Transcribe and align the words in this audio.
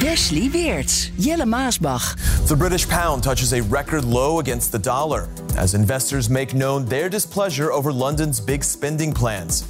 Wesley 0.00 0.50
Weerts, 0.50 1.10
Jelle 1.16 1.46
Maasbach. 1.46 2.16
The 2.46 2.56
British 2.56 2.88
pound 2.88 3.22
touches 3.22 3.52
a 3.52 3.60
record 3.60 4.04
low 4.04 4.38
against 4.38 4.70
the 4.70 4.80
dollar 4.80 5.28
as 5.56 5.74
investors 5.74 6.28
make 6.28 6.52
known 6.52 6.84
their 6.84 7.10
displeasure 7.10 7.70
over 7.70 7.92
London's 7.92 8.44
big 8.44 8.62
spending 8.62 9.12
plans. 9.14 9.64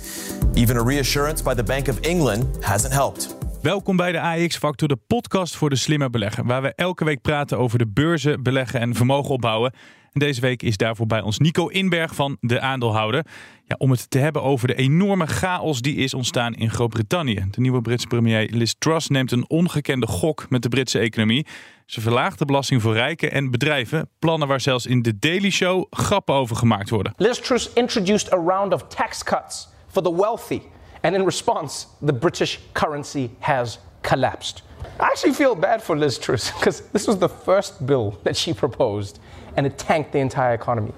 Even 0.54 0.76
a 0.76 0.82
reassurance 0.82 1.42
by 1.42 1.54
the 1.54 1.62
Bank 1.62 1.88
of 1.88 1.98
England 2.00 2.44
hasn't 2.60 2.92
helped. 2.92 3.36
Welkom 3.62 3.96
bij 3.96 4.12
de 4.12 4.20
AX 4.20 4.56
Factor, 4.56 4.88
de 4.88 4.98
podcast 5.06 5.56
voor 5.56 5.70
de 5.70 5.76
slimme 5.76 6.10
belegger. 6.10 6.44
Waar 6.46 6.62
we 6.62 6.72
elke 6.74 7.04
week 7.04 7.20
praten 7.20 7.58
over 7.58 7.78
de 7.78 7.86
beurzen, 7.86 8.42
beleggen 8.42 8.80
en 8.80 8.94
vermogen 8.94 9.30
opbouwen. 9.30 9.72
En 10.12 10.20
deze 10.20 10.40
week 10.40 10.62
is 10.62 10.76
daarvoor 10.76 11.06
bij 11.06 11.20
ons 11.20 11.38
Nico 11.38 11.66
Inberg 11.66 12.14
van 12.14 12.36
De 12.40 12.60
Aandeelhouder. 12.60 13.26
Ja, 13.64 13.74
om 13.78 13.90
het 13.90 14.10
te 14.10 14.18
hebben 14.18 14.42
over 14.42 14.68
de 14.68 14.74
enorme 14.74 15.26
chaos 15.26 15.80
die 15.80 15.96
is 15.96 16.14
ontstaan 16.14 16.54
in 16.54 16.70
Groot-Brittannië. 16.70 17.46
De 17.50 17.60
nieuwe 17.60 17.80
Britse 17.80 18.06
premier 18.06 18.48
Liz 18.50 18.72
Truss 18.78 19.08
neemt 19.08 19.32
een 19.32 19.44
ongekende 19.48 20.06
gok 20.06 20.46
met 20.48 20.62
de 20.62 20.68
Britse 20.68 20.98
economie. 20.98 21.46
Ze 21.86 22.00
verlaagt 22.00 22.38
de 22.38 22.44
belasting 22.44 22.82
voor 22.82 22.92
rijken 22.92 23.32
en 23.32 23.50
bedrijven. 23.50 24.08
Plannen 24.18 24.48
waar 24.48 24.60
zelfs 24.60 24.86
in 24.86 25.02
de 25.02 25.18
Daily 25.18 25.50
Show 25.50 25.86
grappen 25.90 26.34
over 26.34 26.56
gemaakt 26.56 26.90
worden. 26.90 27.12
Liz 27.16 27.38
Truss 27.38 27.72
introduced 27.72 28.32
a 28.32 28.36
round 28.36 28.72
of 28.72 28.82
tax 28.82 29.22
cuts 29.22 29.68
for 29.88 30.02
the 30.02 30.14
wealthy. 30.14 30.60
And 31.00 31.14
in 31.14 31.24
response, 31.24 31.86
the 32.06 32.14
British 32.14 32.58
currency 32.72 33.30
has 33.38 33.78
collapsed. 34.00 34.62
I 35.00 35.02
actually 35.02 35.34
feel 35.34 35.56
bad 35.56 35.82
for 35.82 35.98
Liz 35.98 36.18
Truss 36.18 36.52
because 36.52 36.82
this 36.92 37.06
was 37.06 37.18
the 37.18 37.28
first 37.44 37.86
bill 37.86 38.18
that 38.22 38.36
she 38.36 38.54
proposed 38.54 39.18
and 39.56 39.66
it 39.66 39.78
tanked 39.78 40.12
the 40.12 40.18
entire 40.18 40.54
economy. 40.54 40.92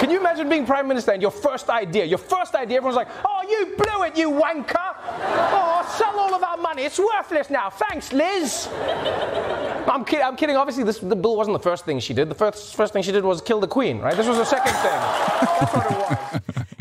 Can 0.00 0.10
you 0.10 0.18
imagine 0.18 0.48
being 0.48 0.64
prime 0.64 0.88
minister 0.88 1.12
and 1.12 1.20
your 1.20 1.30
first 1.30 1.68
idea, 1.68 2.06
your 2.06 2.18
first 2.18 2.54
idea, 2.54 2.78
everyone's 2.78 2.96
like, 2.96 3.08
oh, 3.22 3.42
you 3.48 3.76
blew 3.76 4.04
it, 4.04 4.16
you 4.16 4.30
wanker. 4.30 4.94
Oh, 5.52 5.94
sell 5.98 6.18
all 6.18 6.34
of 6.34 6.42
our 6.42 6.56
money. 6.56 6.84
It's 6.84 6.98
worthless 6.98 7.50
now. 7.50 7.68
Thanks, 7.68 8.10
Liz. 8.10 8.68
I'm, 9.86 10.04
kid- 10.06 10.22
I'm 10.22 10.36
kidding. 10.36 10.56
Obviously, 10.56 10.84
this, 10.84 11.00
the 11.00 11.16
bill 11.16 11.36
wasn't 11.36 11.54
the 11.54 11.62
first 11.62 11.84
thing 11.84 11.98
she 12.00 12.14
did. 12.14 12.30
The 12.30 12.34
first, 12.34 12.74
first 12.76 12.94
thing 12.94 13.02
she 13.02 13.12
did 13.12 13.24
was 13.24 13.42
kill 13.42 13.60
the 13.60 13.68
queen, 13.68 13.98
right? 13.98 14.16
This 14.16 14.26
was 14.26 14.38
the 14.38 14.44
second 14.44 14.72
thing. 14.72 15.00
That's 15.60 15.74
what 15.74 15.90
it 15.90 15.98
was. 15.98 16.40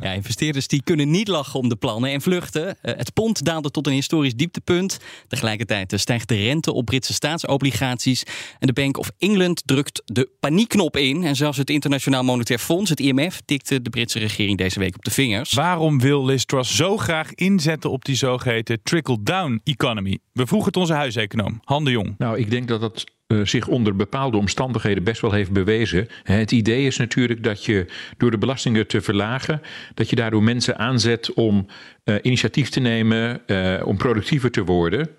Ja, 0.09 0.15
investeerders 0.15 0.67
die 0.67 0.83
kunnen 0.83 1.09
niet 1.09 1.27
lachen 1.27 1.59
om 1.59 1.69
de 1.69 1.75
plannen 1.75 2.11
en 2.11 2.21
vluchten. 2.21 2.81
Eh, 2.81 2.97
Het 2.97 3.13
pond 3.13 3.45
daalde 3.45 3.71
tot 3.71 3.87
een 3.87 3.93
historisch 3.93 4.35
dieptepunt. 4.35 4.97
Tegelijkertijd 5.27 5.93
eh, 5.93 5.99
stijgt 5.99 6.27
de 6.27 6.35
rente 6.35 6.73
op 6.73 6.85
Britse 6.85 7.13
staatsobligaties. 7.13 8.23
En 8.59 8.67
de 8.67 8.73
Bank 8.73 8.97
of 8.97 9.11
England 9.17 9.61
drukt 9.65 10.01
de 10.05 10.29
paniekknop 10.39 10.97
in. 10.97 11.23
En 11.23 11.35
zelfs 11.35 11.57
het 11.57 11.69
Internationaal 11.69 12.23
Monetair 12.23 12.59
Fonds, 12.59 12.89
het 12.89 12.99
IMF, 12.99 13.41
tikte 13.45 13.81
de 13.81 13.89
Britse 13.89 14.19
regering 14.19 14.57
deze 14.57 14.79
week 14.79 14.95
op 14.95 15.03
de 15.03 15.11
vingers. 15.11 15.53
Waarom 15.53 15.99
wil 15.99 16.25
Liz 16.25 16.43
Truss 16.43 16.75
zo 16.75 16.97
graag 16.97 17.33
inzetten 17.33 17.91
op 17.91 18.05
die 18.05 18.15
zogeheten 18.15 18.79
trickle-down 18.83 19.61
economy? 19.63 20.17
We 20.33 20.47
vroegen 20.47 20.67
het 20.67 20.77
onze 20.77 20.93
huiseconoom, 20.93 21.59
Han 21.63 21.83
de 21.83 21.91
Jong. 21.91 22.15
Nou, 22.17 22.37
ik 22.37 22.49
denk 22.49 22.67
dat 22.67 22.81
dat 22.81 23.03
eh, 23.29 23.39
zich 23.43 23.67
onder 23.67 23.95
bepaalde 23.95 24.37
omstandigheden 24.37 25.03
best 25.03 25.21
wel 25.21 25.31
heeft 25.31 25.51
bewezen. 25.51 26.07
Het 26.23 26.51
idee 26.51 26.85
is 26.85 26.97
natuurlijk 26.97 27.43
dat 27.43 27.65
je 27.65 27.85
door 28.17 28.31
de 28.31 28.37
belastingen 28.37 28.87
te 28.87 29.01
verlagen, 29.01 29.61
dat 29.93 30.09
je 30.09 30.15
daardoor 30.15 30.43
mensen 30.43 30.77
aanzet 30.77 31.33
om 31.33 31.65
eh, 32.03 32.15
initiatief 32.21 32.69
te 32.69 32.79
nemen, 32.79 33.47
eh, 33.47 33.87
om 33.87 33.97
productiever 33.97 34.51
te 34.51 34.63
worden. 34.63 35.09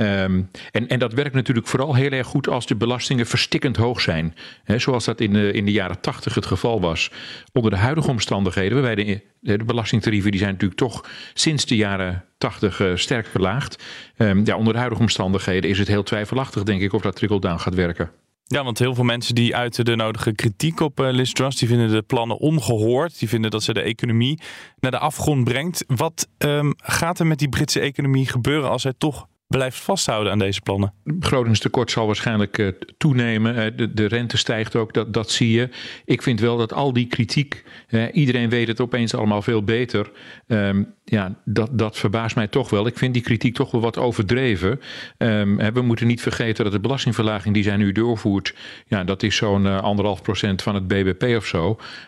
Ehm, 0.00 0.42
en, 0.70 0.88
en 0.88 0.98
dat 0.98 1.12
werkt 1.12 1.34
natuurlijk 1.34 1.66
vooral 1.66 1.94
heel 1.94 2.10
erg 2.10 2.26
goed 2.26 2.48
als 2.48 2.66
de 2.66 2.76
belastingen 2.76 3.26
verstikkend 3.26 3.76
hoog 3.76 4.00
zijn. 4.00 4.34
Zoals 4.76 5.04
dat 5.04 5.20
in 5.20 5.32
de, 5.32 5.52
in 5.52 5.64
de 5.64 5.72
jaren 5.72 6.00
tachtig 6.00 6.34
het 6.34 6.46
geval 6.46 6.80
was. 6.80 7.10
Onder 7.52 7.70
de 7.70 7.76
huidige 7.76 8.10
omstandigheden, 8.10 8.82
waarbij 8.82 9.04
de, 9.04 9.56
de 9.56 9.64
belastingtarieven 9.64 10.30
die 10.30 10.40
zijn 10.40 10.52
natuurlijk 10.52 10.80
toch 10.80 11.08
sinds 11.34 11.66
de 11.66 11.76
jaren 11.76 12.24
tachtig 12.38 12.80
eh, 12.80 12.90
sterk 12.94 13.26
verlaagd. 13.26 13.84
Ehm, 14.16 14.44
ja, 14.44 14.56
onder 14.56 14.72
de 14.72 14.78
huidige 14.78 15.02
omstandigheden 15.02 15.70
is 15.70 15.78
het 15.78 15.88
heel 15.88 16.02
twijfelachtig, 16.02 16.62
denk 16.62 16.80
ik, 16.80 16.92
of 16.92 17.02
dat 17.02 17.16
trickle-down 17.16 17.58
gaat 17.58 17.74
werken. 17.74 18.10
Ja, 18.44 18.64
want 18.64 18.78
heel 18.78 18.94
veel 18.94 19.04
mensen 19.04 19.34
die 19.34 19.56
uiten 19.56 19.84
de 19.84 19.96
nodige 19.96 20.32
kritiek 20.32 20.80
op 20.80 21.00
eh, 21.00 21.10
Liz 21.10 21.32
Truss, 21.32 21.58
die 21.58 21.68
vinden 21.68 21.90
de 21.90 22.02
plannen 22.02 22.38
ongehoord. 22.38 23.18
Die 23.18 23.28
vinden 23.28 23.50
dat 23.50 23.62
ze 23.62 23.72
de 23.72 23.82
economie 23.82 24.40
naar 24.78 24.90
de 24.90 24.98
afgrond 24.98 25.44
brengt. 25.44 25.84
Wat 25.86 26.28
ehm, 26.38 26.70
gaat 26.76 27.18
er 27.18 27.26
met 27.26 27.38
die 27.38 27.48
Britse 27.48 27.80
economie 27.80 28.26
gebeuren 28.26 28.70
als 28.70 28.82
zij 28.82 28.94
toch 28.98 29.28
blijft 29.50 29.78
vasthouden 29.78 30.32
aan 30.32 30.38
deze 30.38 30.60
plannen? 30.60 30.92
begrotingstekort 31.04 31.90
zal 31.90 32.06
waarschijnlijk 32.06 32.58
eh, 32.58 32.68
toenemen. 32.98 33.56
Eh, 33.56 33.76
de, 33.76 33.94
de 33.94 34.06
rente 34.06 34.36
stijgt 34.36 34.76
ook, 34.76 34.94
dat, 34.94 35.14
dat 35.14 35.30
zie 35.30 35.50
je. 35.50 35.68
Ik 36.04 36.22
vind 36.22 36.40
wel 36.40 36.56
dat 36.56 36.72
al 36.72 36.92
die 36.92 37.06
kritiek, 37.06 37.64
eh, 37.88 38.02
iedereen 38.12 38.48
weet 38.48 38.68
het 38.68 38.80
opeens 38.80 39.14
allemaal 39.14 39.42
veel 39.42 39.62
beter. 39.64 40.10
Ehm, 40.46 40.82
ja, 41.04 41.40
dat, 41.44 41.78
dat 41.78 41.98
verbaast 41.98 42.36
mij 42.36 42.46
toch 42.46 42.70
wel. 42.70 42.86
Ik 42.86 42.98
vind 42.98 43.14
die 43.14 43.22
kritiek 43.22 43.54
toch 43.54 43.70
wel 43.70 43.80
wat 43.80 43.98
overdreven. 43.98 44.80
Ehm, 45.16 45.72
we 45.72 45.82
moeten 45.82 46.06
niet 46.06 46.22
vergeten 46.22 46.64
dat 46.64 46.72
de 46.72 46.80
belastingverlaging 46.80 47.54
die 47.54 47.62
zij 47.62 47.76
nu 47.76 47.92
doorvoert, 47.92 48.54
ja, 48.86 49.04
dat 49.04 49.22
is 49.22 49.36
zo'n 49.36 49.66
anderhalf 49.66 50.22
procent 50.22 50.62
van 50.62 50.74
het 50.74 50.88
BBP 50.88 51.36
of 51.36 51.46
zo. 51.46 51.62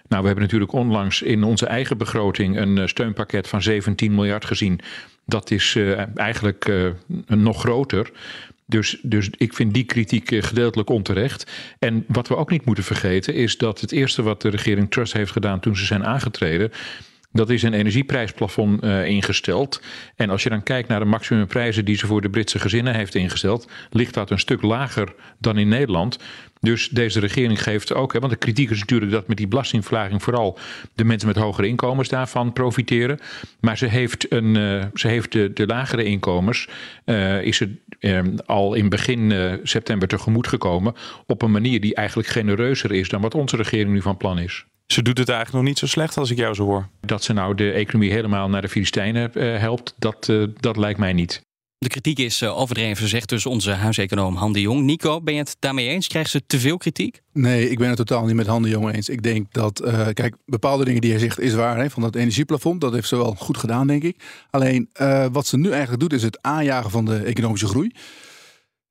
Nou, 0.08 0.20
we 0.20 0.26
hebben 0.26 0.44
natuurlijk 0.44 0.72
onlangs 0.72 1.22
in 1.22 1.44
onze 1.44 1.66
eigen 1.66 1.98
begroting 1.98 2.56
een 2.56 2.88
steunpakket 2.88 3.48
van 3.48 3.62
17 3.62 4.14
miljard 4.14 4.44
gezien. 4.44 4.80
Dat 5.24 5.50
is 5.50 5.74
eh, 5.76 6.16
eigenlijk 6.16 6.64
eh, 6.64 6.86
nog 7.26 7.60
groter. 7.60 8.10
Dus, 8.66 8.98
dus 9.02 9.30
ik 9.36 9.54
vind 9.54 9.74
die 9.74 9.84
kritiek 9.84 10.30
eh, 10.30 10.42
gedeeltelijk 10.42 10.90
onterecht. 10.90 11.50
En 11.78 12.04
wat 12.08 12.28
we 12.28 12.36
ook 12.36 12.50
niet 12.50 12.64
moeten 12.64 12.84
vergeten 12.84 13.34
is 13.34 13.56
dat 13.56 13.80
het 13.80 13.92
eerste 13.92 14.22
wat 14.22 14.42
de 14.42 14.48
regering 14.48 14.90
Truss 14.90 15.12
heeft 15.12 15.32
gedaan 15.32 15.60
toen 15.60 15.76
ze 15.76 15.84
zijn 15.84 16.04
aangetreden. 16.04 16.72
Dat 17.32 17.50
is 17.50 17.62
een 17.62 17.72
energieprijsplafond 17.72 18.82
eh, 18.82 19.06
ingesteld. 19.06 19.82
En 20.16 20.30
als 20.30 20.42
je 20.42 20.48
dan 20.48 20.62
kijkt 20.62 20.88
naar 20.88 21.00
de 21.00 21.04
maximumprijzen 21.06 21.84
die 21.84 21.96
ze 21.96 22.06
voor 22.06 22.20
de 22.20 22.30
Britse 22.30 22.58
gezinnen 22.58 22.94
heeft 22.94 23.14
ingesteld, 23.14 23.68
ligt 23.90 24.14
dat 24.14 24.30
een 24.30 24.38
stuk 24.38 24.62
lager 24.62 25.14
dan 25.38 25.58
in 25.58 25.68
Nederland. 25.68 26.18
Dus 26.62 26.88
deze 26.88 27.20
regering 27.20 27.62
geeft 27.62 27.94
ook, 27.94 28.12
hè, 28.12 28.18
want 28.18 28.32
de 28.32 28.38
kritiek 28.38 28.70
is 28.70 28.78
natuurlijk 28.78 29.12
dat 29.12 29.28
met 29.28 29.36
die 29.36 29.48
belastingverlaging 29.48 30.22
vooral 30.22 30.58
de 30.94 31.04
mensen 31.04 31.28
met 31.28 31.36
hogere 31.36 31.66
inkomens 31.66 32.08
daarvan 32.08 32.52
profiteren. 32.52 33.18
Maar 33.60 33.78
ze 33.78 33.86
heeft, 33.86 34.32
een, 34.32 34.56
eh, 34.56 34.84
ze 34.94 35.08
heeft 35.08 35.32
de, 35.32 35.52
de 35.52 35.66
lagere 35.66 36.04
inkomens, 36.04 36.68
eh, 37.04 37.42
is 37.42 37.56
ze 37.56 37.76
eh, 37.98 38.20
al 38.46 38.74
in 38.74 38.88
begin 38.88 39.58
september 39.62 40.08
tegemoet 40.08 40.46
gekomen 40.46 40.94
op 41.26 41.42
een 41.42 41.50
manier 41.50 41.80
die 41.80 41.94
eigenlijk 41.94 42.28
genereuzer 42.28 42.92
is 42.92 43.08
dan 43.08 43.20
wat 43.20 43.34
onze 43.34 43.56
regering 43.56 43.90
nu 43.90 44.02
van 44.02 44.16
plan 44.16 44.38
is. 44.38 44.64
Ze 44.92 45.02
doet 45.02 45.18
het 45.18 45.28
eigenlijk 45.28 45.58
nog 45.58 45.68
niet 45.68 45.78
zo 45.78 45.86
slecht 45.86 46.16
als 46.16 46.30
ik 46.30 46.38
jou 46.38 46.54
zo 46.54 46.64
hoor. 46.64 46.88
Dat 47.00 47.24
ze 47.24 47.32
nou 47.32 47.54
de 47.54 47.70
economie 47.70 48.12
helemaal 48.12 48.48
naar 48.48 48.60
de 48.62 48.68
Filistijnen 48.68 49.34
eh, 49.34 49.58
helpt, 49.58 49.94
dat, 49.98 50.28
eh, 50.28 50.42
dat 50.60 50.76
lijkt 50.76 50.98
mij 50.98 51.12
niet. 51.12 51.42
De 51.82 51.88
kritiek 51.88 52.18
is 52.18 52.42
eh, 52.42 52.58
overdreven, 52.58 53.08
zegt 53.08 53.28
dus 53.28 53.46
onze 53.46 53.70
huiseconoom 53.70 54.36
Han 54.36 54.52
de 54.52 54.60
Jong. 54.60 54.82
Nico, 54.82 55.20
ben 55.20 55.34
je 55.34 55.40
het 55.40 55.56
daarmee 55.58 55.88
eens? 55.88 56.06
Krijgt 56.06 56.30
ze 56.30 56.46
te 56.46 56.58
veel 56.58 56.76
kritiek? 56.76 57.20
Nee, 57.32 57.70
ik 57.70 57.78
ben 57.78 57.88
het 57.88 57.96
totaal 57.96 58.26
niet 58.26 58.34
met 58.34 58.46
Han 58.46 58.62
de 58.62 58.68
Jong 58.68 58.94
eens. 58.94 59.08
Ik 59.08 59.22
denk 59.22 59.52
dat, 59.52 59.80
eh, 59.80 60.08
kijk, 60.12 60.36
bepaalde 60.46 60.84
dingen 60.84 61.00
die 61.00 61.10
hij 61.10 61.20
zegt 61.20 61.40
is 61.40 61.54
waar. 61.54 61.78
Hè, 61.78 61.90
van 61.90 62.02
dat 62.02 62.14
energieplafond, 62.14 62.80
dat 62.80 62.92
heeft 62.92 63.08
ze 63.08 63.16
wel 63.16 63.34
goed 63.38 63.56
gedaan, 63.56 63.86
denk 63.86 64.02
ik. 64.02 64.16
Alleen, 64.50 64.88
eh, 64.92 65.26
wat 65.32 65.46
ze 65.46 65.56
nu 65.56 65.70
eigenlijk 65.70 66.00
doet, 66.00 66.12
is 66.12 66.22
het 66.22 66.42
aanjagen 66.42 66.90
van 66.90 67.04
de 67.04 67.16
economische 67.16 67.66
groei. 67.66 67.92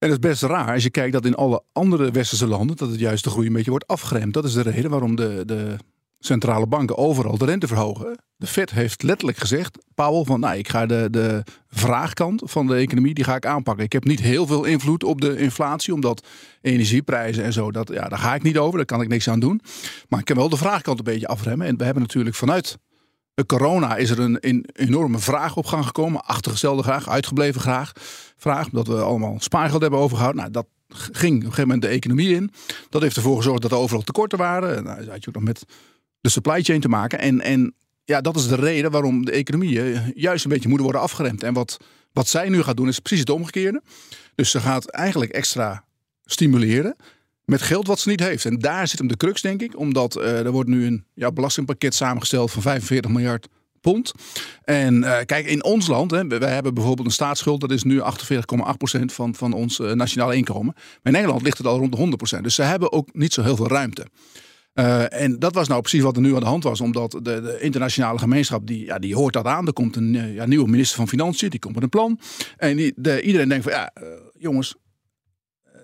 En 0.02 0.10
dat 0.10 0.24
is 0.24 0.30
best 0.30 0.42
raar 0.42 0.74
als 0.74 0.84
je 0.84 0.90
kijkt 0.90 1.14
dat 1.14 1.26
in 1.26 1.36
alle 1.36 1.64
andere 1.72 2.12
westerse 2.12 2.48
landen... 2.48 2.78
dat 2.78 2.90
het 2.90 3.00
juist 3.00 3.24
de 3.24 3.30
groei 3.30 3.48
een 3.48 3.54
beetje 3.54 3.70
wordt 3.70 3.88
afgeremd. 3.88 4.34
Dat 4.34 4.46
is 4.46 4.54
de 4.54 4.62
reden 4.62 4.90
waarom 4.90 5.16
de, 5.16 5.44
de 5.46 5.76
centrale 6.20 6.68
banken 6.68 6.98
overal 6.98 7.38
de 7.38 7.46
rente 7.46 7.68
verhogen. 7.68 8.18
De 8.36 8.48
Fed 8.48 8.72
heeft 8.72 9.04
letterlijk 9.04 9.38
gezegd, 9.38 9.78
Powell, 9.96 10.24
van 10.24 10.40
nou, 10.40 10.58
ik 10.58 10.70
ga 10.70 10.86
de, 10.86 11.08
de 11.12 11.44
vraagkant 11.68 12.42
van 12.46 12.68
de 12.68 12.76
economie 12.76 13.14
die 13.14 13.24
ga 13.24 13.36
ik 13.36 13.46
aanpakken. 13.46 13.84
Ik 13.84 13.94
heb 13.94 14.04
niet 14.04 14.22
heel 14.22 14.48
veel 14.48 14.64
invloed 14.64 15.04
op 15.04 15.22
de 15.22 15.38
inflatie, 15.38 15.94
omdat 15.94 16.28
energieprijzen 16.62 17.44
en 17.44 17.54
zo, 17.54 17.72
dat, 17.72 17.90
ja, 17.94 18.08
daar 18.08 18.20
ga 18.20 18.36
ik 18.36 18.44
niet 18.44 18.58
over, 18.58 18.78
daar 18.78 18.86
kan 18.86 19.02
ik 19.02 19.08
niks 19.08 19.30
aan 19.30 19.40
doen. 19.40 19.62
Maar 20.10 20.20
ik 20.20 20.26
kan 20.26 20.36
wel 20.36 20.50
de 20.50 20.58
vraagkant 20.58 20.98
een 20.98 21.04
beetje 21.04 21.28
afremmen. 21.28 21.68
En 21.68 21.78
we 21.78 21.84
hebben 21.84 22.04
natuurlijk 22.04 22.36
vanuit 22.36 22.78
corona 23.46 23.96
is 23.96 24.10
er 24.10 24.20
een, 24.20 24.66
enorme 24.74 25.20
vraag 25.20 25.56
op 25.58 25.66
gang 25.66 25.86
gekomen. 25.86 26.26
Achtergestelde 26.26 26.84
graag, 26.84 27.10
uitgebleven 27.10 27.62
graag. 27.62 27.92
Vraag, 28.38 28.66
omdat 28.66 28.88
we 28.88 29.02
allemaal 29.02 29.36
spaargeld 29.40 29.82
hebben 29.82 30.00
overgehouden. 30.00 30.42
Nou, 30.42 30.54
dat 30.54 30.68
ging 30.88 31.36
op 31.36 31.40
een 31.40 31.42
gegeven 31.42 31.62
moment 31.62 31.82
de 31.82 31.88
economie 31.88 32.36
in. 32.36 32.52
Dat 32.90 33.02
heeft 33.02 33.16
ervoor 33.16 33.38
gezorgd 33.38 33.62
dat 33.62 33.72
er 33.72 33.78
overal 33.78 34.02
tekorten 34.02 34.38
waren. 34.38 34.84
Nou, 34.84 35.00
dat 35.00 35.08
had 35.08 35.24
je 35.24 35.28
ook 35.28 35.36
nog 35.36 35.44
met 35.44 35.66
de 36.22 36.30
supply 36.30 36.62
chain 36.64 36.80
te 36.80 36.90
maken. 36.90 37.20
En, 37.20 37.42
en 37.42 37.74
ja, 38.04 38.22
dat 38.22 38.36
is 38.36 38.48
de 38.48 38.56
reden 38.56 38.92
waarom 38.92 39.26
de 39.26 39.32
economieën 39.32 40.12
juist 40.16 40.44
een 40.44 40.52
beetje 40.52 40.68
moeten 40.68 40.86
worden 40.86 41.04
afgeremd. 41.04 41.44
En 41.44 41.54
wat, 41.54 41.78
wat 42.14 42.28
zij 42.28 42.50
nu 42.50 42.64
gaat 42.64 42.78
doen 42.78 42.88
is 42.88 43.00
precies 43.00 43.20
het 43.20 43.30
omgekeerde. 43.30 43.82
Dus 44.36 44.52
ze 44.52 44.60
gaat 44.60 44.90
eigenlijk 44.90 45.32
extra 45.32 45.86
stimuleren 46.26 46.96
met 47.52 47.62
geld 47.62 47.88
wat 47.88 48.00
ze 48.00 48.10
niet 48.10 48.20
heeft. 48.20 48.46
En 48.46 48.60
daar 48.60 48.88
zit 48.88 49.00
hem 49.00 49.08
de 49.08 49.18
crux, 49.18 49.42
denk 49.42 49.62
ik. 49.62 49.80
Omdat 49.80 50.18
uh, 50.18 50.46
er 50.46 50.52
wordt 50.52 50.70
nu 50.70 50.86
een 50.86 51.06
ja, 51.14 51.32
belastingpakket 51.32 51.96
samengesteld 51.96 52.52
van 52.52 52.62
45 52.62 53.12
miljard 53.12 53.48
pond. 53.82 54.12
En 54.64 54.96
uh, 54.96 55.18
kijk, 55.26 55.46
in 55.46 55.64
ons 55.64 55.88
land, 55.88 56.12
hè, 56.12 56.28
wij 56.28 56.54
hebben 56.54 56.74
bijvoorbeeld 56.74 57.08
een 57.08 57.14
staatsschuld, 57.14 57.62
dat 57.62 57.72
is 57.72 57.84
nu 57.84 58.00
48,8% 58.00 58.06
van, 59.06 59.36
van 59.36 59.54
ons 59.54 59.80
uh, 59.80 59.92
nationale 59.92 60.36
inkomen. 60.36 60.74
Maar 60.76 61.00
in 61.04 61.12
Nederland 61.12 61.42
ligt 61.42 61.58
het 61.58 61.68
al 61.68 61.78
rond 61.78 62.20
de 62.20 62.38
100%. 62.38 62.42
Dus 62.42 62.56
ze 62.56 62.62
hebben 62.62 62.92
ook 62.92 63.14
niet 63.14 63.34
zo 63.34 63.42
heel 63.42 63.56
veel 63.56 63.68
ruimte. 63.68 64.08
En 65.10 65.40
dat 65.40 65.54
was 65.54 65.68
nou 65.68 65.82
precies 65.82 66.02
wat 66.02 66.16
er 66.16 66.22
nu 66.22 66.34
aan 66.34 66.40
de 66.40 66.46
hand 66.46 66.64
was, 66.64 66.82
omdat 66.82 67.12
de, 67.12 67.20
de 67.22 67.58
internationale 67.60 68.20
gemeenschap 68.20 68.68
die, 68.68 68.86
ja, 68.86 69.00
die 69.00 69.16
hoort 69.16 69.34
dat 69.34 69.46
aan. 69.46 69.68
Er 69.68 69.74
komt 69.74 69.96
een 69.96 70.34
ja, 70.34 70.46
nieuwe 70.46 70.70
minister 70.70 70.98
van 70.98 71.08
Financiën, 71.08 71.50
die 71.50 71.60
komt 71.60 71.74
met 71.74 71.84
een 71.84 71.90
plan. 71.90 72.20
En 72.58 72.76
die, 72.76 72.94
de, 72.96 73.22
iedereen 73.22 73.50
denkt 73.50 73.64
van 73.64 73.74
ja, 73.74 73.92
jongens, 74.38 74.76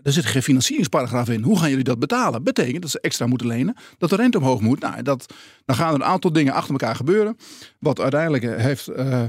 er 0.07 0.13
zit 0.13 0.25
geen 0.25 0.43
financieringsparagraaf 0.43 1.29
in. 1.29 1.41
Hoe 1.41 1.59
gaan 1.59 1.69
jullie 1.69 1.83
dat 1.83 1.99
betalen? 1.99 2.43
Betekent 2.43 2.81
dat 2.81 2.91
ze 2.91 2.99
extra 2.99 3.25
moeten 3.25 3.47
lenen, 3.47 3.75
dat 3.97 4.09
de 4.09 4.15
rente 4.15 4.37
omhoog 4.37 4.61
moet. 4.61 4.79
Nou, 4.79 5.01
dat, 5.01 5.33
dan 5.65 5.75
gaan 5.75 5.87
er 5.87 5.95
een 5.95 6.03
aantal 6.03 6.31
dingen 6.31 6.53
achter 6.53 6.71
elkaar 6.71 6.95
gebeuren. 6.95 7.37
Wat 7.79 7.99
uiteindelijk 7.99 8.43
heeft 8.43 8.89
uh, 8.89 9.23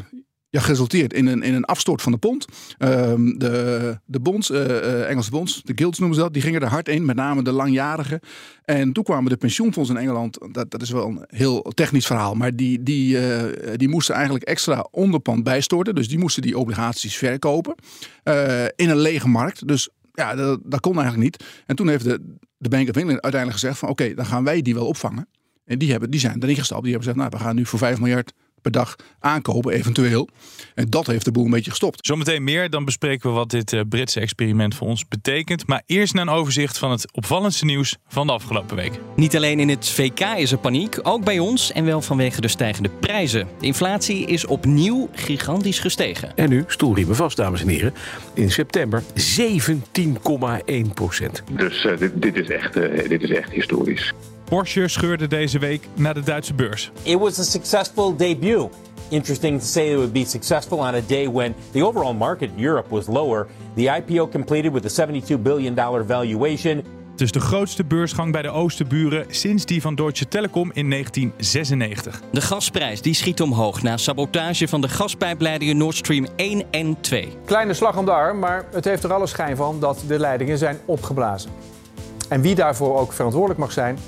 ja, 0.49 0.61
geresulteerd 0.61 1.13
in 1.13 1.27
een, 1.27 1.43
in 1.43 1.55
een 1.55 1.65
afstort 1.65 2.03
van 2.03 2.13
de 2.13 2.19
pond. 2.19 2.45
Uh, 2.79 2.89
de, 3.37 3.99
de 4.05 4.21
bonds, 4.21 4.51
uh, 4.51 5.09
Engelse 5.09 5.31
bonds, 5.31 5.63
de 5.63 5.73
guilds 5.75 5.99
noemen 5.99 6.17
ze 6.17 6.23
dat, 6.23 6.33
die 6.33 6.43
gingen 6.43 6.61
er 6.61 6.69
hard 6.69 6.89
in, 6.89 7.05
met 7.05 7.17
name 7.17 7.43
de 7.43 7.53
langjarigen. 7.53 8.21
En 8.65 8.93
toen 8.93 9.05
kwamen 9.05 9.31
de 9.31 9.37
pensioenfondsen 9.37 9.97
in 9.97 10.03
Engeland, 10.03 10.39
dat, 10.53 10.71
dat 10.71 10.83
is 10.83 10.91
wel 10.91 11.07
een 11.07 11.25
heel 11.27 11.63
technisch 11.63 12.07
verhaal, 12.07 12.35
maar 12.35 12.57
die, 12.57 12.83
die, 12.83 13.19
die 13.77 13.89
moesten 13.89 14.15
eigenlijk 14.15 14.45
extra 14.45 14.87
onderpand 14.91 15.43
bijstorten. 15.43 15.95
Dus 15.95 16.09
die 16.09 16.19
moesten 16.19 16.43
die 16.43 16.59
obligaties 16.59 17.17
verkopen 17.17 17.75
in 18.77 18.91
een 18.91 18.99
lege 18.99 19.29
markt. 19.29 19.69
Dus 19.69 19.89
ja, 20.19 20.35
dat, 20.35 20.61
dat, 20.65 20.81
kon 20.81 20.99
eigenlijk 20.99 21.25
niet. 21.25 21.45
En 21.67 21.77
toen 21.77 21.89
heeft 21.89 22.05
de, 22.05 22.37
de 22.57 22.69
Bank 22.69 22.89
of 22.89 22.97
England 22.97 23.21
uiteindelijk 23.21 23.61
gezegd 23.61 23.79
van 23.79 23.89
oké, 23.89 24.15
dan 24.15 24.27
gaan 24.27 24.45
wij 24.45 24.63
die 24.63 24.75
wel 24.75 24.87
opvangen. 24.87 25.29
En 25.65 25.79
die, 25.79 25.91
hebben, 25.91 26.11
die 26.11 26.21
zijn 26.21 26.43
erin 26.43 26.57
gestapt. 26.57 26.83
Die 26.83 26.93
hebben 26.93 27.09
gezegd, 27.09 27.29
nou, 27.29 27.39
we 27.39 27.47
gaan 27.49 27.57
nu 27.57 27.67
voor 27.67 27.79
5 27.79 27.99
miljard 27.99 28.33
per 28.63 28.71
dag 28.71 28.97
aankopen, 29.21 29.73
eventueel. 29.73 30.29
En 30.75 30.91
dat 30.91 31.07
heeft 31.07 31.25
de 31.25 31.33
boel 31.33 31.45
een 31.45 31.51
beetje 31.51 31.71
gestopt. 31.71 32.07
Zometeen 32.07 32.45
meer, 32.45 32.71
dan 32.71 32.85
bespreken 32.85 33.31
we 33.31 33.37
wat 33.37 33.51
dit 33.51 33.73
uh, 33.73 33.81
Britse 33.89 34.21
experiment 34.21 34.75
voor 34.75 34.87
ons 34.87 35.09
betekent. 35.09 35.67
Maar 35.67 35.83
eerst 35.87 36.15
naar 36.15 36.27
een 36.27 36.33
overzicht 36.33 36.79
van 36.79 36.91
het 36.91 37.13
opvallendste 37.13 37.65
nieuws 37.65 37.97
van 38.09 38.27
de 38.27 38.33
afgelopen 38.33 38.77
week. 38.77 38.93
Niet 39.17 39.37
alleen 39.37 39.61
in 39.61 39.69
het 39.69 39.89
VK 39.89 40.21
is 40.21 40.53
er 40.53 40.59
paniek, 40.59 40.99
ook 41.03 41.25
bij 41.25 41.39
ons 41.39 41.73
en 41.73 41.85
wel 41.85 42.01
vanwege 42.01 42.41
de 42.41 42.49
stijgende 42.49 42.91
prijzen. 43.01 43.47
De 43.59 43.67
inflatie 43.67 44.27
is 44.27 44.47
opnieuw 44.47 45.09
gigantisch 45.13 45.79
gestegen. 45.79 46.37
En 46.37 46.49
nu, 46.49 46.65
stoelriemen 46.67 47.17
vast, 47.17 47.37
dames 47.37 47.61
en 47.61 47.69
heren. 47.69 47.95
In 48.35 48.51
september 48.51 49.03
17,1 49.03 49.09
procent. 50.95 51.43
Dus 51.51 51.85
uh, 51.85 51.99
dit, 51.99 52.23
dit, 52.23 52.37
is 52.37 52.49
echt, 52.49 52.77
uh, 52.77 53.09
dit 53.09 53.23
is 53.23 53.31
echt 53.31 53.53
historisch. 53.53 54.13
Porsche 54.49 54.89
scheurde 54.89 55.27
deze 55.27 55.59
week 55.59 55.89
naar 55.95 56.15
de 56.15 56.21
Duitse 56.21 56.55
beurs. 56.55 56.91
It 57.03 57.19
was 57.19 57.39
a 57.39 57.43
successful 57.43 58.17
debut. 58.17 58.69
Interesting 59.09 59.61
to 59.61 59.67
say 59.67 59.91
it 59.91 59.97
would 59.97 60.13
be 60.13 60.25
successful 60.25 60.79
on 60.79 60.95
a 60.95 61.01
day 61.07 61.31
when 61.31 61.55
the 61.73 61.87
overall 61.87 62.15
market 62.15 62.51
in 62.57 62.65
Europe 62.65 62.89
was 62.91 63.07
lower. 63.07 63.47
The 63.75 64.03
IPO 64.07 64.29
completed 64.29 64.73
with 64.73 64.85
a 64.85 64.89
72 64.89 65.43
billion 65.43 65.75
dollar 65.75 66.07
valuation. 66.07 66.85
Het 67.11 67.21
is 67.21 67.33
de 67.33 67.41
grootste 67.41 67.85
beursgang 67.85 68.33
bij 68.33 68.43
de 68.43 68.51
Oosterburen 68.51 69.25
sinds 69.29 69.65
die 69.65 69.81
van 69.81 69.95
Deutsche 69.95 70.29
Telekom 70.29 70.71
in 70.73 70.91
1996. 70.91 72.21
De 72.33 72.41
gasprijs 72.41 73.03
die 73.03 73.15
schiet 73.15 73.41
omhoog 73.41 73.83
na 73.83 73.97
sabotage 73.97 74.69
van 74.69 74.81
de 74.81 74.89
gaspijpleidingen 74.89 75.77
Nord 75.77 75.97
Stream 75.97 76.27
1 76.37 76.63
en 76.71 77.01
2. 77.01 77.29
Kleine 77.45 77.75
slag 77.75 77.97
om 77.97 78.05
de 78.05 78.13
arm, 78.13 78.39
maar 78.39 78.67
het 78.73 78.85
heeft 78.85 79.05
er 79.05 79.13
alle 79.13 79.27
schijn 79.27 79.57
van 79.57 79.81
dat 79.81 80.03
de 80.07 80.19
leidingen 80.19 80.59
zijn 80.59 80.79
opgeblazen. 80.85 81.51
En 82.29 82.41
wie 82.41 82.55
daarvoor 82.55 82.99
ook 82.99 83.13
verantwoordelijk 83.13 83.61
mag 83.61 83.73
zijn, 83.73 83.99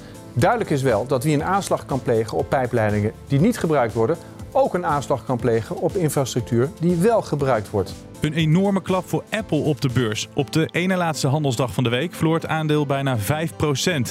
Duidelijk 0.40 0.70
is 0.70 0.82
wel 0.82 1.06
dat 1.06 1.24
wie 1.24 1.34
een 1.34 1.44
aanslag 1.44 1.86
kan 1.86 2.02
plegen 2.02 2.38
op 2.38 2.48
pijpleidingen 2.48 3.12
die 3.26 3.40
niet 3.40 3.58
gebruikt 3.58 3.94
worden, 3.94 4.16
ook 4.52 4.74
een 4.74 4.86
aanslag 4.86 5.24
kan 5.24 5.36
plegen 5.36 5.76
op 5.76 5.96
infrastructuur 5.96 6.70
die 6.80 6.96
wel 6.96 7.22
gebruikt 7.22 7.70
wordt. 7.70 7.94
Een 8.20 8.32
enorme 8.32 8.82
klap 8.82 9.08
voor 9.08 9.24
Apple 9.30 9.58
op 9.58 9.80
de 9.80 9.88
beurs. 9.92 10.28
Op 10.34 10.52
de 10.52 10.68
ene 10.72 10.96
laatste 10.96 11.26
handelsdag 11.26 11.74
van 11.74 11.84
de 11.84 11.90
week 11.90 12.14
verloor 12.14 12.34
het 12.34 12.46
aandeel 12.46 12.86
bijna 12.86 13.18
5%. 13.18 13.20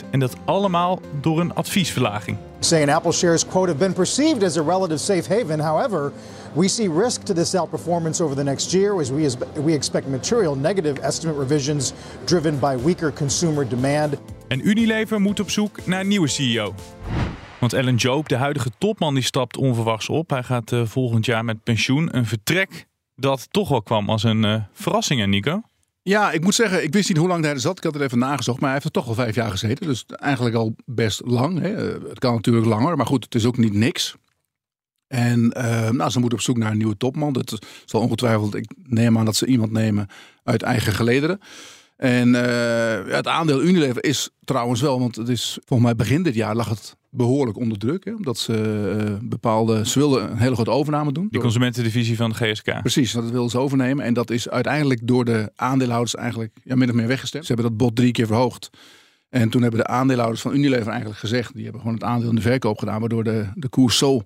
En 0.10 0.20
dat 0.20 0.36
allemaal 0.46 1.00
door 1.22 1.40
een 1.40 1.54
adviesverlaging. 1.54 2.38
Saying 2.60 2.94
Apple 2.94 3.12
shares 3.12 3.46
quote 3.46 3.68
have 3.68 3.80
been 3.80 3.94
perceived 3.94 4.44
as 4.44 4.58
a 4.58 4.64
relative 4.64 4.98
safe 4.98 5.34
haven. 5.34 5.60
However, 5.60 6.12
we 6.54 6.68
see 6.68 6.90
risk 6.90 7.22
to 7.22 7.34
this 7.34 7.56
outperformance 7.56 8.24
over 8.24 8.36
the 8.36 8.44
next 8.44 8.72
year 8.72 9.00
as 9.00 9.10
we, 9.10 9.32
we 9.64 9.74
expect 9.74 10.08
material 10.08 10.56
negative 10.56 11.02
estimate 11.02 11.40
revisions 11.40 11.94
driven 12.24 12.60
by 12.60 12.78
weaker 12.84 13.14
consumer 13.14 13.68
demand. 13.70 14.18
En 14.50 14.68
Unilever 14.68 15.22
moet 15.22 15.40
op 15.40 15.50
zoek 15.50 15.86
naar 15.86 16.00
een 16.00 16.08
nieuwe 16.08 16.28
CEO. 16.28 16.76
Want 17.60 17.74
Ellen 17.74 17.96
Joop, 17.96 18.30
de 18.30 18.36
huidige 18.36 18.70
topman, 18.78 19.14
die 19.14 19.24
stapt 19.24 19.58
onverwachts 19.58 20.10
op. 20.10 20.30
Hij 20.30 20.44
gaat 20.44 20.72
uh, 20.72 20.86
volgend 20.86 21.26
jaar 21.26 21.46
met 21.46 21.64
pensioen. 21.64 22.16
Een 22.18 22.26
vertrek 22.26 22.88
dat 23.16 23.48
toch 23.52 23.70
wel 23.70 23.82
kwam 23.82 24.10
als 24.10 24.24
een 24.24 24.44
uh, 24.44 24.62
verrassing, 24.74 25.20
hè 25.20 25.28
Nico? 25.28 25.62
Ja, 26.02 26.32
ik 26.32 26.44
moet 26.44 26.56
zeggen, 26.56 26.84
ik 26.84 26.94
wist 26.94 27.08
niet 27.08 27.18
hoe 27.18 27.28
lang 27.28 27.44
hij 27.44 27.54
er 27.54 27.60
zat. 27.60 27.78
Ik 27.78 27.84
had 27.84 27.94
het 27.94 28.04
even 28.04 28.20
nagezocht, 28.20 28.60
maar 28.60 28.70
hij 28.70 28.80
heeft 28.82 28.96
er 28.96 29.02
toch 29.02 29.08
al 29.08 29.24
vijf 29.24 29.36
jaar 29.36 29.52
gezeten. 29.52 29.88
Dus 29.88 30.06
eigenlijk 30.06 30.56
al 30.56 30.76
best 30.86 31.22
lang. 31.26 31.60
Hè. 31.60 31.70
Het 32.10 32.20
kan 32.20 32.34
natuurlijk 32.34 32.66
langer, 32.66 32.98
maar 32.98 33.06
goed, 33.06 33.24
het 33.24 33.36
is 33.36 33.46
ook 33.46 33.58
niet 33.58 33.74
niks. 33.74 34.16
En 35.08 35.48
nou, 35.92 36.10
ze 36.10 36.20
moeten 36.20 36.38
op 36.38 36.44
zoek 36.44 36.58
naar 36.58 36.72
een 36.72 36.78
nieuwe 36.78 36.98
topman. 36.98 37.34
Dat 37.34 37.60
zal 37.86 38.02
ongetwijfeld, 38.02 38.56
ik 38.56 38.72
neem 38.84 39.18
aan 39.18 39.26
dat 39.26 39.36
ze 39.36 39.46
iemand 39.46 39.72
nemen 39.72 40.08
uit 40.44 40.62
eigen 40.62 40.94
gelederen. 40.94 41.40
En 42.00 42.28
uh, 42.28 43.14
het 43.16 43.28
aandeel 43.28 43.64
Unilever 43.64 44.04
is 44.04 44.30
trouwens 44.44 44.82
wel, 44.82 45.00
want 45.00 45.16
het 45.16 45.30
is 45.30 45.60
volgens 45.66 45.90
mij 45.90 45.98
begin 45.98 46.24
dit 46.24 46.36
jaar 46.36 46.56
lag 46.56 46.70
het 46.70 46.96
behoorlijk 47.10 47.58
onder 47.58 47.78
druk. 47.78 48.06
Hè, 48.06 48.14
omdat 48.14 48.38
ze 48.38 48.54
uh, 49.08 49.30
bepaalde, 49.30 49.88
ze 49.88 50.00
wilden 50.00 50.32
een 50.32 50.38
hele 50.38 50.56
grote 50.56 50.70
overname 50.70 51.12
doen. 51.12 51.28
De 51.32 51.40
consumentendivisie 51.40 52.16
van 52.16 52.30
de 52.30 52.36
GSK. 52.36 52.82
Precies, 52.82 53.12
dat 53.12 53.30
wilden 53.30 53.50
ze 53.50 53.58
overnemen. 53.58 54.06
En 54.06 54.14
dat 54.14 54.30
is 54.30 54.50
uiteindelijk 54.50 55.08
door 55.08 55.26
de 55.26 55.52
aandeelhouders 55.56 56.16
eigenlijk 56.16 56.58
ja, 56.64 56.76
min 56.76 56.90
of 56.90 56.96
meer 56.96 57.08
weggestemd. 57.08 57.46
Ze 57.46 57.54
hebben 57.54 57.72
dat 57.72 57.88
bod 57.88 57.96
drie 57.96 58.12
keer 58.12 58.28
verhoogd. 58.28 58.70
En 59.30 59.50
toen 59.50 59.62
hebben 59.62 59.80
de 59.80 59.88
aandeelhouders 59.88 60.42
van 60.42 60.54
Unilever 60.54 60.88
eigenlijk 60.88 61.20
gezegd, 61.20 61.54
die 61.54 61.64
hebben 61.64 61.82
gewoon 61.82 61.96
het 61.96 62.06
aandeel 62.06 62.30
in 62.30 62.36
de 62.36 62.42
verkoop 62.42 62.78
gedaan, 62.78 63.00
waardoor 63.00 63.24
de, 63.24 63.48
de 63.56 63.70
koers 63.70 63.98
zo 63.98 64.22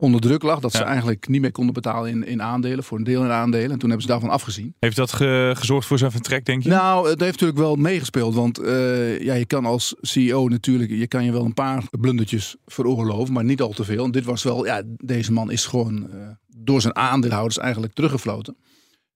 onder 0.00 0.20
druk 0.20 0.42
lag. 0.42 0.60
Dat 0.60 0.72
ze 0.72 0.82
eigenlijk 0.82 1.28
niet 1.28 1.40
meer 1.40 1.52
konden 1.52 1.74
betalen 1.74 2.10
in, 2.10 2.26
in 2.26 2.42
aandelen, 2.42 2.84
voor 2.84 2.98
een 2.98 3.04
deel 3.04 3.24
in 3.24 3.30
aandelen. 3.30 3.70
En 3.70 3.78
toen 3.78 3.88
hebben 3.88 4.06
ze 4.06 4.12
daarvan 4.12 4.30
afgezien. 4.30 4.74
Heeft 4.78 4.96
dat 4.96 5.12
gezorgd 5.58 5.86
voor 5.86 5.98
zijn 5.98 6.10
vertrek, 6.10 6.44
denk 6.44 6.62
je? 6.62 6.68
Nou, 6.68 7.08
het 7.08 7.20
heeft 7.20 7.32
natuurlijk 7.32 7.58
wel 7.58 7.76
meegespeeld. 7.76 8.34
Want 8.34 8.60
uh, 8.60 9.20
ja, 9.20 9.34
je 9.34 9.46
kan 9.46 9.64
als 9.64 9.94
CEO 10.00 10.48
natuurlijk, 10.48 10.90
je 10.90 11.06
kan 11.06 11.24
je 11.24 11.32
wel 11.32 11.44
een 11.44 11.54
paar 11.54 11.82
blundertjes 11.90 12.56
veroorloven, 12.66 13.34
maar 13.34 13.44
niet 13.44 13.60
al 13.60 13.72
te 13.72 13.84
veel. 13.84 14.04
En 14.04 14.10
dit 14.10 14.24
was 14.24 14.42
wel, 14.42 14.66
ja, 14.66 14.82
deze 14.86 15.32
man 15.32 15.50
is 15.50 15.66
gewoon 15.66 16.08
uh, 16.14 16.28
door 16.46 16.80
zijn 16.80 16.96
aandeelhouders 16.96 17.58
eigenlijk 17.58 17.92
teruggefloten. 17.92 18.56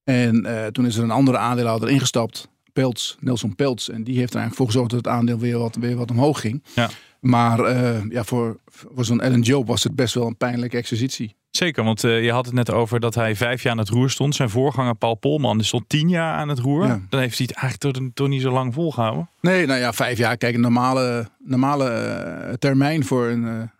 En 0.04 0.46
uh, 0.46 0.66
toen 0.66 0.86
is 0.86 0.96
er 0.96 1.02
een 1.02 1.10
andere 1.10 1.38
aandeelhouder 1.38 1.88
ingestapt, 1.88 2.48
Peltz, 2.72 3.16
Nelson 3.20 3.54
Peltz. 3.54 3.88
En 3.88 4.04
die 4.04 4.18
heeft 4.18 4.34
er 4.34 4.40
eigenlijk 4.40 4.56
voor 4.56 4.66
gezorgd 4.66 4.90
dat 4.90 5.04
het 5.04 5.14
aandeel 5.14 5.38
weer 5.38 5.58
wat, 5.58 5.76
weer 5.76 5.96
wat 5.96 6.10
omhoog 6.10 6.40
ging. 6.40 6.62
Ja. 6.74 6.90
Maar 7.22 7.60
uh, 7.60 8.10
ja, 8.10 8.24
voor, 8.24 8.56
voor 8.66 9.04
zo'n 9.04 9.20
Ellen 9.20 9.40
Job 9.40 9.66
was 9.66 9.82
het 9.82 9.94
best 9.94 10.14
wel 10.14 10.26
een 10.26 10.36
pijnlijke 10.36 10.76
exercitie. 10.76 11.36
Zeker, 11.50 11.84
want 11.84 12.04
uh, 12.04 12.24
je 12.24 12.32
had 12.32 12.44
het 12.44 12.54
net 12.54 12.70
over 12.70 13.00
dat 13.00 13.14
hij 13.14 13.36
vijf 13.36 13.62
jaar 13.62 13.72
aan 13.72 13.78
het 13.78 13.88
roer 13.88 14.10
stond. 14.10 14.34
Zijn 14.34 14.50
voorganger 14.50 14.94
Paul 14.94 15.14
Polman 15.14 15.58
is 15.58 15.72
al 15.72 15.82
tien 15.86 16.08
jaar 16.08 16.34
aan 16.34 16.48
het 16.48 16.58
roer. 16.58 16.86
Ja. 16.86 17.00
Dan 17.08 17.20
heeft 17.20 17.38
hij 17.38 17.46
het 17.48 17.56
eigenlijk 17.56 17.96
toch, 17.96 18.08
toch, 18.14 18.28
niet 18.28 18.42
zo 18.42 18.50
lang 18.50 18.74
volgehouden. 18.74 19.28
Nee, 19.40 19.66
nou 19.66 19.80
ja, 19.80 19.92
vijf 19.92 20.18
jaar. 20.18 20.36
Kijk, 20.36 20.54
een 20.54 20.60
normale, 20.60 21.28
normale 21.38 22.16
uh, 22.48 22.52
termijn 22.52 23.04
voor 23.04 23.26
een, 23.26 23.70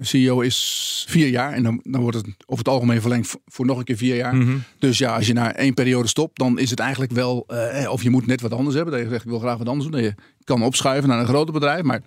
CEO 0.00 0.40
is 0.40 1.04
vier 1.08 1.28
jaar. 1.28 1.52
En 1.52 1.62
dan, 1.62 1.80
dan 1.82 2.00
wordt 2.00 2.16
het 2.16 2.26
over 2.26 2.64
het 2.64 2.68
algemeen 2.68 3.00
verlengd 3.00 3.36
voor 3.46 3.66
nog 3.66 3.78
een 3.78 3.84
keer 3.84 3.96
vier 3.96 4.16
jaar. 4.16 4.34
Mm 4.34 4.42
-hmm. 4.42 4.62
Dus 4.78 4.98
ja, 4.98 5.16
als 5.16 5.26
je 5.26 5.32
na 5.32 5.54
één 5.54 5.74
periode 5.74 6.08
stopt, 6.08 6.38
dan 6.38 6.58
is 6.58 6.70
het 6.70 6.80
eigenlijk 6.80 7.12
wel... 7.12 7.46
of 7.88 8.02
je 8.02 8.10
moet 8.10 8.26
net 8.26 8.40
wat 8.40 8.52
anders 8.52 8.74
hebben. 8.74 8.94
Dat 8.94 9.02
je 9.02 9.08
zegt, 9.08 9.24
ik 9.24 9.30
wil 9.30 9.38
graag 9.38 9.58
wat 9.58 9.68
anders 9.68 9.90
doen. 9.90 10.00
Dat 10.00 10.10
je 10.10 10.22
kan 10.44 10.62
opschuiven 10.62 11.08
naar 11.08 11.20
een 11.20 11.26
groter 11.26 11.52
bedrijf, 11.52 11.82
maar 11.82 12.02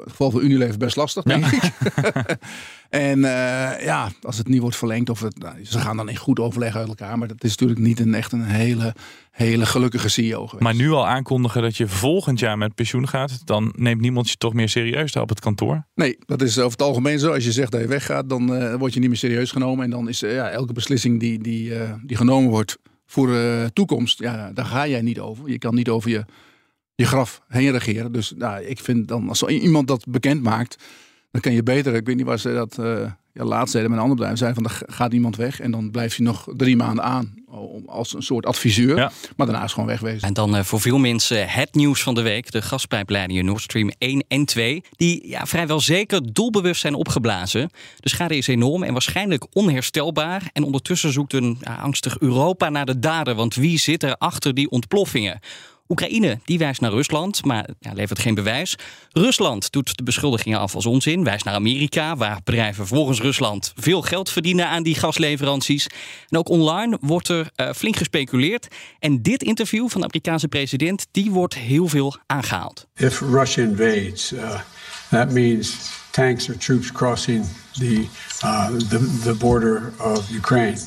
het 0.00 0.10
geval 0.10 0.30
van 0.30 0.42
Unilever 0.42 0.78
best 0.78 0.96
lastig, 0.96 1.22
denk 1.22 1.44
ja. 1.44 1.52
ik. 1.52 1.72
en 2.88 3.18
uh, 3.18 3.84
ja, 3.84 4.10
als 4.22 4.38
het 4.38 4.48
niet 4.48 4.60
wordt 4.60 4.76
verlengd, 4.76 5.10
of 5.10 5.20
het, 5.20 5.38
nou, 5.38 5.64
ze 5.64 5.78
gaan 5.78 5.96
dan 5.96 6.08
in 6.08 6.16
goed 6.16 6.40
overleg 6.40 6.76
uit 6.76 6.88
elkaar. 6.88 7.18
Maar 7.18 7.28
dat 7.28 7.44
is 7.44 7.50
natuurlijk 7.50 7.80
niet 7.80 8.00
een, 8.00 8.14
echt 8.14 8.32
een 8.32 8.44
hele, 8.44 8.94
hele 9.30 9.66
gelukkige 9.66 10.08
CEO 10.08 10.46
geweest. 10.46 10.62
Maar 10.62 10.74
nu 10.74 10.90
al 10.90 11.06
aankondigen 11.06 11.62
dat 11.62 11.76
je 11.76 11.88
volgend 11.88 12.38
jaar 12.38 12.58
met 12.58 12.74
pensioen 12.74 13.08
gaat, 13.08 13.46
dan 13.46 13.72
neemt 13.76 14.00
niemand 14.00 14.30
je 14.30 14.36
toch 14.36 14.54
meer 14.54 14.68
serieus 14.68 15.12
daar 15.12 15.22
op 15.22 15.28
het 15.28 15.40
kantoor? 15.40 15.86
Nee, 15.94 16.18
dat 16.26 16.42
is 16.42 16.58
over 16.58 16.70
het 16.70 16.82
algemeen 16.82 17.18
zo. 17.18 17.32
Als 17.32 17.44
je 17.44 17.52
zegt 17.52 17.72
dat 17.72 17.80
je 17.80 17.86
weggaat, 17.86 18.28
dan 18.28 18.62
uh, 18.62 18.74
word 18.74 18.94
je 18.94 19.00
niet 19.00 19.08
meer 19.08 19.18
serieus 19.18 19.50
genomen. 19.50 19.84
En 19.84 19.90
dan 19.90 20.08
is 20.08 20.22
uh, 20.22 20.34
ja, 20.34 20.48
elke 20.48 20.72
beslissing 20.72 21.20
die, 21.20 21.42
die, 21.42 21.72
die 22.02 22.16
genomen 22.16 22.50
wordt 22.50 22.78
voor 23.12 23.26
de 23.26 23.70
toekomst, 23.72 24.18
ja, 24.18 24.52
daar 24.52 24.64
ga 24.64 24.86
jij 24.86 25.02
niet 25.02 25.20
over. 25.20 25.50
Je 25.50 25.58
kan 25.58 25.74
niet 25.74 25.88
over 25.88 26.10
je 26.10 26.24
je 27.02 27.08
graf 27.08 27.42
heen 27.48 27.70
regeren. 27.70 28.12
Dus 28.12 28.32
nou, 28.36 28.62
ik 28.62 28.78
vind 28.78 29.08
dan 29.08 29.28
als 29.28 29.42
iemand 29.42 29.88
dat 29.88 30.04
bekend 30.08 30.42
maakt, 30.42 30.76
Dan 31.30 31.40
kan 31.40 31.52
je 31.52 31.62
beter, 31.62 31.94
ik 31.94 32.06
weet 32.06 32.16
niet 32.16 32.26
waar 32.26 32.38
ze 32.38 32.52
dat 32.52 32.76
uh, 32.80 33.10
ja, 33.32 33.44
laatst 33.44 33.72
deden 33.72 33.88
met 33.88 33.98
een 33.98 34.02
ander 34.02 34.16
bedrijf, 34.16 34.38
zijn 34.38 34.54
van 34.54 34.64
er 34.64 34.80
gaat 34.86 35.12
iemand 35.12 35.36
weg 35.36 35.60
en 35.60 35.70
dan 35.70 35.90
blijft 35.90 36.16
hij 36.16 36.26
nog 36.26 36.48
drie 36.56 36.76
maanden 36.76 37.04
aan 37.04 37.42
als 37.86 38.14
een 38.14 38.22
soort 38.22 38.46
adviseur. 38.46 38.96
Maar 39.36 39.46
daarna 39.46 39.64
is 39.64 39.72
gewoon 39.72 39.88
wegwezen. 39.88 40.28
En 40.28 40.34
dan 40.34 40.56
uh, 40.56 40.62
voor 40.62 40.80
veel 40.80 40.98
mensen 40.98 41.48
het 41.48 41.74
nieuws 41.74 42.02
van 42.02 42.14
de 42.14 42.22
week. 42.22 42.50
De 42.50 42.62
gaspijpleidingen 42.62 43.44
Nord 43.44 43.62
Stream 43.62 43.90
1 43.98 44.24
en 44.28 44.44
2. 44.44 44.82
Die 44.96 45.28
ja, 45.28 45.46
vrijwel 45.46 45.80
zeker 45.80 46.32
doelbewust 46.32 46.80
zijn 46.80 46.94
opgeblazen. 46.94 47.70
De 48.00 48.08
schade 48.08 48.36
is 48.36 48.46
enorm 48.46 48.82
en 48.82 48.92
waarschijnlijk 48.92 49.46
onherstelbaar. 49.52 50.50
En 50.52 50.62
ondertussen 50.62 51.12
zoekt 51.12 51.32
een 51.32 51.58
ja, 51.60 51.74
angstig 51.74 52.18
Europa 52.18 52.68
naar 52.68 52.86
de 52.86 52.98
dader. 52.98 53.34
Want 53.34 53.54
wie 53.54 53.78
zit 53.78 54.02
er 54.02 54.16
achter 54.16 54.54
die 54.54 54.70
ontploffingen? 54.70 55.40
Oekraïne 55.92 56.38
die 56.44 56.58
wijst 56.58 56.80
naar 56.80 56.90
Rusland, 56.90 57.44
maar 57.44 57.68
ja, 57.78 57.92
levert 57.92 58.18
geen 58.18 58.34
bewijs. 58.34 58.76
Rusland 59.10 59.72
doet 59.72 59.96
de 59.96 60.02
beschuldigingen 60.02 60.58
af 60.58 60.74
als 60.74 60.86
onzin, 60.86 61.24
wijst 61.24 61.44
naar 61.44 61.54
Amerika, 61.54 62.16
waar 62.16 62.40
bedrijven 62.44 62.86
volgens 62.86 63.20
Rusland 63.20 63.72
veel 63.76 64.02
geld 64.02 64.30
verdienen 64.30 64.68
aan 64.68 64.82
die 64.82 64.94
gasleveranties. 64.94 65.86
En 66.28 66.38
ook 66.38 66.48
online 66.48 66.98
wordt 67.00 67.28
er 67.28 67.50
uh, 67.56 67.70
flink 67.72 67.96
gespeculeerd. 67.96 68.68
En 68.98 69.22
dit 69.22 69.42
interview 69.42 69.88
van 69.88 70.00
de 70.00 70.06
Amerikaanse 70.06 70.48
president, 70.48 71.06
die 71.10 71.30
wordt 71.30 71.54
heel 71.54 71.88
veel 71.88 72.16
aangehaald. 72.26 72.86
If 72.96 73.20
Russia 73.20 73.62
invades, 73.62 74.32
uh, 74.32 74.60
that 75.10 75.30
means 75.30 75.76
tanks 76.10 76.48
or 76.48 76.56
troops 76.56 76.92
crossing 76.92 77.44
the, 77.72 78.06
uh, 78.44 78.66
the, 78.66 79.18
the 79.22 79.34
border 79.34 79.92
of 79.98 80.30
Ukraine. 80.30 80.78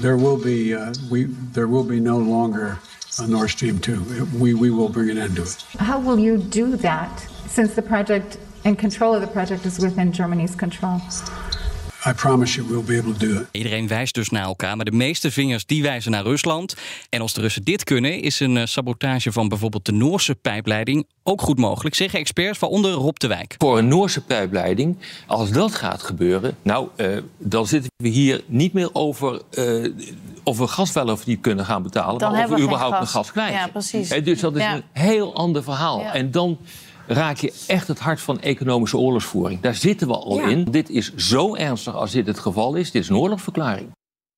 There 0.00 0.16
will 0.16 0.38
be, 0.38 0.70
uh, 0.70 0.90
we, 1.10 1.34
there 1.52 1.68
will 1.68 1.84
be 1.84 2.00
no 2.00 2.18
longer 2.18 2.68
on 2.70 2.89
Nord 3.26 3.50
Stream 3.50 3.78
2. 3.78 4.26
We, 4.36 4.54
we 4.54 4.70
will 4.70 4.88
bring 4.88 5.10
an 5.10 5.18
end 5.18 5.36
to 5.36 5.42
it. 5.42 5.62
How 5.78 5.98
will 5.98 6.18
you 6.18 6.38
do 6.38 6.76
that 6.76 7.20
since 7.46 7.74
the 7.74 7.82
project 7.82 8.38
and 8.64 8.78
control 8.78 9.14
of 9.14 9.20
the 9.20 9.26
project 9.26 9.66
is 9.66 9.78
within 9.78 10.12
Germany's 10.12 10.54
control? 10.54 11.00
I 12.06 12.12
promise 12.12 12.56
you 12.56 12.68
we'll 12.68 12.84
be 12.84 12.98
able 12.98 13.12
to 13.12 13.26
do 13.26 13.40
it. 13.40 13.46
Iedereen 13.50 13.88
wijst 13.88 14.14
dus 14.14 14.28
naar 14.28 14.44
elkaar, 14.44 14.76
maar 14.76 14.84
de 14.84 14.92
meeste 14.92 15.30
vingers 15.30 15.66
die 15.66 15.82
wijzen 15.82 16.10
naar 16.10 16.22
Rusland. 16.22 16.76
En 17.08 17.20
als 17.20 17.32
de 17.32 17.40
Russen 17.40 17.64
dit 17.64 17.84
kunnen, 17.84 18.20
is 18.20 18.40
een 18.40 18.56
eh, 18.56 18.66
sabotage 18.66 19.32
van 19.32 19.48
bijvoorbeeld 19.48 19.84
de 19.84 19.92
Noorse 19.92 20.34
pijpleiding 20.34 21.06
ook 21.22 21.42
goed 21.42 21.58
mogelijk, 21.58 21.94
zeggen 21.94 22.18
experts, 22.18 22.58
waaronder 22.58 22.92
Rob 22.92 23.16
de 23.16 23.26
Wijk. 23.26 23.54
Voor 23.58 23.78
een 23.78 23.88
Noorse 23.88 24.20
pijpleiding, 24.20 24.98
als 25.26 25.50
dat 25.50 25.74
gaat 25.74 26.02
gebeuren, 26.02 26.56
nou, 26.62 26.88
uh, 26.96 27.18
dan 27.38 27.66
zitten 27.66 27.90
we 27.96 28.08
hier 28.08 28.42
niet 28.46 28.72
meer 28.72 28.88
over 28.92 29.42
uh, 29.58 29.92
of 30.42 30.58
we 30.58 30.66
gas 30.66 30.92
wel 30.92 31.08
of 31.08 31.26
niet 31.26 31.40
kunnen 31.40 31.64
gaan 31.64 31.82
betalen, 31.82 32.18
dan 32.18 32.32
maar 32.32 32.44
of 32.44 32.50
we 32.50 32.62
überhaupt 32.62 32.94
gas. 32.94 33.00
een 33.00 33.06
gas 33.06 33.32
kwijt. 33.32 33.52
Ja, 33.52 33.68
precies. 33.68 34.08
dus 34.08 34.40
dat 34.40 34.56
is 34.56 34.62
ja. 34.62 34.74
een 34.74 34.82
heel 34.92 35.34
ander 35.34 35.62
verhaal. 35.62 36.00
Ja. 36.00 36.14
En 36.14 36.30
dan 36.30 36.58
raak 37.10 37.36
je 37.36 37.52
echt 37.66 37.88
het 37.88 37.98
hart 37.98 38.20
van 38.20 38.40
economische 38.40 38.98
oorlogsvoering. 38.98 39.60
Daar 39.60 39.74
zitten 39.74 40.08
we 40.08 40.14
al 40.14 40.40
in. 40.40 40.64
Dit 40.64 40.90
is 40.90 41.14
zo 41.14 41.54
ernstig 41.54 41.94
als 41.94 42.10
dit 42.10 42.26
het 42.26 42.38
geval 42.38 42.74
is. 42.74 42.90
Dit 42.90 43.02
is 43.02 43.08
een 43.08 43.16
oorlogsverklaring. 43.16 43.90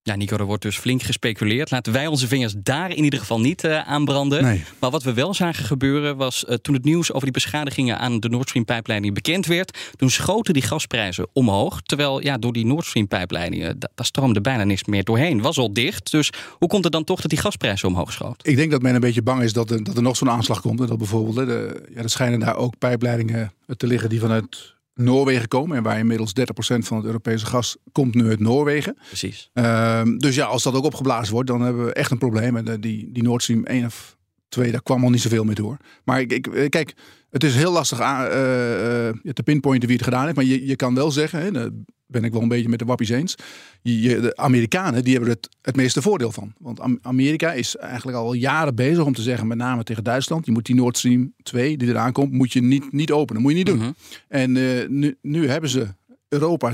Ja, 0.05 0.17
Nico, 0.17 0.37
er 0.37 0.45
wordt 0.45 0.63
dus 0.63 0.79
flink 0.79 1.03
gespeculeerd. 1.03 1.71
Laten 1.71 1.93
wij 1.93 2.07
onze 2.07 2.29
vingers 2.29 2.55
daar 2.59 2.91
in 2.91 3.05
ieder 3.05 3.19
geval 3.19 3.41
niet 3.41 3.65
uh, 3.65 3.89
aanbranden. 3.89 4.43
Nee. 4.43 4.65
Maar 4.79 4.91
wat 4.91 5.03
we 5.03 5.13
wel 5.13 5.35
zagen 5.35 5.65
gebeuren 5.65 6.17
was 6.17 6.45
uh, 6.49 6.55
toen 6.55 6.75
het 6.75 6.85
nieuws 6.85 7.11
over 7.11 7.23
die 7.23 7.33
beschadigingen 7.33 7.99
aan 7.99 8.21
de 8.21 8.29
Nord 8.29 8.49
Stream 8.49 8.65
pijpleiding 8.65 9.15
bekend 9.15 9.47
werd. 9.47 9.79
Toen 9.97 10.11
schoten 10.11 10.55
die 10.55 10.63
gasprijzen 10.63 11.27
omhoog. 11.33 11.83
Terwijl 11.83 12.23
ja, 12.23 12.39
door 12.39 12.53
die 12.53 12.67
Nord 12.67 12.85
Stream 12.85 13.09
pijpleidingen, 13.09 13.79
daar 13.79 14.07
stroomde 14.07 14.41
bijna 14.41 14.65
niks 14.65 14.85
meer 14.85 15.05
doorheen. 15.05 15.41
Was 15.41 15.59
al 15.59 15.73
dicht. 15.73 16.11
Dus 16.11 16.31
hoe 16.59 16.69
komt 16.69 16.85
het 16.85 16.93
dan 16.93 17.05
toch 17.05 17.21
dat 17.21 17.31
die 17.31 17.41
gasprijzen 17.41 17.89
omhoog 17.89 18.13
schoot? 18.13 18.47
Ik 18.47 18.57
denk 18.57 18.71
dat 18.71 18.83
men 18.83 18.95
een 18.95 19.01
beetje 19.01 19.23
bang 19.23 19.43
is 19.43 19.53
dat 19.53 19.71
er, 19.71 19.85
dat 19.85 19.97
er 19.97 20.03
nog 20.03 20.17
zo'n 20.17 20.31
aanslag 20.31 20.61
komt. 20.61 20.81
En 20.81 20.87
dat 20.87 20.99
bijvoorbeeld, 20.99 21.47
de, 21.47 21.83
ja, 21.95 22.03
er 22.03 22.11
schijnen 22.11 22.41
daar 22.41 22.57
ook 22.57 22.79
pijpleidingen 22.79 23.53
te 23.77 23.87
liggen 23.87 24.09
die 24.09 24.21
vanuit 24.21 24.75
Noorwegen 24.95 25.49
komen. 25.49 25.77
En 25.77 25.83
waar 25.83 25.99
inmiddels 25.99 26.33
30% 26.41 26.43
van 26.79 26.97
het 26.97 27.07
Europese 27.07 27.47
gas 27.47 27.77
komt 27.93 28.15
nu 28.15 28.29
uit 28.29 28.41
Noorwegen. 28.41 28.97
Precies. 29.07 29.51
Uh, 29.55 30.03
dus 30.17 30.35
ja, 30.35 30.45
als 30.45 30.63
dat 30.63 30.75
ook 30.75 30.85
opgeblazen 30.85 31.33
wordt, 31.33 31.49
dan 31.49 31.61
hebben 31.61 31.85
we 31.85 31.93
echt 31.93 32.11
een 32.11 32.19
probleem. 32.19 32.57
En 32.57 32.81
die, 32.81 33.13
die 33.13 33.23
Nord 33.23 33.43
Stream 33.43 33.65
1 33.65 33.85
of 33.85 34.17
2, 34.49 34.71
daar 34.71 34.83
kwam 34.83 35.05
al 35.05 35.11
niet 35.11 35.21
zoveel 35.21 35.45
meer 35.45 35.55
door. 35.55 35.77
Maar 36.05 36.21
ik, 36.21 36.33
ik, 36.33 36.71
kijk, 36.71 36.95
het 37.33 37.45
is 37.45 37.55
heel 37.55 37.73
lastig 37.73 38.01
aan, 38.01 38.27
uh, 38.27 39.09
uh, 39.09 39.33
te 39.33 39.43
pinpointen 39.45 39.89
wie 39.89 39.97
het 39.97 40.07
gedaan 40.07 40.25
heeft. 40.25 40.37
Maar 40.37 40.45
je, 40.45 40.67
je 40.67 40.77
kan 40.77 40.95
wel 40.95 41.11
zeggen, 41.11 41.41
hè, 41.41 41.51
daar 41.51 41.71
ben 42.07 42.25
ik 42.25 42.33
wel 42.33 42.43
een 42.43 42.49
beetje 42.49 42.69
met 42.69 42.79
de 42.79 42.85
wappies 42.85 43.09
eens. 43.09 43.35
Je, 43.83 44.21
de 44.21 44.37
Amerikanen 44.37 45.05
die 45.05 45.12
hebben 45.12 45.31
het 45.31 45.49
het 45.62 45.77
meeste 45.77 46.03
voordeel 46.03 46.33
van. 46.33 46.53
Want 46.59 46.81
Amerika 47.03 47.53
is 47.53 47.77
eigenlijk 47.77 48.17
al 48.17 48.33
jaren 48.33 48.75
bezig 48.75 49.05
om 49.05 49.15
te 49.15 49.23
zeggen, 49.23 49.47
met 49.47 49.57
name 49.59 49.83
tegen 49.83 50.05
Duitsland, 50.05 50.47
je 50.47 50.53
moet 50.53 50.67
die 50.67 50.75
Nord 50.75 50.97
Stream 50.97 51.33
2 51.43 51.77
die 51.77 51.89
eraan 51.89 52.12
komt, 52.12 52.33
moet 52.33 52.53
je 52.53 52.62
niet, 52.62 52.93
niet 52.93 53.12
openen. 53.12 53.43
Moet 53.43 53.51
je 53.51 53.57
niet 53.57 53.67
doen. 53.67 53.79
Mhm. 53.79 53.93
En 54.29 54.57
uh, 54.57 54.89
nu, 54.89 55.19
nu 55.23 55.49
hebben 55.49 55.71
ze 55.71 55.87
Europa 56.29 56.73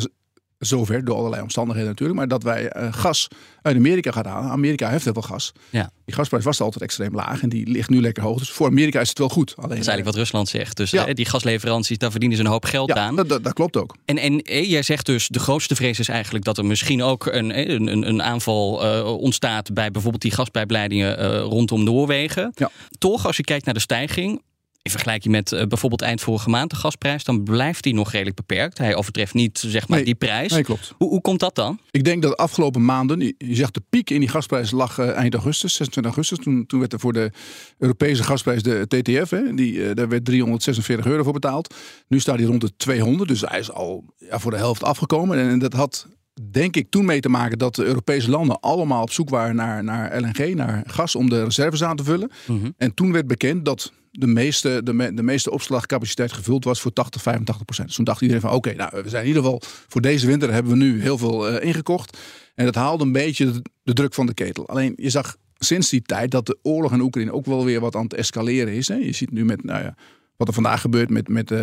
zover, 0.58 1.04
door 1.04 1.16
allerlei 1.16 1.42
omstandigheden 1.42 1.90
natuurlijk, 1.90 2.18
maar 2.18 2.28
dat 2.28 2.42
wij 2.42 2.76
uh, 2.76 2.92
gas 2.92 3.28
uit 3.62 3.76
Amerika 3.76 4.10
gaan 4.10 4.26
halen. 4.26 4.50
Amerika 4.50 4.88
heeft 4.90 5.04
heel 5.04 5.12
veel 5.12 5.22
gas. 5.22 5.52
Ja. 5.70 5.90
Die 6.04 6.14
gasprijs 6.14 6.44
was 6.44 6.60
altijd 6.60 6.82
extreem 6.82 7.14
laag 7.14 7.42
en 7.42 7.48
die 7.48 7.68
ligt 7.70 7.90
nu 7.90 8.00
lekker 8.00 8.22
hoog. 8.22 8.38
Dus 8.38 8.50
voor 8.50 8.66
Amerika 8.66 9.00
is 9.00 9.08
het 9.08 9.18
wel 9.18 9.28
goed. 9.28 9.54
Alleen, 9.56 9.68
dat 9.68 9.78
is 9.78 9.86
eigenlijk 9.86 10.16
wat 10.16 10.24
Rusland 10.24 10.48
zegt. 10.48 10.76
Dus 10.76 10.90
Ja. 10.90 11.06
eh, 11.06 11.14
die 11.14 11.24
gasleveranties, 11.26 11.98
daar 11.98 12.10
verdienen 12.10 12.38
ze 12.38 12.44
een 12.44 12.50
hoop 12.50 12.64
geld 12.64 12.88
ja, 12.88 12.94
aan. 12.94 13.16
dat, 13.16 13.28
dat, 13.28 13.44
dat 13.44 13.52
klopt 13.52 13.76
ook. 13.76 13.96
En, 14.04 14.18
en 14.18 14.42
eh, 14.42 14.70
jij 14.70 14.82
zegt 14.82 15.06
dus, 15.06 15.28
de 15.28 15.38
grootste 15.38 15.74
vrees 15.74 15.98
is 15.98 16.08
eigenlijk 16.08 16.44
dat 16.44 16.58
er 16.58 16.64
misschien 16.64 17.02
ook 17.02 17.26
een, 17.26 17.50
eh, 17.52 17.68
een, 17.68 18.08
een, 18.08 18.22
aanval 18.22 18.84
eh, 18.84 19.16
ontstaat 19.16 19.74
bij 19.74 19.90
bijvoorbeeld 19.90 20.22
die 20.22 20.32
gaspijpleidingen 20.32 21.18
eh, 21.18 21.40
rondom 21.40 21.84
Noorwegen. 21.84 22.52
Ja. 22.54 22.70
Toch, 22.98 23.26
als 23.26 23.36
je 23.36 23.44
kijkt 23.44 23.64
naar 23.64 23.74
de 23.74 23.80
stijging, 23.80 24.42
in 24.82 24.90
vergelijking 24.90 25.34
met 25.34 25.52
eh, 25.52 25.66
bijvoorbeeld 25.66 26.02
eind 26.02 26.20
vorige 26.20 26.48
maand 26.48 26.70
de 26.70 26.76
gasprijs, 26.76 27.24
dan 27.24 27.42
blijft 27.42 27.82
die 27.82 27.94
nog 27.94 28.10
redelijk 28.12 28.36
beperkt. 28.36 28.78
Hij 28.78 28.94
overtreft 28.94 29.34
niet 29.34 29.58
zeg 29.58 29.88
maar 29.88 29.96
Nee, 29.96 30.06
die 30.06 30.14
prijs. 30.14 30.52
nee, 30.52 30.62
klopt. 30.62 30.94
Hoe, 30.98 31.08
hoe 31.08 31.20
komt 31.20 31.40
dat 31.40 31.54
dan? 31.54 31.80
Ik 31.90 32.04
denk 32.04 32.22
dat 32.22 32.30
de 32.30 32.36
afgelopen 32.36 32.84
maanden, 32.84 33.20
je 33.38 33.54
zegt 33.54 33.74
de 33.74 33.82
piek 33.90 34.10
in 34.10 34.20
die 34.20 34.28
gasprijs 34.28 34.70
lag 34.70 34.98
eh, 34.98 35.08
eind 35.08 35.34
augustus, 35.34 35.74
26 35.74 36.12
augustus. 36.14 36.44
Toen, 36.44 36.66
toen 36.66 36.80
werd 36.80 36.92
er 36.92 37.00
voor 37.00 37.12
de 37.12 37.30
Europese 37.78 38.22
gasprijs 38.22 38.62
de 38.62 38.86
TTF, 38.88 39.30
hè, 39.30 39.54
die, 39.54 39.88
eh, 39.88 39.94
daar 39.94 40.08
werd 40.08 40.24
346 40.24 41.06
euro 41.06 41.22
voor 41.22 41.32
betaald. 41.32 41.74
Nu 42.08 42.20
staat 42.20 42.36
hij 42.38 42.46
rond 42.46 42.60
de 42.60 42.76
200, 42.76 43.28
dus 43.28 43.40
hij 43.40 43.58
is 43.58 43.72
al 43.72 44.04
ja, 44.16 44.38
voor 44.38 44.50
de 44.50 44.56
helft 44.56 44.82
afgekomen. 44.82 45.38
En, 45.38 45.48
en 45.48 45.58
dat 45.58 45.72
had 45.72 46.06
denk 46.50 46.76
ik 46.76 46.90
toen 46.90 47.04
mee 47.04 47.20
te 47.20 47.28
maken 47.28 47.58
dat 47.58 47.74
de 47.74 47.84
Europese 47.84 48.30
landen 48.30 48.60
allemaal 48.60 49.02
op 49.02 49.10
zoek 49.10 49.28
waren 49.30 49.56
naar, 49.56 49.84
naar 49.84 50.20
LNG, 50.20 50.54
naar 50.54 50.82
gas, 50.86 51.14
om 51.14 51.28
de 51.30 51.44
reserves 51.44 51.82
aan 51.84 51.96
te 51.96 52.04
vullen. 52.04 52.30
En 52.76 52.94
toen 52.94 53.12
werd 53.12 53.26
bekend 53.26 53.64
dat 53.64 53.92
de 54.10 54.26
meeste, 54.26 54.80
de, 54.84 54.92
me- 54.92 55.14
de 55.14 55.22
meeste 55.22 55.50
opslagcapaciteit 55.50 56.32
gevuld 56.32 56.64
was 56.64 56.80
voor 56.80 56.92
80, 56.92 57.22
85 57.22 57.64
procent. 57.64 57.86
Dus 57.86 57.96
toen 57.96 58.04
dacht 58.04 58.20
iedereen 58.20 58.42
van 58.42 58.52
oké, 58.52 58.74
nou 58.74 58.90
we 59.02 59.08
zijn 59.08 59.22
in 59.22 59.28
ieder 59.28 59.42
geval 59.42 59.62
voor 59.88 60.00
deze 60.00 60.26
winter 60.26 60.52
hebben 60.52 60.72
we 60.72 60.78
nu 60.78 61.02
heel 61.02 61.18
veel 61.18 61.48
eh, 61.48 61.66
ingekocht. 61.66 62.18
En 62.54 62.64
dat 62.64 62.74
haalde 62.74 63.04
een 63.04 63.12
beetje 63.12 63.52
de, 63.52 63.62
de 63.82 63.92
druk 63.92 64.14
van 64.14 64.26
de 64.26 64.34
ketel. 64.34 64.68
Alleen 64.68 64.92
je 64.96 65.10
zag 65.10 65.36
sinds 65.58 65.88
die 65.90 66.02
tijd 66.02 66.30
dat 66.30 66.46
de 66.46 66.58
oorlog 66.62 66.92
in 66.92 67.00
Oekraïne 67.00 67.32
ook 67.32 67.46
wel 67.46 67.64
weer 67.64 67.80
wat 67.80 67.96
aan 67.96 68.02
het 68.02 68.14
escaleren 68.14 68.72
is. 68.74 68.88
Hè. 68.88 68.94
Je 68.94 69.12
ziet 69.12 69.30
nu 69.32 69.44
met, 69.44 69.64
nou 69.64 69.82
ja, 69.82 69.94
wat 70.38 70.48
er 70.48 70.54
vandaag 70.54 70.80
gebeurt 70.80 71.10
met, 71.10 71.28
met 71.28 71.50
eh, 71.50 71.58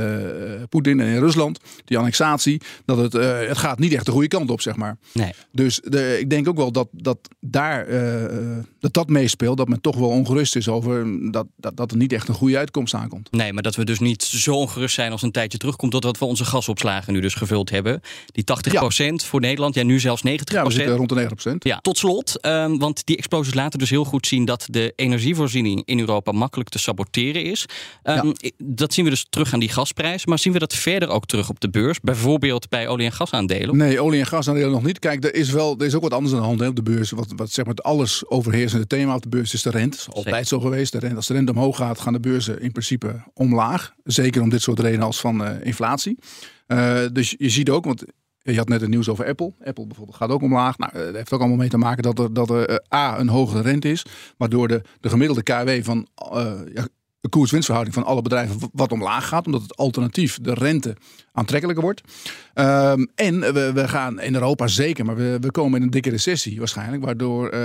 Poetin 0.70 1.00
en 1.00 1.08
in 1.08 1.20
Rusland, 1.20 1.60
die 1.86 1.98
annexatie, 1.98 2.62
dat 2.86 2.98
het, 2.98 3.16
eh, 3.16 3.48
het 3.48 3.58
gaat 3.58 3.80
niet 3.80 3.94
echt 3.94 4.06
de 4.06 4.12
goede 4.12 4.28
kant 4.28 4.50
op, 4.50 4.62
zeg 4.62 4.76
maar. 4.76 4.98
Nee. 5.14 5.34
Dus 5.52 5.82
de, 5.84 6.20
ik 6.20 6.30
denk 6.30 6.48
ook 6.48 6.58
wel 6.58 6.72
dat 6.72 6.88
dat 6.92 7.18
daar 7.40 7.88
eh, 7.88 8.58
dat, 8.80 8.94
dat 8.94 9.10
meespeelt, 9.10 9.58
dat 9.58 9.68
men 9.68 9.82
toch 9.82 9.96
wel 9.96 10.10
ongerust 10.10 10.56
is 10.56 10.68
over 10.68 11.06
dat, 11.32 11.48
dat, 11.56 11.78
dat 11.78 11.92
er 11.92 11.98
niet 11.98 12.14
echt 12.14 12.28
een 12.28 12.36
goede 12.36 12.58
uitkomst 12.58 12.94
aankomt. 12.94 13.32
Nee, 13.32 13.54
maar 13.54 13.64
dat 13.64 13.76
we 13.76 13.84
dus 13.84 14.00
niet 14.00 14.24
zo 14.24 14.56
ongerust 14.56 14.96
zijn 14.96 15.12
als 15.12 15.22
een 15.22 15.32
tijdje 15.32 15.58
terugkomt, 15.58 15.92
totdat 15.92 16.20
we 16.20 16.26
onze 16.26 16.46
gasopslagen 16.46 17.14
nu 17.14 17.20
dus 17.20 17.34
gevuld 17.34 17.70
hebben. 17.70 18.02
Die 18.26 18.44
80% 18.44 19.26
voor 19.26 19.40
Nederland, 19.40 19.76
ja 19.76 19.84
nu 19.84 20.00
zelfs 20.00 20.22
90%. 20.22 20.24
Ja, 20.44 20.64
we 20.64 20.72
zitten 20.72 20.96
rond 20.96 21.10
de 21.10 21.16
9 21.16 21.32
procent. 21.32 21.64
Ja, 21.64 21.80
tot 21.80 21.98
slot, 21.98 22.40
ehm, 22.40 22.78
want 22.78 23.06
die 23.06 23.18
explosies 23.18 23.54
laten 23.54 23.80
dus 23.80 23.90
heel 23.90 24.06
goed 24.06 24.28
zien 24.28 24.46
dat 24.46 24.68
de 24.70 24.94
energievoorziening 24.96 25.82
in 25.86 26.00
Europa 26.00 26.32
makkelijk 26.32 26.70
te 26.70 26.80
saboteren 26.80 27.44
is. 27.44 27.66
Ehm, 28.04 28.32
Dat 28.68 28.94
zien 28.94 29.04
we 29.06 29.12
dus 29.12 29.26
terug 29.30 29.54
aan 29.54 29.60
die 29.60 29.70
gasprijs, 29.70 30.26
maar 30.26 30.40
zien 30.40 30.54
we 30.54 30.60
dat 30.60 30.74
verder 30.74 31.10
ook 31.10 31.26
terug 31.26 31.50
op 31.50 31.60
de 31.60 31.70
beurs, 31.70 32.00
bijvoorbeeld 32.00 32.70
bij 32.70 32.88
olie- 32.88 33.06
en 33.06 33.12
gasaandelen? 33.12 33.78
Nee, 33.78 34.00
olie- 34.00 34.20
en 34.20 34.26
gasaandelen 34.26 34.72
nog 34.72 34.84
niet. 34.84 35.00
Kijk, 35.00 35.24
er 35.24 35.36
is, 35.36 35.50
wel, 35.50 35.76
er 35.78 35.86
is 35.86 35.96
ook 35.96 36.02
wat 36.02 36.14
anders 36.14 36.34
aan 36.34 36.40
de 36.40 36.46
hand 36.46 36.60
hè, 36.60 36.68
op 36.68 36.76
de 36.76 36.84
beurs. 36.84 37.12
Wat, 37.12 37.34
wat 37.36 37.52
zeg 37.52 37.66
maar 37.66 37.74
het 37.74 37.84
alles 37.84 38.30
overheersende 38.30 38.88
thema 38.88 39.16
op 39.16 39.22
de 39.22 39.30
beurs 39.30 39.54
is 39.54 39.62
de 39.62 39.70
rente. 39.70 39.98
Dat 39.98 40.08
is 40.08 40.14
altijd 40.14 40.48
zo 40.48 40.60
geweest. 40.60 40.92
De 40.92 41.00
rente, 41.00 41.16
als 41.16 41.28
de 41.28 41.34
rente 41.34 41.52
omhoog 41.52 41.78
gaat, 41.78 42.00
gaan 42.00 42.14
de 42.14 42.20
beurzen 42.20 42.62
in 42.62 42.72
principe 42.72 43.24
omlaag. 43.34 43.94
Zeker 44.04 44.42
om 44.42 44.50
dit 44.50 44.62
soort 44.62 44.80
redenen 44.80 45.06
als 45.06 45.20
van 45.20 45.46
eh, 45.46 45.66
inflatie. 45.66 46.18
Eh, 46.68 47.00
dus 47.12 47.36
je 47.38 47.50
ziet 47.50 47.70
ook, 47.70 47.86
want 47.86 48.04
je 48.42 48.58
had 48.58 48.70
net 48.70 48.82
het 48.82 48.90
nieuws 48.90 49.10
over 49.10 49.26
Apple. 49.26 49.54
Apple 49.64 49.88
bijvoorbeeld 49.88 50.18
gaat 50.18 50.30
ook 50.30 50.42
omlaag. 50.42 50.78
Nou, 50.78 50.92
eh, 50.94 51.06
dat 51.06 51.16
heeft 51.16 51.34
ook 51.34 51.40
allemaal 51.40 51.58
mee 51.58 51.70
te 51.70 51.78
maken 51.78 52.04
dat 52.04 52.20
er, 52.20 52.34
dat 52.34 52.50
er 52.50 52.84
A, 52.94 53.20
een 53.20 53.30
hogere 53.30 53.62
rente 53.62 53.92
is. 53.92 54.06
Waardoor 54.38 54.68
de, 54.68 54.82
de 55.00 55.10
gemiddelde 55.10 55.44
KW 55.44 55.84
van 55.84 56.08
ja, 56.74 56.88
de 57.26 57.32
koers-winstverhouding 57.32 57.96
van 57.96 58.06
alle 58.06 58.22
bedrijven 58.22 58.70
wat 58.74 58.92
omlaag 58.92 59.28
gaat. 59.28 59.46
Omdat 59.46 59.62
het 59.62 59.76
alternatief, 59.76 60.38
de 60.42 60.54
rente, 60.54 60.96
aantrekkelijker 61.32 61.84
wordt. 61.84 62.02
Ehm, 62.54 63.06
en 63.16 63.40
we, 63.40 63.72
we 63.74 63.88
gaan 63.88 64.22
in 64.22 64.34
Europa 64.34 64.68
zeker, 64.68 65.06
maar 65.06 65.16
we, 65.16 65.38
we 65.42 65.52
komen 65.52 65.78
in 65.78 65.86
een 65.86 65.92
dikke 65.92 66.10
recessie 66.10 66.58
waarschijnlijk. 66.58 67.04
Waardoor 67.04 67.46
eh, 67.46 67.60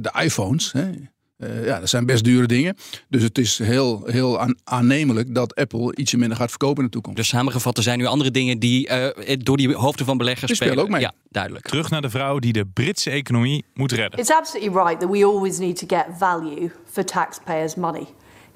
de 0.00 0.12
iPhones, 0.22 0.72
hè, 0.72 0.90
eh, 1.36 1.64
ja, 1.64 1.80
dat 1.80 1.88
zijn 1.88 2.06
best 2.06 2.24
dure 2.24 2.46
dingen. 2.46 2.76
Dus 3.08 3.22
het 3.22 3.38
is 3.38 3.58
heel, 3.58 4.02
heel 4.06 4.40
aan, 4.40 4.54
aannemelijk 4.64 5.34
dat 5.34 5.54
Apple 5.54 5.96
ietsje 5.96 6.16
minder 6.16 6.36
gaat 6.36 6.50
verkopen 6.50 6.78
in 6.78 6.84
de 6.84 6.90
toekomst. 6.90 7.16
Dus 7.16 7.28
samengevat, 7.28 7.76
er 7.76 7.82
zijn 7.82 7.98
nu 7.98 8.06
andere 8.06 8.30
dingen 8.30 8.58
die 8.58 8.88
uh, 8.88 9.36
door 9.38 9.56
die 9.56 9.74
hoofden 9.74 10.06
van 10.06 10.16
beleggers 10.16 10.46
die 10.46 10.56
spelen. 10.56 10.82
ook 10.82 10.88
mee. 10.88 11.00
Ja, 11.00 11.12
duidelijk. 11.28 11.66
Terug 11.66 11.90
naar 11.90 12.02
de 12.02 12.10
vrouw 12.10 12.38
die 12.38 12.52
de 12.52 12.66
Britse 12.66 13.10
economie 13.10 13.64
moet 13.74 13.92
redden. 13.92 14.18
It's 14.18 14.30
absolutely 14.30 14.82
right 14.82 15.00
that 15.00 15.10
we 15.10 15.24
always 15.24 15.58
need 15.58 15.76
to 15.76 15.96
get 15.96 16.06
value 16.18 16.70
for 16.90 17.04
taxpayers' 17.04 17.74
money. 17.74 18.06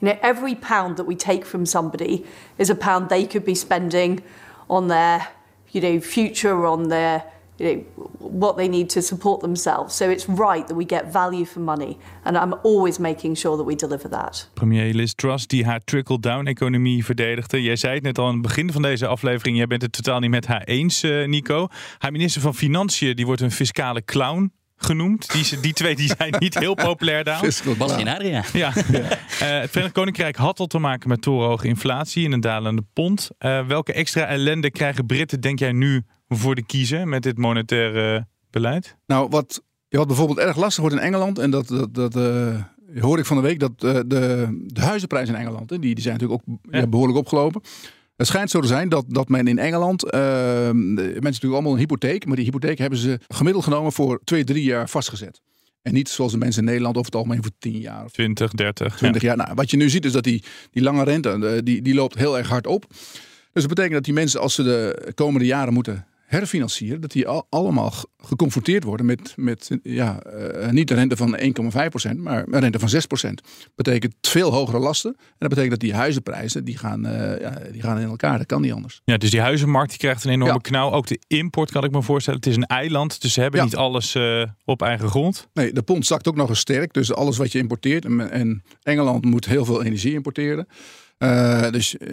You 0.00 0.08
know, 0.08 0.18
every 0.22 0.54
pound 0.54 0.96
that 0.96 1.06
we 1.06 1.16
take 1.16 1.44
from 1.44 1.66
somebody 1.66 2.24
is 2.56 2.70
a 2.70 2.74
pound 2.74 3.08
they 3.08 3.26
could 3.26 3.44
be 3.44 3.54
spending 3.54 4.22
on 4.68 4.88
their, 4.88 5.28
you 5.70 5.80
know, 5.80 6.00
future, 6.00 6.66
on 6.66 6.88
their 6.88 7.24
you 7.58 7.66
know, 7.66 7.84
what 8.18 8.56
they 8.56 8.68
need 8.68 8.88
to 8.90 9.00
support 9.00 9.40
themselves. 9.40 9.96
So 9.96 10.10
it's 10.10 10.26
right 10.28 10.66
that 10.66 10.76
we 10.76 10.84
get 10.84 11.12
value 11.12 11.44
for 11.44 11.60
money. 11.60 11.98
And 12.24 12.36
I'm 12.36 12.54
always 12.62 12.98
making 12.98 13.36
sure 13.36 13.56
that 13.56 13.66
we 13.66 13.74
deliver 13.74 14.08
that. 14.10 14.48
Premier 14.54 14.94
Liz 14.94 15.12
Truss 15.14 15.46
die 15.46 15.64
haar 15.64 15.80
trickle-down-economie 15.84 17.04
verdedigde. 17.04 17.62
Jij 17.62 17.76
zei 17.76 17.94
het 17.94 18.02
net 18.02 18.18
al 18.18 18.26
aan 18.26 18.32
het 18.32 18.42
begin 18.42 18.72
van 18.72 18.82
deze 18.82 19.06
aflevering. 19.06 19.56
Jij 19.56 19.66
bent 19.66 19.82
het 19.82 19.92
totaal 19.92 20.20
niet 20.20 20.30
met 20.30 20.46
haar 20.46 20.62
eens, 20.62 21.02
uh, 21.04 21.26
Nico. 21.26 21.66
Haar 21.98 22.12
minister 22.12 22.40
van 22.40 22.54
Financiën 22.54 23.16
die 23.16 23.26
wordt 23.26 23.40
een 23.40 23.50
fiscale 23.50 24.04
clown 24.04 24.52
genoemd. 24.78 25.32
Die, 25.32 25.60
die 25.60 25.72
twee 25.72 25.96
die 25.96 26.12
zijn 26.16 26.34
niet 26.38 26.58
heel 26.58 26.74
populair 26.74 27.24
daar. 27.24 27.62
Bas 27.78 27.96
en 27.96 28.08
Adria. 28.08 28.44
Ja. 28.52 28.72
ja. 28.90 29.00
Uh, 29.42 29.60
het 29.60 29.70
Verenigd 29.70 29.94
Koninkrijk 29.94 30.36
had 30.36 30.58
al 30.58 30.66
te 30.66 30.78
maken 30.78 31.08
met 31.08 31.22
torenhoge 31.22 31.66
inflatie 31.66 32.24
en 32.26 32.32
een 32.32 32.40
dalende 32.40 32.84
pond. 32.92 33.30
Uh, 33.38 33.66
welke 33.66 33.92
extra 33.92 34.26
ellende 34.26 34.70
krijgen 34.70 35.06
Britten, 35.06 35.40
denk 35.40 35.58
jij, 35.58 35.72
nu 35.72 36.02
voor 36.28 36.54
de 36.54 36.64
kiezer 36.64 37.08
met 37.08 37.22
dit 37.22 37.38
monetaire 37.38 38.26
beleid? 38.50 38.96
Nou, 39.06 39.28
wat, 39.28 39.62
wat 39.88 40.06
bijvoorbeeld 40.06 40.38
erg 40.38 40.56
lastig 40.56 40.80
wordt 40.82 40.96
in 40.96 41.02
Engeland, 41.02 41.38
en 41.38 41.50
dat, 41.50 41.68
dat, 41.68 41.94
dat 41.94 42.16
uh, 42.16 42.62
hoor 43.00 43.18
ik 43.18 43.26
van 43.26 43.36
de 43.36 43.42
week, 43.42 43.60
dat 43.60 43.72
uh, 43.84 43.92
de, 44.06 44.48
de 44.66 44.80
huizenprijzen 44.80 45.34
in 45.34 45.40
Engeland, 45.40 45.70
hè, 45.70 45.78
die, 45.78 45.94
die 45.94 46.02
zijn 46.02 46.14
natuurlijk 46.18 46.42
ook 46.48 46.56
ja. 46.70 46.86
behoorlijk 46.86 47.18
opgelopen. 47.18 47.62
Het 48.18 48.26
schijnt 48.26 48.50
zo 48.50 48.60
te 48.60 48.66
zijn 48.66 48.88
dat, 48.88 49.04
dat 49.08 49.28
men 49.28 49.46
in 49.46 49.58
Engeland, 49.58 50.04
uh, 50.04 50.10
mensen 50.70 51.22
natuurlijk 51.22 51.52
allemaal 51.52 51.72
een 51.72 51.78
hypotheek, 51.78 52.26
maar 52.26 52.36
die 52.36 52.44
hypotheek 52.44 52.78
hebben 52.78 52.98
ze 52.98 53.20
gemiddeld 53.28 53.64
genomen 53.64 53.92
voor 53.92 54.20
twee, 54.24 54.44
drie 54.44 54.64
jaar 54.64 54.88
vastgezet. 54.88 55.40
En 55.82 55.92
niet 55.92 56.08
zoals 56.08 56.32
de 56.32 56.38
mensen 56.38 56.60
in 56.60 56.68
Nederland 56.68 56.96
over 56.96 57.10
het 57.10 57.20
algemeen 57.20 57.42
voor 57.42 57.52
10 57.58 57.78
jaar. 57.78 58.04
Of 58.04 58.12
20, 58.12 58.52
30. 58.52 58.96
20 58.96 59.22
ja. 59.22 59.28
jaar. 59.28 59.36
Nou, 59.36 59.54
wat 59.54 59.70
je 59.70 59.76
nu 59.76 59.88
ziet 59.88 60.04
is 60.04 60.12
dat 60.12 60.24
die, 60.24 60.44
die 60.70 60.82
lange 60.82 61.04
rente, 61.04 61.60
die, 61.64 61.82
die 61.82 61.94
loopt 61.94 62.14
heel 62.14 62.38
erg 62.38 62.48
hard 62.48 62.66
op. 62.66 62.86
Dus 63.52 63.66
dat 63.66 63.68
betekent 63.68 63.94
dat 63.94 64.04
die 64.04 64.14
mensen 64.14 64.40
als 64.40 64.54
ze 64.54 64.62
de 64.62 65.12
komende 65.14 65.46
jaren 65.46 65.72
moeten 65.72 66.06
herfinancieren, 66.28 67.00
dat 67.00 67.12
die 67.12 67.28
al, 67.28 67.46
allemaal 67.50 67.92
geconfronteerd 68.18 68.84
worden 68.84 69.06
met, 69.06 69.32
met 69.36 69.78
ja, 69.82 70.22
uh, 70.26 70.68
niet 70.70 70.90
een 70.90 70.96
rente 70.96 71.16
van 71.16 71.38
1,5%, 71.38 72.16
maar 72.16 72.44
een 72.50 72.60
rente 72.60 72.78
van 72.78 72.88
6%. 73.28 73.32
Betekent 73.74 74.14
veel 74.20 74.52
hogere 74.52 74.78
lasten. 74.78 75.14
En 75.18 75.36
dat 75.38 75.48
betekent 75.48 75.70
dat 75.70 75.80
die 75.80 75.94
huizenprijzen, 75.94 76.64
die 76.64 76.78
gaan, 76.78 77.06
uh, 77.06 77.40
ja, 77.40 77.58
die 77.72 77.82
gaan 77.82 77.98
in 77.98 78.08
elkaar. 78.08 78.38
Dat 78.38 78.46
kan 78.46 78.60
niet 78.60 78.72
anders. 78.72 79.00
Ja, 79.04 79.16
dus 79.16 79.30
die 79.30 79.40
huizenmarkt 79.40 79.90
die 79.90 79.98
krijgt 79.98 80.24
een 80.24 80.30
enorme 80.30 80.54
ja. 80.54 80.60
knauw. 80.60 80.90
Ook 80.90 81.06
de 81.06 81.20
import 81.26 81.70
kan 81.70 81.84
ik 81.84 81.90
me 81.90 82.02
voorstellen. 82.02 82.38
Het 82.38 82.48
is 82.48 82.56
een 82.56 82.66
eiland, 82.66 83.20
dus 83.20 83.32
ze 83.32 83.40
hebben 83.40 83.60
ja. 83.60 83.66
niet 83.66 83.76
alles 83.76 84.14
uh, 84.14 84.42
op 84.64 84.82
eigen 84.82 85.08
grond. 85.08 85.48
Nee, 85.52 85.72
de 85.72 85.82
pond 85.82 86.06
zakt 86.06 86.28
ook 86.28 86.36
nog 86.36 86.48
eens 86.48 86.60
sterk. 86.60 86.92
Dus 86.92 87.14
alles 87.14 87.36
wat 87.36 87.52
je 87.52 87.58
importeert. 87.58 88.04
En, 88.04 88.30
en 88.30 88.62
Engeland 88.82 89.24
moet 89.24 89.46
heel 89.46 89.64
veel 89.64 89.84
energie 89.84 90.12
importeren. 90.12 90.66
Uh, 91.18 91.70
dus 91.70 91.94
uh, 91.94 92.08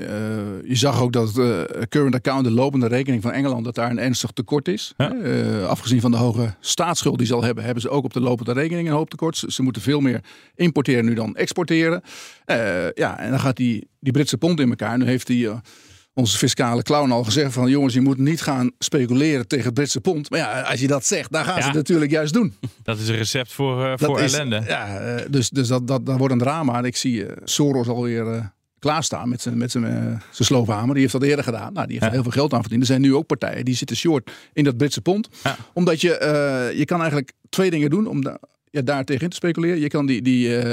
je 0.64 0.76
zag 0.76 1.02
ook 1.02 1.14
dat 1.14 1.34
de 1.34 1.86
current 1.90 2.16
account, 2.16 2.44
de 2.44 2.52
lopende 2.52 2.88
rekening 2.88 3.22
van 3.22 3.32
Engeland, 3.32 3.66
dat 3.66 3.76
daar 3.76 3.92
een 3.92 4.00
ernstig 4.00 4.32
tekort 4.32 4.68
is. 4.68 4.94
Ja. 4.98 5.14
Uh, 5.14 5.66
afgezien 5.66 6.02
van 6.02 6.12
de 6.12 6.18
hoge 6.18 6.56
staatsschuld 6.60 7.18
die 7.18 7.28
ze 7.28 7.34
al 7.34 7.44
hebben, 7.44 7.64
hebben 7.64 7.82
ze 7.82 7.90
ook 7.90 8.04
op 8.04 8.14
de 8.14 8.20
lopende 8.20 8.54
rekening 8.54 8.88
een 8.88 8.94
hoop 8.94 9.10
tekort. 9.10 9.38
Ze, 9.38 9.52
ze 9.52 9.64
moeten 9.64 9.82
veel 9.82 10.00
meer 10.00 10.24
importeren 10.56 11.06
nu 11.06 11.14
dan 11.14 11.36
exporteren. 11.36 12.02
ja, 12.94 13.20
en 13.20 13.30
dan 13.30 13.40
gaat 13.40 13.58
die, 13.58 13.88
die 14.00 14.14
Britse 14.14 14.38
pond 14.38 14.60
in 14.60 14.70
elkaar. 14.70 14.98
Nu 14.98 15.06
heeft 15.06 15.28
die 15.28 15.50
onze 16.16 16.38
fiscale 16.38 16.82
clown 16.82 17.12
al 17.12 17.24
gezegd 17.24 17.54
van 17.54 17.70
jongens, 17.70 17.94
je 17.94 18.02
moet 18.02 18.18
niet 18.18 18.42
gaan 18.42 18.72
speculeren 18.80 19.48
tegen 19.48 19.66
het 19.66 19.74
Britse 19.74 20.02
pond. 20.02 20.30
Maar 20.30 20.40
ja, 20.40 20.62
als 20.62 20.80
je 20.80 20.88
dat 20.88 21.06
zegt, 21.06 21.32
dan 21.32 21.44
gaan 21.44 21.56
ja. 21.56 21.62
ze 21.62 21.68
het 21.68 21.76
natuurlijk 21.76 22.12
juist 22.12 22.34
doen. 22.34 22.54
Dat 22.84 23.00
is 23.00 23.08
een 23.08 23.16
recept 23.16 23.54
voor, 23.54 23.86
uh, 23.86 23.94
voor 23.96 24.22
is, 24.22 24.34
ellende. 24.34 24.64
Ja, 24.68 25.16
uh, 25.16 25.22
dus, 25.30 25.50
dus 25.50 25.68
dat, 25.68 25.88
dat, 25.88 26.06
dat 26.06 26.18
wordt 26.18 26.34
een 26.34 26.40
drama. 26.40 26.78
En 26.78 26.84
ik 26.84 26.96
zie 26.96 27.26
uh, 27.26 27.32
Soros 27.44 27.88
alweer 27.88 28.54
klaarstaan 28.86 29.29
met 29.29 29.42
zijn, 29.42 29.57
met 29.57 29.72
zijn, 29.72 29.83
zijn 30.31 30.48
sloophamer. 30.48 30.94
Die 30.94 31.01
heeft 31.01 31.14
dat 31.14 31.24
eerder 31.24 31.44
gedaan. 31.44 31.74
Nou, 31.74 31.88
die 31.88 31.98
heeft 32.00 32.05
ja. 32.05 32.12
heel 32.12 32.24
veel 32.24 32.31
geld 32.42 32.53
aan 32.53 32.62
verdiend. 32.62 32.81
Er 32.81 32.88
zijn 32.88 33.01
nu 33.01 33.16
ook 33.16 33.25
partijen 33.25 33.66
die 33.66 33.75
zitten 33.75 33.98
short 33.98 34.31
in 34.53 34.64
dat 34.64 34.77
Britse 34.77 35.01
pond. 35.01 35.29
Ja. 35.44 35.57
Omdat 35.74 36.01
je, 36.01 36.74
je 36.75 36.86
kan 36.86 37.00
eigenlijk 37.00 37.31
twee 37.50 37.70
dingen 37.70 37.90
doen 37.90 38.07
om 38.07 38.22
da 38.24 38.40
ja, 38.70 38.81
daar 38.81 39.03
tegen 39.03 39.29
te 39.29 39.36
speculeren. 39.36 39.79
Je 39.79 39.88
kan 39.88 40.05
die... 40.05 40.22
die 40.22 40.64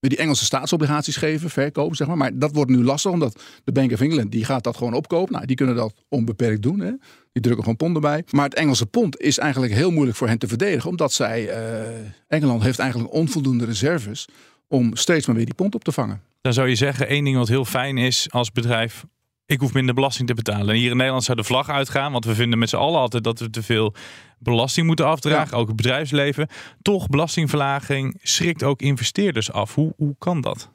die 0.00 0.18
Engelse 0.18 0.44
staatsobligaties 0.44 1.16
geven, 1.16 1.50
verkopen, 1.50 1.96
zeg 1.96 2.06
maar. 2.06 2.16
Maar 2.16 2.38
dat 2.38 2.52
wordt 2.52 2.70
nu 2.70 2.84
lastig, 2.84 3.10
omdat 3.10 3.42
de 3.64 3.72
Bank 3.72 3.92
of 3.92 4.00
England 4.00 4.32
die 4.32 4.44
gaat 4.44 4.64
dat 4.64 4.76
gewoon 4.76 4.94
opkopen. 4.94 5.32
Nou, 5.32 5.46
die 5.46 5.56
kunnen 5.56 5.74
dat 5.74 5.94
onbeperkt 6.08 6.62
doen. 6.62 6.80
Hè. 6.80 6.90
Die 7.32 7.42
drukken 7.42 7.62
gewoon 7.62 7.76
pond 7.76 7.94
erbij. 7.94 8.24
Maar 8.30 8.44
het 8.44 8.54
Engelse 8.54 8.86
pond 8.86 9.20
is 9.20 9.38
eigenlijk 9.38 9.72
heel 9.72 9.90
moeilijk 9.90 10.16
voor 10.16 10.28
hen 10.28 10.38
te 10.38 10.48
verdedigen, 10.48 10.90
omdat 10.90 11.12
zij, 11.12 11.42
uh, 11.42 11.88
Engeland 12.28 12.62
heeft 12.62 12.78
eigenlijk 12.78 13.12
onvoldoende 13.12 13.64
reserves 13.64 14.28
om 14.70 14.96
steeds 14.96 15.26
maar 15.26 15.36
weer 15.36 15.44
die 15.44 15.54
pond 15.54 15.74
op 15.74 15.84
te 15.84 15.92
vangen. 15.92 16.22
Dan 16.40 16.52
zou 16.52 16.68
je 16.68 16.74
zeggen, 16.74 17.08
één 17.08 17.24
ding 17.24 17.36
wat 17.36 17.48
heel 17.48 17.64
fijn 17.64 17.98
is 17.98 18.30
als 18.30 18.52
bedrijf, 18.52 19.04
ik 19.46 19.60
hoef 19.60 19.72
minder 19.72 19.94
belasting 19.94 20.28
te 20.28 20.34
betalen. 20.34 20.68
En 20.68 20.74
hier 20.74 20.90
in 20.90 20.96
Nederland 20.96 21.24
zou 21.24 21.36
de 21.36 21.44
vlag 21.44 21.68
uitgaan, 21.68 22.12
want 22.12 22.24
we 22.24 22.34
vinden 22.34 22.58
met 22.58 22.68
z'n 22.68 22.76
allen 22.76 23.00
altijd 23.00 23.24
dat 23.24 23.38
we 23.38 23.50
te 23.50 23.62
veel 23.62 23.94
belasting 24.38 24.86
moeten 24.86 25.06
afdragen, 25.06 25.56
ja. 25.56 25.62
ook 25.62 25.66
het 25.66 25.76
bedrijfsleven. 25.76 26.48
Toch, 26.82 27.06
belastingverlaging 27.06 28.18
schrikt 28.22 28.62
ook 28.62 28.82
investeerders 28.82 29.52
af. 29.52 29.74
Hoe, 29.74 29.92
hoe 29.96 30.14
kan 30.18 30.40
dat? 30.40 30.70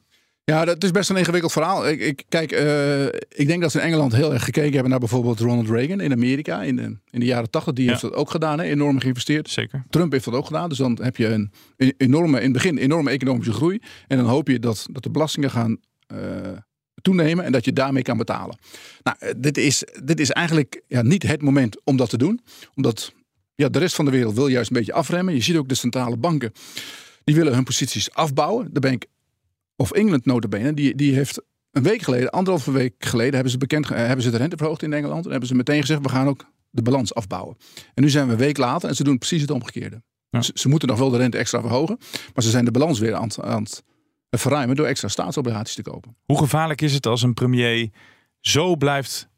Ja, 0.46 0.66
dat 0.66 0.84
is 0.84 0.92
best 0.92 1.10
een 1.10 1.18
ingewikkeld 1.18 1.52
verhaal. 1.52 1.88
Ik, 1.88 2.00
ik 2.00 2.24
kijk, 2.30 2.52
uh, 2.52 3.06
ik 3.30 3.48
denk 3.48 3.62
dat 3.62 3.72
ze 3.72 3.80
in 3.80 3.86
Engeland 3.86 4.16
heel 4.16 4.34
erg 4.34 4.44
gekeken 4.44 4.72
hebben 4.72 4.90
naar 4.90 5.00
bijvoorbeeld 5.00 5.40
Ronald 5.40 5.70
Reagan 5.70 6.00
in 6.00 6.12
Amerika 6.12 6.64
in 6.64 6.76
de, 6.76 6.98
in 7.10 7.20
de 7.20 7.26
jaren 7.26 7.50
tachtig. 7.50 7.74
Die 7.74 7.84
ja. 7.84 7.90
heeft 7.90 8.02
dat 8.02 8.14
ook 8.14 8.30
gedaan, 8.30 8.60
hè, 8.60 8.66
enorm 8.66 9.00
geïnvesteerd. 9.00 9.50
Zeker. 9.50 9.84
Trump 9.90 10.12
heeft 10.12 10.26
dat 10.26 10.34
ook 10.34 10.46
gedaan. 10.46 10.70
Dus 10.70 10.78
dan 10.78 11.00
heb 11.02 11.18
je 11.18 11.28
een 11.28 11.52
enorme, 11.98 12.38
in 12.38 12.44
het 12.44 12.54
begin 12.54 12.78
enorme 12.78 13.10
economische 13.10 13.54
groei. 13.54 13.80
En 14.08 14.18
dan 14.18 14.26
hoop 14.26 14.48
je 14.48 14.60
dat, 14.60 14.88
dat 14.92 15.04
de 15.04 15.10
belastingen 15.10 15.52
gaan 15.52 15.78
uh, 16.14 16.20
toenemen 17.02 17.46
en 17.46 17.52
dat 17.52 17.66
je 17.66 17.74
daarmee 17.74 18.04
kan 18.04 18.18
betalen. 18.18 18.58
Nou, 19.04 19.34
dit 19.38 19.58
is, 19.58 19.84
dit 20.04 20.20
is 20.20 20.32
eigenlijk 20.32 20.82
ja, 20.88 21.02
niet 21.02 21.24
het 21.24 21.42
moment 21.42 21.78
om 21.84 21.98
dat 21.98 22.10
te 22.10 22.18
doen. 22.18 22.42
Omdat 22.76 23.14
ja, 23.56 23.70
de 23.70 23.80
rest 23.80 23.96
van 23.96 24.06
de 24.06 24.12
wereld 24.12 24.36
wil 24.36 24.48
juist 24.48 24.70
een 24.70 24.78
beetje 24.78 24.94
afremmen. 24.94 25.34
Je 25.34 25.42
ziet 25.42 25.58
ook 25.58 25.70
de 25.70 25.76
centrale 25.76 26.18
banken. 26.18 26.52
Die 27.24 27.36
willen 27.36 27.54
hun 27.54 27.64
posities 27.64 28.12
afbouwen. 28.12 28.70
De 28.72 28.80
Bank 28.80 29.06
of 29.76 29.92
England 29.92 30.26
notabene, 30.26 30.74
die, 30.74 30.96
die 30.96 31.16
heeft 31.16 31.42
een 31.72 31.84
week 31.84 32.02
geleden, 32.02 32.30
anderhalve 32.30 32.72
week 32.72 32.96
geleden, 33.00 33.34
hebben 33.34 33.52
ze, 33.52 33.58
bekend, 33.58 33.90
hebben 33.90 34.22
ze 34.22 34.32
de 34.32 34.38
rente 34.38 34.58
verhoogd 34.58 34.82
in 34.82 34.94
Engeland. 34.94 35.26
En 35.26 35.32
hebben 35.32 35.50
ze 35.50 35.56
meteen 35.56 35.82
gezegd, 35.82 36.02
we 36.02 36.10
gaan 36.10 36.28
ook 36.28 36.46
de 36.70 36.82
balans 36.82 37.14
afbouwen. 37.14 37.58
En 37.94 38.04
nu 38.04 38.10
zijn 38.10 38.26
we 38.26 38.32
een 38.32 38.38
week 38.38 38.58
later 38.58 38.90
en 38.90 38.96
ze 38.96 39.04
doen 39.04 39.18
precies 39.18 39.42
het 39.42 39.52
omgekeerde. 39.52 40.02
Ja. 40.30 40.42
Ze, 40.42 40.52
ze, 40.54 40.70
moeten 40.70 40.88
nog 40.88 40.98
wel 40.98 41.10
de 41.10 41.18
rente 41.18 41.38
extra 41.38 41.62
verhogen. 41.62 41.98
Maar 42.34 42.44
ze 42.44 42.50
zijn 42.50 42.66
de 42.66 42.72
balans 42.72 43.00
weer 43.00 43.16
aan, 43.16 43.30
aan 43.42 43.64
het 43.64 43.84
verruimen 44.30 44.76
door 44.76 44.86
extra 44.86 45.08
staatsobligaties 45.08 45.76
te 45.76 45.82
kopen. 45.82 46.16
Hoe 46.26 46.38
gevaarlijk 46.38 46.82
is 46.82 46.94
het 46.94 47.06
als 47.06 47.22
een 47.22 47.34
premier 47.34 47.90
zo 48.40 48.76
blijft 48.76 49.30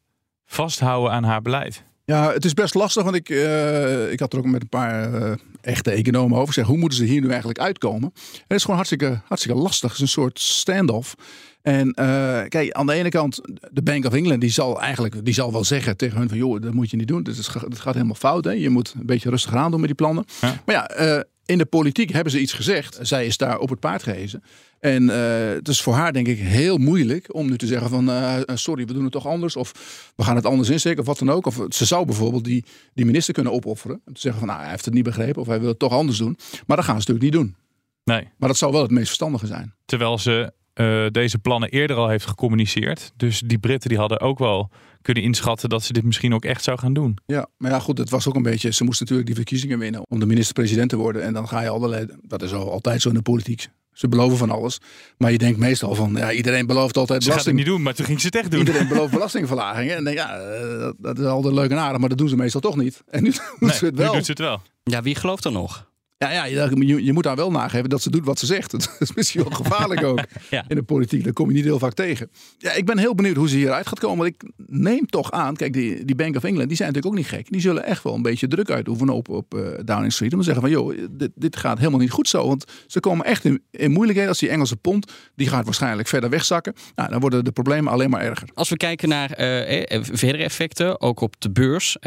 vasthouden 0.45 1.11
aan 1.11 1.23
haar 1.23 1.41
beleid? 1.41 1.83
Ja, 2.11 2.33
het 2.33 2.45
is 2.45 2.53
best 2.53 2.75
lastig, 2.75 3.03
want 3.03 3.15
ik, 3.15 3.29
uh, 3.29 4.11
ik 4.11 4.19
had 4.19 4.33
er 4.33 4.39
ook 4.39 4.45
met 4.45 4.61
een 4.61 4.69
paar 4.69 5.13
uh, 5.13 5.31
echte 5.61 5.91
economen 5.91 6.37
over. 6.39 6.53
Zeg, 6.53 6.65
hoe 6.65 6.77
moeten 6.77 6.97
ze 6.97 7.03
hier 7.03 7.21
nu 7.21 7.27
eigenlijk 7.27 7.59
uitkomen? 7.59 8.13
Het 8.47 8.57
is 8.57 8.61
gewoon 8.61 8.75
hartstikke, 8.75 9.19
hartstikke 9.25 9.59
lastig. 9.59 9.89
Het 9.89 9.97
is 9.97 10.03
een 10.03 10.21
soort 10.21 10.39
standoff. 10.39 11.15
En 11.61 11.87
uh, 11.87 12.41
kijk, 12.47 12.71
aan 12.71 12.85
de 12.85 12.93
ene 12.93 13.09
kant, 13.09 13.41
de 13.71 13.81
Bank 13.81 14.05
of 14.05 14.13
England, 14.13 14.41
die 14.41 14.49
zal 14.49 14.81
eigenlijk 14.81 15.25
die 15.25 15.33
zal 15.33 15.51
wel 15.51 15.63
zeggen 15.63 15.97
tegen 15.97 16.17
hun 16.17 16.29
van, 16.29 16.37
joh, 16.37 16.61
dat 16.61 16.73
moet 16.73 16.89
je 16.89 16.97
niet 16.97 17.07
doen. 17.07 17.23
Dat, 17.23 17.37
is, 17.37 17.49
dat 17.67 17.79
gaat 17.79 17.93
helemaal 17.93 18.15
fout. 18.15 18.45
Hè? 18.45 18.51
Je 18.51 18.69
moet 18.69 18.93
een 18.99 19.05
beetje 19.05 19.29
rustig 19.29 19.53
aan 19.53 19.71
doen 19.71 19.79
met 19.79 19.89
die 19.89 19.97
plannen. 19.97 20.25
Ja. 20.41 20.61
Maar 20.65 20.75
ja, 20.75 21.25
in 21.45 21.57
de 21.57 21.65
politiek 21.65 22.11
hebben 22.11 22.31
ze 22.31 22.39
iets 22.39 22.53
gezegd. 22.53 22.99
Zij 23.01 23.25
is 23.25 23.37
daar 23.37 23.57
op 23.57 23.69
het 23.69 23.79
paard 23.79 24.03
gehezen. 24.03 24.43
En 24.79 25.03
uh, 25.03 25.49
het 25.49 25.67
is 25.67 25.81
voor 25.81 25.93
haar 25.93 26.13
denk 26.13 26.27
ik 26.27 26.37
heel 26.37 26.77
moeilijk 26.77 27.33
om 27.33 27.49
nu 27.49 27.57
te 27.57 27.67
zeggen 27.67 27.89
van 27.89 28.09
uh, 28.09 28.39
sorry, 28.53 28.85
we 28.85 28.93
doen 28.93 29.03
het 29.03 29.11
toch 29.11 29.27
anders. 29.27 29.55
Of 29.55 29.71
we 30.15 30.23
gaan 30.23 30.35
het 30.35 30.45
anders 30.45 30.69
insteken 30.69 30.99
of 30.99 31.05
wat 31.05 31.19
dan 31.19 31.29
ook. 31.29 31.45
Of 31.45 31.59
ze 31.69 31.85
zou 31.85 32.05
bijvoorbeeld 32.05 32.43
die, 32.43 32.65
die 32.93 33.05
minister 33.05 33.33
kunnen 33.33 33.53
opofferen. 33.53 34.01
Om 34.05 34.13
te 34.13 34.19
zeggen 34.19 34.39
van 34.39 34.49
nou, 34.49 34.61
hij 34.61 34.69
heeft 34.71 34.85
het 34.85 34.93
niet 34.93 35.03
begrepen 35.03 35.41
of 35.41 35.47
hij 35.47 35.59
wil 35.59 35.69
het 35.69 35.79
toch 35.79 35.91
anders 35.91 36.17
doen. 36.17 36.37
Maar 36.65 36.77
dat 36.77 36.85
gaan 36.85 37.01
ze 37.01 37.11
natuurlijk 37.11 37.35
niet 37.35 37.43
doen. 37.43 37.55
Nee. 38.03 38.27
Maar 38.37 38.49
dat 38.49 38.57
zou 38.57 38.71
wel 38.71 38.81
het 38.81 38.91
meest 38.91 39.05
verstandige 39.05 39.47
zijn. 39.47 39.73
Terwijl 39.85 40.17
ze 40.17 40.53
uh, 40.75 41.07
deze 41.11 41.39
plannen 41.39 41.69
eerder 41.69 41.97
al 41.97 42.09
heeft 42.09 42.25
gecommuniceerd. 42.25 43.11
Dus 43.15 43.41
die 43.45 43.57
Britten 43.57 43.89
die 43.89 43.97
hadden 43.97 44.19
ook 44.19 44.39
wel 44.39 44.71
kunnen 45.01 45.23
inschatten 45.23 45.69
dat 45.69 45.83
ze 45.83 45.93
dit 45.93 46.03
misschien 46.03 46.33
ook 46.33 46.45
echt 46.45 46.63
zou 46.63 46.79
gaan 46.79 46.93
doen. 46.93 47.17
Ja, 47.25 47.47
maar 47.57 47.71
ja 47.71 47.79
goed, 47.79 47.97
het 47.97 48.09
was 48.09 48.27
ook 48.27 48.35
een 48.35 48.43
beetje, 48.43 48.71
ze 48.71 48.83
moesten 48.83 49.05
natuurlijk 49.05 49.35
die 49.35 49.45
verkiezingen 49.45 49.79
winnen 49.79 50.09
om 50.09 50.19
de 50.19 50.25
minister-president 50.25 50.89
te 50.89 50.95
worden. 50.95 51.23
En 51.23 51.33
dan 51.33 51.47
ga 51.47 51.61
je 51.61 51.69
allerlei, 51.69 52.05
dat 52.21 52.41
is 52.41 52.53
altijd 52.53 53.01
zo 53.01 53.09
in 53.09 53.15
de 53.15 53.21
politiek. 53.21 53.67
Ze 53.97 54.07
beloven 54.07 54.37
van 54.37 54.49
alles. 54.49 54.79
Maar 55.17 55.31
je 55.31 55.37
denkt 55.37 55.59
meestal 55.59 55.95
van, 55.95 56.13
ja, 56.15 56.31
iedereen 56.31 56.65
belooft 56.65 56.97
altijd 56.97 57.23
ze 57.23 57.29
belasting. 57.29 57.33
Ze 57.33 57.33
gaat 57.33 57.45
het 57.45 57.55
niet 57.55 57.65
doen, 57.65 57.81
maar 57.81 57.93
toen 57.93 58.05
ging 58.05 58.19
ze 58.19 58.25
het 58.25 58.35
echt 58.35 58.51
doen. 58.51 58.59
Iedereen 58.59 58.87
belooft 58.87 59.11
belastingverlagingen. 59.19 59.95
En 59.95 60.03
dan 60.03 60.13
ja, 60.13 60.37
dat, 60.77 60.95
dat 60.97 61.19
is 61.19 61.25
altijd 61.25 61.53
leuk 61.53 61.71
en 61.71 61.77
aardig, 61.77 61.99
maar 61.99 62.09
dat 62.09 62.17
doen 62.17 62.29
ze 62.29 62.35
meestal 62.35 62.61
toch 62.61 62.75
niet. 62.75 63.01
En 63.09 63.23
nu 63.23 63.31
doen 63.59 63.69
nee, 63.69 63.77
ze 63.77 63.85
het 63.85 63.95
wel. 63.95 64.11
Nu 64.11 64.17
doet 64.17 64.25
ze 64.25 64.31
het 64.31 64.39
wel. 64.39 64.61
Ja, 64.83 65.01
wie 65.01 65.15
gelooft 65.15 65.45
er 65.45 65.51
nog? 65.51 65.89
Ja, 66.17 66.31
ja 66.31 66.45
je, 66.45 67.03
je 67.03 67.13
moet 67.13 67.23
daar 67.23 67.35
wel 67.35 67.51
nageven 67.51 67.89
dat 67.89 68.01
ze 68.01 68.09
doet 68.09 68.25
wat 68.25 68.39
ze 68.39 68.45
zegt. 68.45 68.71
Dat 68.77 68.95
is 68.99 69.13
misschien 69.13 69.43
wel 69.43 69.51
gevaarlijk 69.51 70.03
ook 70.03 70.19
in 70.67 70.75
de 70.75 70.83
politiek. 70.83 71.23
Dat 71.23 71.33
kom 71.33 71.47
je 71.47 71.53
niet 71.53 71.63
heel 71.63 71.79
vaak 71.79 71.93
tegen. 71.93 72.29
Ja, 72.57 72.71
ik 72.71 72.85
ben 72.85 72.97
heel 72.97 73.15
benieuwd 73.15 73.35
hoe 73.35 73.49
ze 73.49 73.55
hieruit 73.55 73.87
gaat 73.87 73.99
komen. 73.99 74.17
Want 74.17 74.29
ik 74.29 74.51
neem 74.67 75.05
toch 75.05 75.31
aan, 75.31 75.55
kijk, 75.55 75.73
die, 75.73 76.05
die 76.05 76.15
Bank 76.15 76.35
of 76.35 76.43
England, 76.43 76.67
die 76.67 76.77
zijn 76.77 76.93
natuurlijk 76.93 77.15
ook 77.15 77.21
niet 77.21 77.39
gek. 77.39 77.51
Die 77.51 77.61
zullen 77.61 77.83
echt 77.83 78.03
wel 78.03 78.13
een 78.13 78.21
beetje 78.21 78.47
druk 78.47 78.69
uitoefenen 78.69 79.13
op, 79.13 79.29
op 79.29 79.53
uh, 79.53 79.67
Downing 79.85 80.13
Street. 80.13 80.33
Om 80.33 80.39
te 80.39 80.45
zeggen 80.45 80.61
van, 80.61 80.71
joh, 80.71 80.97
dit, 81.11 81.31
dit 81.35 81.55
gaat 81.55 81.77
helemaal 81.77 81.99
niet 81.99 82.11
goed 82.11 82.27
zo. 82.27 82.47
Want 82.47 82.65
ze 82.87 82.99
komen 82.99 83.25
echt 83.25 83.45
in, 83.45 83.63
in 83.71 83.91
moeilijkheden 83.91 84.29
als 84.29 84.39
die 84.39 84.49
Engelse 84.49 84.75
pond, 84.75 85.11
die 85.35 85.47
gaat 85.47 85.65
waarschijnlijk 85.65 86.07
verder 86.07 86.29
wegzakken. 86.29 86.73
Nou, 86.95 87.09
dan 87.09 87.19
worden 87.19 87.43
de 87.43 87.51
problemen 87.51 87.91
alleen 87.91 88.09
maar 88.09 88.21
erger. 88.21 88.49
Als 88.53 88.69
we 88.69 88.77
kijken 88.77 89.09
naar 89.09 89.29
uh, 89.29 90.03
verdere 90.03 90.43
effecten, 90.43 91.01
ook 91.01 91.21
op 91.21 91.35
de 91.39 91.51
beurs. 91.51 91.97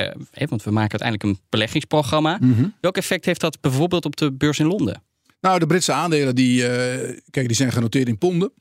Want 0.48 0.62
we 0.62 0.70
maken 0.70 1.00
uiteindelijk 1.00 1.22
een 1.22 1.38
beleggingsprogramma. 1.48 2.38
Mhm. 2.40 2.64
Welk 2.80 2.96
effect 2.96 3.24
heeft 3.24 3.40
dat 3.40 3.60
bijvoorbeeld 3.60 3.99
op 4.04 4.16
de 4.16 4.32
beurs 4.32 4.58
in 4.58 4.66
Londen? 4.66 5.02
Nou, 5.40 5.58
de 5.58 5.66
Britse 5.66 5.92
aandelen 5.92 6.34
die, 6.34 6.60
uh, 6.60 6.68
kijk, 7.30 7.46
die 7.46 7.56
zijn 7.56 7.72
genoteerd 7.72 8.08
in 8.08 8.18
ponden. 8.18 8.52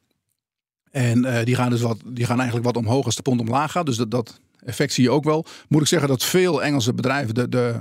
En 0.91 1.25
uh, 1.25 1.43
die, 1.43 1.55
gaan 1.55 1.69
dus 1.69 1.81
wat, 1.81 1.97
die 2.05 2.25
gaan 2.25 2.37
eigenlijk 2.37 2.65
wat 2.65 2.77
omhoog 2.77 3.05
als 3.05 3.15
de 3.15 3.21
pond 3.21 3.39
omlaag 3.39 3.71
gaat. 3.71 3.85
Dus 3.85 3.97
dat, 3.97 4.11
dat 4.11 4.39
effect 4.59 4.93
zie 4.93 5.03
je 5.03 5.09
ook 5.09 5.23
wel. 5.23 5.45
Moet 5.67 5.81
ik 5.81 5.87
zeggen 5.87 6.09
dat 6.09 6.23
veel 6.23 6.63
Engelse 6.63 6.93
bedrijven, 6.93 7.33
de, 7.33 7.49
de, 7.49 7.79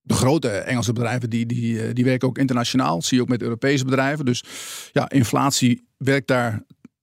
de 0.00 0.14
grote 0.14 0.48
Engelse 0.48 0.92
bedrijven, 0.92 1.30
die, 1.30 1.46
die, 1.46 1.82
eh, 1.82 1.94
die 1.94 2.04
werken 2.04 2.28
ook 2.28 2.38
internationaal. 2.38 3.02
Zie 3.02 3.16
je 3.16 3.22
ook 3.22 3.28
met 3.28 3.42
Europese 3.42 3.84
bedrijven. 3.84 4.24
Dus 4.24 4.44
ja, 4.92 5.10
inflatie 5.10 5.88
werkt 5.96 6.28
daar 6.28 6.62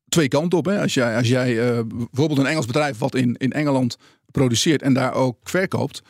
twee 0.10 0.28
kanten 0.28 0.58
op. 0.58 0.66
Hè. 0.66 0.82
Als 0.82 0.94
jij, 0.94 1.18
als 1.18 1.28
jij 1.28 1.56
bijvoorbeeld 1.86 2.40
een 2.40 2.46
Engels 2.46 2.66
bedrijf 2.66 2.98
wat 2.98 3.16
in, 3.16 3.36
in 3.38 3.52
Engeland 3.52 3.98
produceert 4.32 4.82
en 4.82 4.94
daar 4.94 5.14
ook 5.14 5.38
verkoopt 5.44 6.02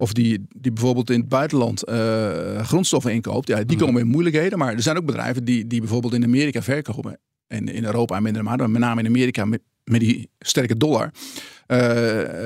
of 0.00 0.12
die, 0.12 0.46
die 0.56 0.72
bijvoorbeeld 0.72 1.10
in 1.10 1.20
het 1.20 1.28
buitenland 1.28 1.88
uh, 1.88 2.64
grondstoffen 2.64 3.12
inkoopt, 3.12 3.48
ja, 3.48 3.64
die 3.64 3.78
komen 3.78 4.00
in 4.00 4.06
moeilijkheden. 4.06 4.58
Maar 4.58 4.72
er 4.72 4.82
zijn 4.82 4.96
ook 4.96 5.04
bedrijven 5.04 5.44
die, 5.44 5.66
die 5.66 5.80
bijvoorbeeld 5.80 6.14
in 6.14 6.24
Amerika 6.24 6.62
verkopen. 6.62 7.20
En 7.46 7.68
in 7.68 7.84
Europa 7.84 8.16
in 8.16 8.22
mindere 8.22 8.44
mate, 8.44 8.58
maar 8.58 8.70
met 8.70 8.80
name 8.80 9.00
in 9.00 9.06
Amerika 9.06 9.44
met, 9.44 9.60
met 9.84 10.00
die 10.00 10.30
sterke 10.38 10.76
dollar. 10.76 11.04
Uh, 11.04 11.78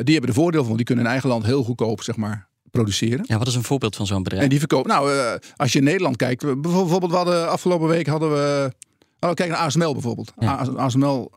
die 0.02 0.12
hebben 0.12 0.26
de 0.26 0.32
voordeel 0.32 0.58
van, 0.58 0.66
want 0.66 0.76
die 0.76 0.86
kunnen 0.86 1.04
in 1.04 1.10
eigen 1.10 1.28
land 1.28 1.44
heel 1.44 1.62
goedkoop, 1.62 2.02
zeg 2.02 2.16
maar, 2.16 2.48
produceren. 2.70 3.24
Ja, 3.26 3.38
wat 3.38 3.46
is 3.46 3.54
een 3.54 3.62
voorbeeld 3.62 3.96
van 3.96 4.06
zo'n 4.06 4.22
bedrijf? 4.22 4.42
En 4.42 4.48
die 4.48 4.58
verkopen. 4.58 4.90
Nou, 4.90 5.12
uh, 5.12 5.32
als 5.56 5.72
je 5.72 5.78
in 5.78 5.84
Nederland 5.84 6.16
kijkt, 6.16 6.60
bijvoorbeeld, 6.60 7.10
we 7.10 7.16
hadden 7.16 7.50
afgelopen 7.50 7.88
week 7.88 8.06
hadden 8.06 8.30
we. 8.30 8.72
Oh, 9.20 9.32
kijk 9.32 9.50
naar 9.50 9.58
ASML 9.58 9.92
bijvoorbeeld. 9.92 10.32
Ja. 10.38 10.54
ASML 10.76 11.30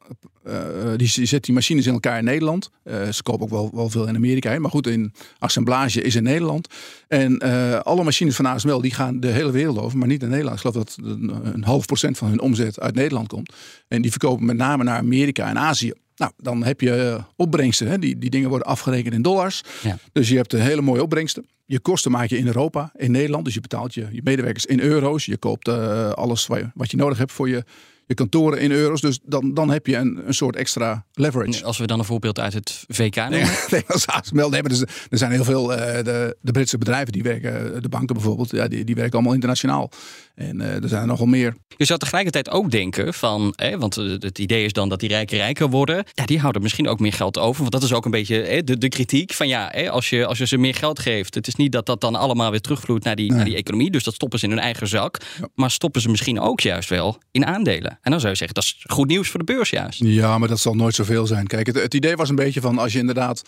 die 0.95 1.07
zet 1.07 1.43
die 1.43 1.53
machines 1.53 1.85
in 1.85 1.93
elkaar 1.93 2.17
in 2.17 2.23
Nederland. 2.23 2.69
Uh, 2.83 3.09
ze 3.09 3.23
kopen 3.23 3.43
ook 3.43 3.51
wel, 3.51 3.69
wel 3.73 3.89
veel 3.89 4.07
in 4.07 4.15
Amerika. 4.15 4.59
Maar 4.59 4.71
goed, 4.71 4.87
in 4.87 5.13
assemblage 5.39 6.01
is 6.01 6.15
in 6.15 6.23
Nederland. 6.23 6.67
En 7.07 7.39
alle 7.83 8.03
machines 8.03 8.35
van 8.35 8.45
ASML 8.45 8.81
die 8.81 8.93
gaan 8.93 9.19
de 9.19 9.27
hele 9.27 9.51
wereld 9.51 9.77
over, 9.77 9.97
maar 9.97 10.07
niet 10.07 10.23
in 10.23 10.29
Nederland. 10.29 10.55
Ik 10.55 10.61
geloof 10.61 10.75
dat 10.75 10.97
een, 11.03 11.53
een 11.53 11.63
half 11.63 11.85
procent 11.85 12.17
van 12.17 12.29
hun 12.29 12.39
omzet 12.39 12.79
uit 12.79 12.95
Nederland 12.95 13.27
komt. 13.27 13.53
En 13.87 14.01
die 14.01 14.11
verkopen 14.11 14.45
met 14.45 14.57
name 14.57 14.83
naar 14.83 14.97
Amerika 14.97 15.49
en 15.49 15.57
Azië. 15.57 15.91
Nou, 16.15 16.31
dan 16.37 16.63
heb 16.63 16.81
je 16.81 17.19
opbrengsten. 17.35 17.87
Hè? 17.87 17.99
Die, 17.99 18.17
die 18.17 18.29
dingen 18.29 18.49
worden 18.49 18.67
afgerekend 18.67 19.13
in 19.13 19.21
dollars. 19.21 19.63
Ja. 19.83 19.97
Dus 20.11 20.29
je 20.29 20.35
hebt 20.35 20.53
een 20.53 20.59
hele 20.59 20.81
mooie 20.81 21.03
opbrengsten. 21.03 21.45
Je 21.65 21.79
kosten 21.79 22.11
maak 22.11 22.29
je 22.29 22.37
in 22.37 22.47
Europa, 22.47 22.91
in 22.95 23.11
Nederland. 23.11 23.45
Dus 23.45 23.53
je 23.53 23.61
betaalt 23.61 23.93
je, 23.93 24.07
je 24.11 24.21
medewerkers 24.23 24.65
in 24.65 24.79
euro's. 24.79 25.25
Je 25.25 25.37
koopt 25.37 25.67
uh, 25.67 26.09
alles 26.09 26.47
wat 26.73 26.91
je 26.91 26.97
nodig 26.97 27.17
hebt 27.17 27.31
voor 27.31 27.49
je, 27.49 27.63
je 28.07 28.13
kantoren 28.13 28.59
in 28.59 28.71
euro's. 28.71 29.01
Dus 29.01 29.19
dan, 29.23 29.53
dan 29.53 29.69
heb 29.69 29.87
je 29.87 29.95
een, 29.95 30.21
een 30.27 30.33
soort 30.33 30.55
extra 30.55 31.05
leverage. 31.13 31.63
Als 31.63 31.77
we 31.77 31.87
dan 31.87 31.99
een 31.99 32.05
voorbeeld 32.05 32.39
uit 32.39 32.53
het 32.53 32.83
VK 32.87 33.15
nemen. 33.15 33.29
Nee, 33.29 33.47
nee 33.71 33.83
als 33.87 34.07
ASML. 34.07 34.49
Maar 34.49 34.63
er, 34.63 34.89
er 35.09 35.17
zijn 35.17 35.31
heel 35.31 35.43
veel, 35.43 35.71
uh, 35.71 35.77
de, 35.77 36.37
de 36.41 36.51
Britse 36.51 36.77
bedrijven 36.77 37.11
die 37.11 37.23
werken, 37.23 37.81
de 37.81 37.89
banken 37.89 38.15
bijvoorbeeld, 38.15 38.51
ja, 38.51 38.67
die, 38.67 38.83
die 38.83 38.95
werken 38.95 39.13
allemaal 39.13 39.33
internationaal. 39.33 39.91
En 40.35 40.59
uh, 40.61 40.83
er 40.83 40.89
zijn 40.89 41.01
er 41.01 41.07
nogal 41.07 41.25
meer. 41.25 41.55
Je 41.77 41.85
zou 41.85 41.99
tegelijkertijd 41.99 42.49
ook 42.49 42.71
denken 42.71 43.13
van, 43.13 43.53
hè, 43.55 43.77
want 43.77 43.95
het 43.95 44.39
idee 44.39 44.65
is 44.65 44.73
dan 44.73 44.89
dat 44.89 44.99
die 44.99 45.09
rijken 45.09 45.37
rijker 45.37 45.69
worden. 45.69 46.03
Ja, 46.13 46.25
die 46.25 46.39
houden 46.39 46.61
misschien 46.61 46.87
ook 46.87 46.99
meer 46.99 47.13
geld 47.13 47.37
over. 47.37 47.61
Want 47.61 47.71
dat 47.71 47.83
is 47.83 47.93
ook 47.93 48.05
een 48.05 48.11
beetje 48.11 48.35
hè, 48.35 48.63
de, 48.63 48.77
de 48.77 48.89
kritiek 48.89 49.33
van 49.33 49.47
ja, 49.47 49.69
hè, 49.71 49.89
als, 49.89 50.09
je, 50.09 50.25
als 50.25 50.37
je 50.37 50.47
ze 50.47 50.57
meer 50.57 50.75
geld 50.75 50.99
geeft. 50.99 51.35
Het 51.35 51.47
is 51.47 51.55
niet 51.55 51.71
dat 51.71 51.85
dat 51.85 52.01
dan 52.01 52.15
allemaal 52.15 52.51
weer 52.51 52.61
terugvloeit 52.61 53.03
naar 53.03 53.15
die, 53.15 53.27
nee. 53.27 53.35
naar 53.35 53.45
die 53.45 53.55
economie. 53.55 53.91
Dus 53.91 54.03
dat 54.03 54.13
stoppen 54.13 54.39
ze 54.39 54.45
in 54.45 54.51
hun 54.51 54.61
eigen 54.61 54.87
zak. 54.87 55.17
Ja. 55.39 55.47
Maar 55.55 55.71
stoppen 55.71 56.01
ze 56.01 56.09
misschien 56.09 56.39
ook 56.39 56.59
juist 56.59 56.89
wel 56.89 57.17
in 57.31 57.45
aandelen. 57.45 57.94
En 58.01 58.11
dan 58.11 58.19
zou 58.19 58.31
je 58.31 58.37
zeggen, 58.37 58.55
dat 58.55 58.63
is 58.63 58.83
goed 58.87 59.07
nieuws 59.07 59.29
voor 59.29 59.39
de 59.39 59.53
beurs 59.53 59.69
juist. 59.69 59.99
Ja, 59.99 60.37
maar 60.37 60.47
dat 60.47 60.59
zal 60.59 60.75
nooit 60.75 60.95
zoveel 60.95 61.27
zijn. 61.27 61.47
Kijk, 61.47 61.67
het, 61.67 61.75
het 61.75 61.93
idee 61.93 62.15
was 62.15 62.29
een 62.29 62.35
beetje 62.35 62.61
van 62.61 62.77
als 62.77 62.93
je 62.93 62.99
inderdaad 62.99 63.43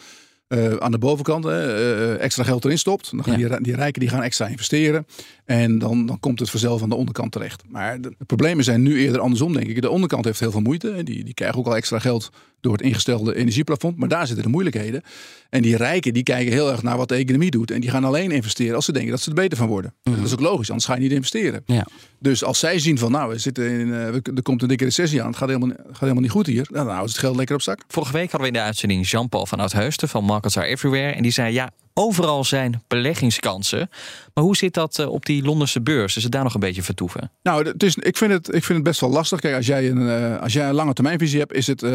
uh, 0.47 0.75
aan 0.75 0.91
de 0.91 0.97
bovenkant 0.97 1.45
uh, 1.45 2.21
extra 2.21 2.43
geld 2.43 2.65
erin 2.65 2.77
stopt. 2.77 3.11
Dan 3.11 3.23
gaan 3.23 3.39
ja. 3.39 3.47
die, 3.47 3.61
die 3.61 3.75
rijken 3.75 3.99
die 3.99 4.09
gaan 4.09 4.23
extra 4.23 4.47
investeren. 4.47 5.07
En 5.45 5.79
dan, 5.79 6.05
dan 6.05 6.19
komt 6.19 6.39
het 6.39 6.49
vanzelf 6.49 6.81
aan 6.81 6.89
de 6.89 6.95
onderkant 6.95 7.31
terecht. 7.31 7.63
Maar 7.67 8.01
de, 8.01 8.13
de, 8.17 8.25
problemen 8.25 8.63
zijn 8.63 8.81
nu 8.81 8.99
eerder 8.99 9.21
andersom, 9.21 9.53
denk 9.53 9.67
ik. 9.67 9.81
De 9.81 9.89
onderkant 9.89 10.25
heeft 10.25 10.39
heel 10.39 10.51
veel 10.51 10.61
moeite. 10.61 11.03
Die, 11.03 11.23
die 11.23 11.33
krijgen 11.33 11.59
ook 11.59 11.65
al 11.65 11.75
extra 11.75 11.99
geld 11.99 12.29
door 12.61 12.73
het 12.73 12.81
ingestelde 12.81 13.35
energieplafond. 13.35 13.97
Maar 13.97 14.07
daar 14.07 14.27
zitten 14.27 14.45
de 14.45 14.51
moeilijkheden. 14.51 15.01
En 15.49 15.61
die 15.61 15.77
rijken 15.77 16.13
die 16.13 16.23
kijken 16.23 16.51
heel 16.51 16.71
erg 16.71 16.83
naar 16.83 16.97
wat 16.97 17.09
de 17.09 17.15
economie 17.15 17.51
doet. 17.51 17.71
En 17.71 17.81
die 17.81 17.89
gaan 17.89 18.03
alleen 18.03 18.31
investeren 18.31 18.75
als 18.75 18.85
ze 18.85 18.91
denken 18.91 19.11
dat 19.11 19.21
ze 19.21 19.29
er 19.29 19.35
beter 19.35 19.57
van 19.57 19.67
worden. 19.67 19.93
Mm. 20.03 20.15
Dat 20.15 20.25
is 20.25 20.33
ook 20.33 20.39
logisch, 20.39 20.69
anders 20.69 20.87
ga 20.87 20.93
je 20.93 21.01
niet 21.01 21.11
investeren. 21.11 21.63
Ja. 21.65 21.87
Dus 22.19 22.43
als 22.43 22.59
zij 22.59 22.79
zien 22.79 22.97
van 22.97 23.11
nou, 23.11 23.29
we 23.29 23.37
zitten 23.37 23.69
in, 23.69 23.87
uh, 23.87 24.13
er 24.13 24.41
komt 24.43 24.61
een 24.61 24.67
dikke 24.67 24.83
recessie 24.83 25.21
aan. 25.21 25.27
Het 25.27 25.37
gaat 25.37 25.47
helemaal, 25.47 25.75
gaat 25.87 25.99
helemaal 25.99 26.21
niet 26.21 26.31
goed 26.31 26.47
hier. 26.47 26.67
Nou, 26.69 26.85
dan 26.85 26.87
houden 26.87 27.09
ze 27.09 27.15
het 27.15 27.25
geld 27.25 27.35
lekker 27.35 27.55
op 27.55 27.61
zak. 27.61 27.83
Vorige 27.87 28.13
week 28.13 28.31
hadden 28.31 28.41
we 28.41 28.47
in 28.47 28.53
de 28.53 28.65
uitzending 28.65 29.09
Jean-Paul 29.09 29.45
van 29.45 29.59
Oudheusden 29.59 30.09
van 30.09 30.23
Markets 30.23 30.57
Are 30.57 30.67
Everywhere. 30.67 31.11
En 31.11 31.21
die 31.21 31.31
zei 31.31 31.53
ja, 31.53 31.71
overal 31.97 32.43
zijn 32.43 32.83
beleggingskansen. 32.87 33.89
Maar 34.33 34.43
hoe 34.43 34.55
zit 34.55 34.73
dat 34.73 35.05
op 35.05 35.25
die 35.25 35.43
Londense 35.43 35.81
beurs? 35.81 36.17
Is 36.17 36.23
het 36.23 36.31
daar 36.31 36.43
nog 36.43 36.53
een 36.53 36.59
beetje 36.59 36.83
vertoeven? 36.83 37.31
Nou, 37.43 37.67
het 37.67 37.83
is, 37.83 37.95
ik, 37.95 38.17
vind 38.17 38.31
het, 38.31 38.47
ik 38.47 38.63
vind 38.63 38.77
het 38.77 38.83
best 38.83 38.99
wel 38.99 39.09
lastig. 39.09 39.39
Kijk, 39.39 39.55
als 39.55 39.65
jij 39.65 39.89
een, 39.89 40.01
uh, 40.01 40.41
als 40.41 40.53
jij 40.53 40.67
een 40.67 40.75
lange 40.75 40.93
termijnvisie 40.93 41.39
hebt, 41.39 41.53
is 41.53 41.67
het, 41.67 41.81
uh, 41.81 41.91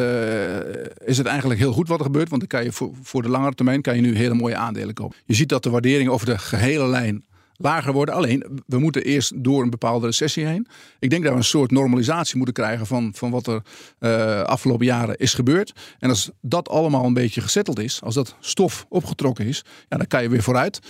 is 1.04 1.18
het 1.18 1.26
eigenlijk 1.26 1.60
heel 1.60 1.72
goed 1.72 1.88
wat 1.88 1.98
er 1.98 2.04
gebeurt. 2.04 2.28
Want 2.28 2.40
dan 2.40 2.50
kan 2.50 2.64
je 2.64 2.72
voor, 2.72 2.90
voor 3.02 3.22
de 3.22 3.28
langere 3.28 3.54
termijn 3.54 3.82
kan 3.82 3.96
je 3.96 4.02
nu 4.02 4.16
hele 4.16 4.34
mooie 4.34 4.56
aandelen 4.56 4.94
kopen. 4.94 5.16
Je 5.24 5.34
ziet 5.34 5.48
dat 5.48 5.62
de 5.62 5.70
waarderingen 5.70 6.12
over 6.12 6.26
de 6.26 6.38
gehele 6.38 6.86
lijn 6.86 7.24
lager 7.62 7.92
worden. 7.92 8.14
Alleen, 8.14 8.62
we 8.66 8.78
moeten 8.78 9.02
eerst 9.02 9.44
door 9.44 9.62
een 9.62 9.70
bepaalde 9.70 10.06
recessie 10.06 10.46
heen. 10.46 10.66
Ik 10.98 11.10
denk 11.10 11.22
dat 11.22 11.32
we 11.32 11.38
een 11.38 11.44
soort 11.44 11.70
normalisatie 11.70 12.36
moeten 12.36 12.54
krijgen 12.54 12.86
van, 12.86 13.12
van 13.14 13.30
wat 13.30 13.46
er 13.46 13.62
uh, 14.00 14.42
afgelopen 14.42 14.86
jaren 14.86 15.16
is 15.16 15.34
gebeurd. 15.34 15.72
En 15.98 16.08
als 16.08 16.30
dat 16.40 16.68
allemaal 16.68 17.04
een 17.04 17.14
beetje 17.14 17.40
gezetteld 17.40 17.78
is, 17.78 18.02
als 18.02 18.14
dat 18.14 18.36
stof 18.40 18.86
opgetrokken 18.88 19.46
is, 19.46 19.64
ja, 19.88 19.96
dan 19.96 20.06
kan 20.06 20.22
je 20.22 20.28
weer 20.28 20.42
vooruit. 20.42 20.80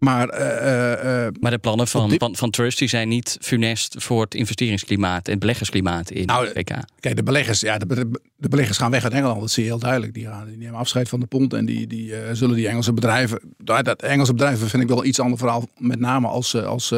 Maar, 0.00 0.40
uh, 0.40 1.24
uh, 1.24 1.28
maar 1.40 1.50
de 1.50 1.58
plannen 1.58 1.88
van, 1.88 2.08
dit... 2.08 2.18
van, 2.18 2.36
van 2.36 2.50
Trust 2.50 2.78
die 2.78 2.88
zijn 2.88 3.08
niet 3.08 3.36
funest 3.40 3.94
voor 3.98 4.22
het 4.22 4.34
investeringsklimaat 4.34 5.26
en 5.26 5.30
het 5.30 5.40
beleggersklimaat 5.40 6.10
in 6.10 6.26
nou, 6.26 6.44
de 6.44 6.52
VK. 6.54 6.76
Kijk, 7.00 7.16
de 7.16 7.22
beleggers, 7.22 7.60
ja, 7.60 7.78
de, 7.78 8.08
de, 8.36 8.48
beleggers 8.48 8.78
gaan 8.78 8.90
weg 8.90 9.04
uit 9.04 9.12
Engeland. 9.12 9.40
Dat 9.40 9.50
zie 9.50 9.62
je 9.62 9.68
heel 9.68 9.78
duidelijk. 9.78 10.14
Die, 10.14 10.26
gaan, 10.26 10.46
die 10.46 10.56
nemen 10.56 10.78
afscheid 10.78 11.08
van 11.08 11.20
de 11.20 11.26
pond 11.26 11.52
en 11.54 11.64
die, 11.64 11.86
die 11.86 12.10
uh, 12.10 12.18
zullen 12.32 12.56
die 12.56 12.68
Engelse 12.68 12.92
bedrijven. 12.92 13.40
Dat 13.58 14.02
Engelse 14.02 14.32
bedrijven 14.32 14.68
vind 14.68 14.82
ik 14.82 14.88
wel 14.88 14.98
een 14.98 15.08
iets 15.08 15.20
ander 15.20 15.38
verhaal, 15.38 15.68
met 15.76 16.00
name 16.00 16.26
als, 16.26 16.54
als 16.54 16.92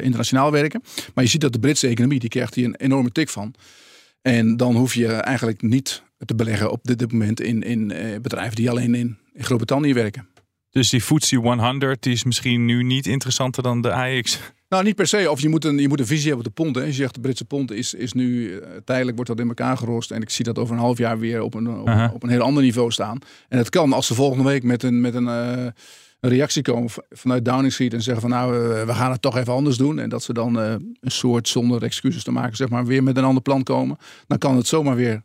internationaal 0.00 0.52
werken. 0.52 0.82
Maar 1.14 1.24
je 1.24 1.30
ziet 1.30 1.40
dat 1.40 1.52
de 1.52 1.58
Britse 1.58 1.88
economie, 1.88 2.18
die 2.18 2.28
krijgt 2.28 2.54
hier 2.54 2.64
een 2.64 2.76
enorme 2.76 3.12
tik 3.12 3.28
van. 3.28 3.54
En 4.22 4.56
dan 4.56 4.76
hoef 4.76 4.94
je 4.94 5.06
eigenlijk 5.06 5.62
niet 5.62 6.02
te 6.24 6.34
beleggen 6.34 6.70
op 6.70 6.80
dit, 6.82 6.98
dit 6.98 7.12
moment 7.12 7.40
in, 7.40 7.62
in 7.62 7.92
bedrijven 8.22 8.56
die 8.56 8.70
alleen 8.70 8.94
in, 8.94 9.16
in 9.34 9.44
Groot-Brittannië 9.44 9.92
werken. 9.92 10.29
Dus 10.70 10.90
die 10.90 11.00
FTSE 11.00 11.36
100 11.36 12.02
die 12.02 12.12
is 12.12 12.24
misschien 12.24 12.64
nu 12.64 12.82
niet 12.82 13.06
interessanter 13.06 13.62
dan 13.62 13.80
de 13.80 13.92
AX. 13.92 14.38
Nou, 14.68 14.84
niet 14.84 14.94
per 14.94 15.06
se. 15.06 15.30
Of 15.30 15.40
je 15.40 15.48
moet 15.48 15.64
een, 15.64 15.78
je 15.78 15.88
moet 15.88 16.00
een 16.00 16.06
visie 16.06 16.28
hebben 16.28 16.46
op 16.46 16.56
de 16.56 16.62
pond. 16.62 16.76
Hè. 16.76 16.82
Je 16.82 16.92
zegt 16.92 17.14
de 17.14 17.20
Britse 17.20 17.44
pond 17.44 17.72
is, 17.72 17.94
is 17.94 18.12
nu 18.12 18.48
uh, 18.48 18.66
tijdelijk 18.84 19.16
wordt 19.16 19.30
dat 19.30 19.40
in 19.40 19.48
elkaar 19.48 19.76
gerost. 19.76 20.10
En 20.10 20.22
ik 20.22 20.30
zie 20.30 20.44
dat 20.44 20.58
over 20.58 20.74
een 20.74 20.80
half 20.80 20.98
jaar 20.98 21.18
weer 21.18 21.42
op 21.42 21.54
een, 21.54 21.68
op, 21.78 21.88
uh 21.88 21.94
-huh. 21.94 22.14
op 22.14 22.22
een 22.22 22.28
heel 22.28 22.42
ander 22.42 22.62
niveau 22.62 22.90
staan. 22.90 23.18
En 23.48 23.58
het 23.58 23.68
kan 23.68 23.92
als 23.92 24.06
ze 24.06 24.14
volgende 24.14 24.44
week 24.44 24.62
met 24.62 24.82
een, 24.82 25.00
met 25.00 25.14
een, 25.14 25.24
uh, 25.24 25.66
een 26.20 26.30
reactie 26.30 26.62
komen 26.62 26.90
vanuit 27.10 27.44
Downing 27.44 27.72
Street. 27.72 27.94
En 27.94 28.02
zeggen 28.02 28.22
van 28.22 28.30
nou, 28.30 28.54
uh, 28.54 28.84
we 28.84 28.94
gaan 28.94 29.10
het 29.10 29.22
toch 29.22 29.36
even 29.36 29.52
anders 29.52 29.76
doen. 29.76 29.98
En 29.98 30.08
dat 30.08 30.22
ze 30.22 30.32
dan 30.32 30.56
een 30.56 30.96
soort 31.00 31.48
zonder 31.48 31.82
excuses 31.82 32.22
te 32.22 32.30
maken, 32.30 32.56
zeg 32.56 32.68
maar, 32.68 32.86
weer 32.86 33.02
met 33.02 33.16
een 33.16 33.24
ander 33.24 33.42
plan 33.42 33.62
komen. 33.62 33.96
Dan 34.26 34.38
kan 34.38 34.56
het 34.56 34.66
zomaar 34.66 34.96
weer 34.96 35.22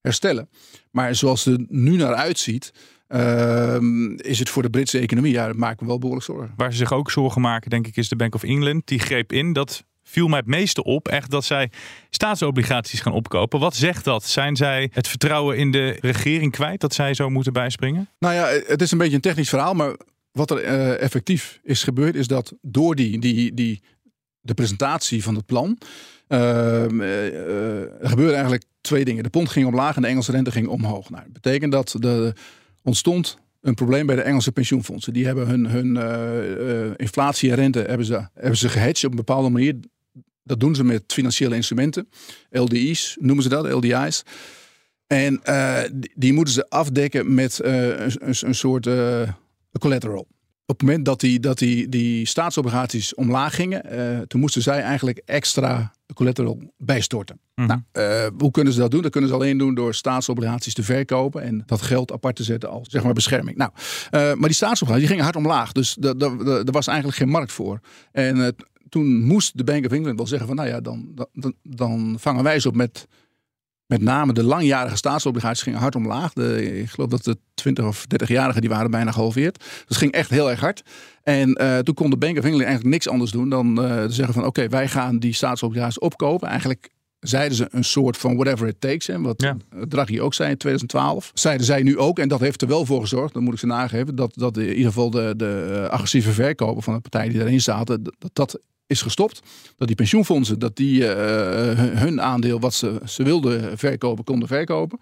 herstellen. 0.00 0.48
Maar 0.90 1.14
zoals 1.14 1.44
het 1.44 1.54
er 1.54 1.66
nu 1.68 1.96
naar 1.96 2.14
uitziet. 2.14 2.72
Uh, 3.08 3.76
is 4.16 4.38
het 4.38 4.48
voor 4.48 4.62
de 4.62 4.70
Britse 4.70 4.98
economie? 4.98 5.32
Ja, 5.32 5.46
dat 5.46 5.56
maakt 5.56 5.80
me 5.80 5.86
wel 5.86 5.98
behoorlijk 5.98 6.26
zorgen. 6.26 6.52
Waar 6.56 6.70
ze 6.72 6.78
zich 6.78 6.92
ook 6.92 7.10
zorgen 7.10 7.40
maken, 7.40 7.70
denk 7.70 7.86
ik, 7.86 7.96
is 7.96 8.08
de 8.08 8.16
Bank 8.16 8.34
of 8.34 8.42
England. 8.42 8.86
Die 8.86 8.98
greep 8.98 9.32
in. 9.32 9.52
Dat 9.52 9.84
viel 10.02 10.28
mij 10.28 10.38
het 10.38 10.48
meeste 10.48 10.84
op. 10.84 11.08
Echt 11.08 11.30
dat 11.30 11.44
zij 11.44 11.70
staatsobligaties 12.10 13.00
gaan 13.00 13.12
opkopen. 13.12 13.60
Wat 13.60 13.76
zegt 13.76 14.04
dat? 14.04 14.24
Zijn 14.24 14.56
zij 14.56 14.90
het 14.92 15.08
vertrouwen 15.08 15.56
in 15.56 15.70
de 15.70 15.96
regering 16.00 16.52
kwijt 16.52 16.80
dat 16.80 16.94
zij 16.94 17.14
zo 17.14 17.30
moeten 17.30 17.52
bijspringen? 17.52 18.08
Nou 18.18 18.34
ja, 18.34 18.46
het 18.66 18.82
is 18.82 18.90
een 18.90 18.98
beetje 18.98 19.14
een 19.14 19.20
technisch 19.20 19.48
verhaal. 19.48 19.74
Maar 19.74 19.96
wat 20.32 20.50
er 20.50 20.64
uh, 20.64 21.00
effectief 21.00 21.60
is 21.62 21.82
gebeurd, 21.82 22.14
is 22.14 22.26
dat 22.26 22.54
door 22.62 22.94
die, 22.94 23.18
die, 23.18 23.54
die, 23.54 23.82
de 24.40 24.54
presentatie 24.54 25.22
van 25.22 25.34
het 25.34 25.46
plan. 25.46 25.78
Uh, 26.28 27.00
er 28.02 28.08
gebeurde 28.08 28.32
eigenlijk 28.32 28.64
twee 28.80 29.04
dingen. 29.04 29.22
De 29.22 29.30
pond 29.30 29.48
ging 29.48 29.66
omlaag 29.66 29.96
en 29.96 30.02
de 30.02 30.08
Engelse 30.08 30.32
rente 30.32 30.50
ging 30.50 30.66
omhoog. 30.66 31.10
Nou, 31.10 31.22
dat 31.22 31.32
betekent 31.32 31.72
dat 31.72 31.96
de 31.98 32.32
ontstond 32.84 33.38
een 33.60 33.74
probleem 33.74 34.06
bij 34.06 34.16
de 34.16 34.22
Engelse 34.22 34.52
pensioenfondsen. 34.52 35.12
Die 35.12 35.26
hebben 35.26 35.46
hun, 35.46 35.66
hun 35.66 35.96
uh, 35.96 36.92
inflatie 36.96 37.50
en 37.50 37.56
rente 37.56 37.78
hebben 37.78 38.06
ze, 38.06 38.28
hebben 38.34 38.58
ze 38.58 38.68
gehedged 38.68 39.04
op 39.04 39.10
een 39.10 39.16
bepaalde 39.16 39.48
manier. 39.48 39.74
Dat 40.42 40.60
doen 40.60 40.74
ze 40.74 40.84
met 40.84 41.02
financiële 41.06 41.54
instrumenten. 41.54 42.08
LDI's 42.50 43.16
noemen 43.20 43.42
ze 43.42 43.48
dat, 43.48 43.72
LDI's. 43.72 44.22
En 45.06 45.40
die, 45.92 46.12
die, 46.14 46.32
moeten 46.32 46.54
ze 46.54 46.68
afdekken 46.68 47.34
met 47.34 47.60
een, 47.62 48.46
een, 48.46 48.54
soort 48.54 48.88
collateral 49.78 50.26
op 50.66 50.78
het 50.78 50.88
moment 50.88 51.04
dat 51.04 51.20
die, 51.20 51.40
dat 51.40 51.58
die, 51.58 51.88
die 51.88 52.26
staatsobligaties 52.26 53.14
omlaag 53.14 53.54
gingen, 53.54 53.82
uh, 53.92 54.18
toen 54.18 54.40
moesten 54.40 54.62
zij 54.62 54.80
eigenlijk 54.80 55.22
extra 55.24 55.92
collateral 56.14 56.72
bijstorten. 56.78 57.40
Mhm. 57.54 57.66
Nou, 57.66 57.80
uh, 57.92 58.38
hoe 58.38 58.50
kunnen 58.50 58.72
ze 58.72 58.78
dat 58.78 58.90
doen? 58.90 59.02
Dat 59.02 59.10
kunnen 59.10 59.30
ze 59.30 59.36
alleen 59.36 59.58
doen 59.58 59.74
door 59.74 59.94
staatsobligaties 59.94 60.74
te 60.74 60.82
verkopen 60.82 61.42
en 61.42 61.62
dat 61.66 61.82
geld 61.82 62.12
apart 62.12 62.36
te 62.36 62.42
zetten 62.42 62.70
als 62.70 62.88
zeg 62.88 63.02
maar 63.02 63.12
bescherming. 63.12 63.56
Nou, 63.56 63.70
uh, 63.74 64.20
maar 64.20 64.48
die 64.48 64.52
staatsobligaties 64.52 65.08
die 65.08 65.16
gingen 65.16 65.24
hard 65.24 65.36
omlaag, 65.36 65.72
dus 65.72 65.96
er 66.00 66.72
was 66.72 66.86
eigenlijk 66.86 67.18
geen 67.18 67.28
markt 67.28 67.52
voor. 67.52 67.80
En 68.12 68.54
toen 68.88 69.22
moest 69.22 69.58
de 69.58 69.64
Bank 69.64 69.86
of 69.86 69.92
England 69.92 70.16
wel 70.16 70.26
zeggen 70.26 70.46
van 70.46 70.56
nou 70.56 70.68
ja, 70.68 70.80
dan, 70.80 71.28
dan, 71.32 71.54
dan 71.62 72.16
vangen 72.18 72.44
wij 72.44 72.60
ze 72.60 72.68
op 72.68 72.74
met 72.74 73.06
met 73.86 74.02
name 74.02 74.32
de 74.32 74.42
langjarige 74.42 74.96
staatsobligaties 74.96 75.62
gingen 75.62 75.78
hard 75.78 75.94
omlaag. 75.94 76.32
De, 76.32 76.78
ik 76.80 76.90
geloof 76.90 77.08
dat 77.08 77.24
de 77.24 77.36
20 77.54 77.84
of 77.84 78.04
30-jarigen 78.04 78.60
die 78.60 78.68
waren 78.68 78.90
bijna 78.90 79.10
gehalveerd. 79.10 79.58
Dus 79.58 79.84
het 79.88 79.96
ging 79.96 80.12
echt 80.12 80.30
heel 80.30 80.50
erg 80.50 80.60
hard. 80.60 80.82
En 81.22 81.58
uh, 81.62 81.78
toen 81.78 81.94
kon 81.94 82.10
de 82.10 82.16
Bank 82.16 82.38
of 82.38 82.44
England 82.44 82.64
eigenlijk 82.64 82.94
niks 82.94 83.08
anders 83.08 83.30
doen 83.30 83.48
dan 83.48 83.84
uh, 83.84 84.04
te 84.04 84.12
zeggen 84.12 84.34
van 84.34 84.44
oké, 84.44 84.68
wij 84.68 84.88
gaan 84.88 85.18
die 85.18 85.32
staatsobligaties 85.32 85.98
opkopen. 85.98 86.48
Eigenlijk 86.48 86.90
zeiden 87.20 87.56
ze 87.56 87.66
een 87.70 87.84
soort 87.84 88.16
van 88.16 88.36
whatever 88.36 88.68
it 88.68 88.80
takes. 88.80 89.06
Hè, 89.06 89.20
wat 89.20 89.42
ja. 89.42 89.56
Draghi 89.88 90.20
ook 90.20 90.34
zei 90.34 90.50
in 90.50 90.56
2012. 90.56 91.30
Zeiden 91.34 91.66
zij 91.66 91.82
nu 91.82 91.98
ook, 91.98 92.18
en 92.18 92.28
dat 92.28 92.40
heeft 92.40 92.62
er 92.62 92.68
wel 92.68 92.84
voor 92.84 93.00
gezorgd, 93.00 93.34
dan 93.34 93.42
moet 93.42 93.52
ik 93.52 93.58
ze 93.58 93.66
nageven, 93.66 94.14
dat, 94.14 94.32
dat 94.34 94.56
in 94.56 94.68
ieder 94.68 94.84
geval 94.84 95.10
de, 95.10 95.34
de 95.36 95.86
agressieve 95.90 96.32
verkopen 96.32 96.82
van 96.82 96.94
de 96.94 97.00
partijen 97.00 97.32
die 97.32 97.40
erin 97.40 97.60
zaten, 97.60 98.02
dat 98.02 98.30
dat 98.32 98.60
is 98.94 99.02
gestopt. 99.02 99.42
Dat 99.76 99.86
die 99.86 99.96
pensioenfondsen, 99.96 100.58
dat 100.58 100.76
die 100.76 101.00
uh, 101.00 101.08
hun 101.76 102.22
aandeel 102.22 102.60
wat 102.60 102.74
ze, 102.74 103.00
ze 103.04 103.22
wilden 103.22 103.78
verkopen, 103.78 104.24
konden 104.24 104.48
verkopen. 104.48 104.98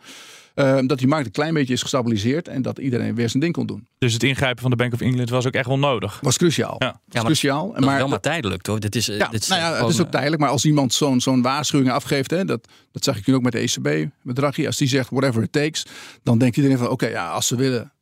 Uh, 0.55 0.78
dat 0.87 0.98
die 0.98 1.09
markt 1.09 1.26
een 1.26 1.33
klein 1.33 1.55
beetje 1.55 1.72
is 1.72 1.83
gestabiliseerd 1.83 2.48
en 2.48 2.62
dat 2.62 2.78
iedereen 2.78 3.14
weer 3.14 3.28
zijn 3.28 3.42
ding 3.42 3.55
kon 3.55 3.66
doen. 3.66 3.87
Dus 3.98 4.12
het 4.12 4.22
ingrijpen 4.22 4.62
van 4.62 4.70
de 4.70 4.76
Bank 4.76 4.92
of 4.92 5.00
England 5.00 5.31
was 5.31 5.46
ook 5.46 5.52
echt 5.52 5.66
wel 5.66 5.78
nodig? 5.78 6.18
Was 6.22 6.37
cruciaal. 6.37 6.76
Ja. 6.78 6.87
Was 6.87 6.96
ja, 7.07 7.14
maar 7.14 7.24
cruciaal. 7.24 7.72
Dat 7.72 7.85
maar, 7.85 7.96
wel 7.96 8.09
maar 8.09 8.20
tijdelijk, 8.20 8.62
toch? 8.62 8.78
Dit 8.78 8.96
is, 8.96 9.07
ja, 9.07 9.28
dit 9.28 9.42
is 9.42 9.48
nou 9.48 9.61
ja, 9.61 9.66
gewoon, 9.66 9.83
het 9.83 9.94
is 9.94 10.00
ook 10.00 10.11
tijdelijk. 10.11 10.40
Maar 10.40 10.50
als 10.50 10.64
iemand 10.64 10.94
zo'n 10.94 11.20
zo'n 11.20 11.42
waarschuwing 11.42 11.90
afgeeft, 11.90 12.31
hè, 12.31 12.44
dat, 12.44 12.68
dat 12.90 13.05
zag 13.05 13.16
ik 13.16 13.26
nu 13.26 13.35
ook 13.35 13.42
met 13.42 13.52
de 13.52 13.59
ECB, 13.59 14.11
met 14.22 14.37
Draghi. 14.37 14.66
Als 14.66 14.76
die 14.76 14.88
zegt 14.88 15.11
whatever 15.11 15.42
it 15.42 15.52
takes, 15.52 15.87
dan 16.22 16.38
denkt 16.38 16.57
iedereen 16.57 16.78
van 16.78 16.87
oké, 16.87 16.94
okay, 16.94 17.11
ja, 17.11 17.31
als 17.31 17.46
ze 17.46 17.57
willen 17.57 17.92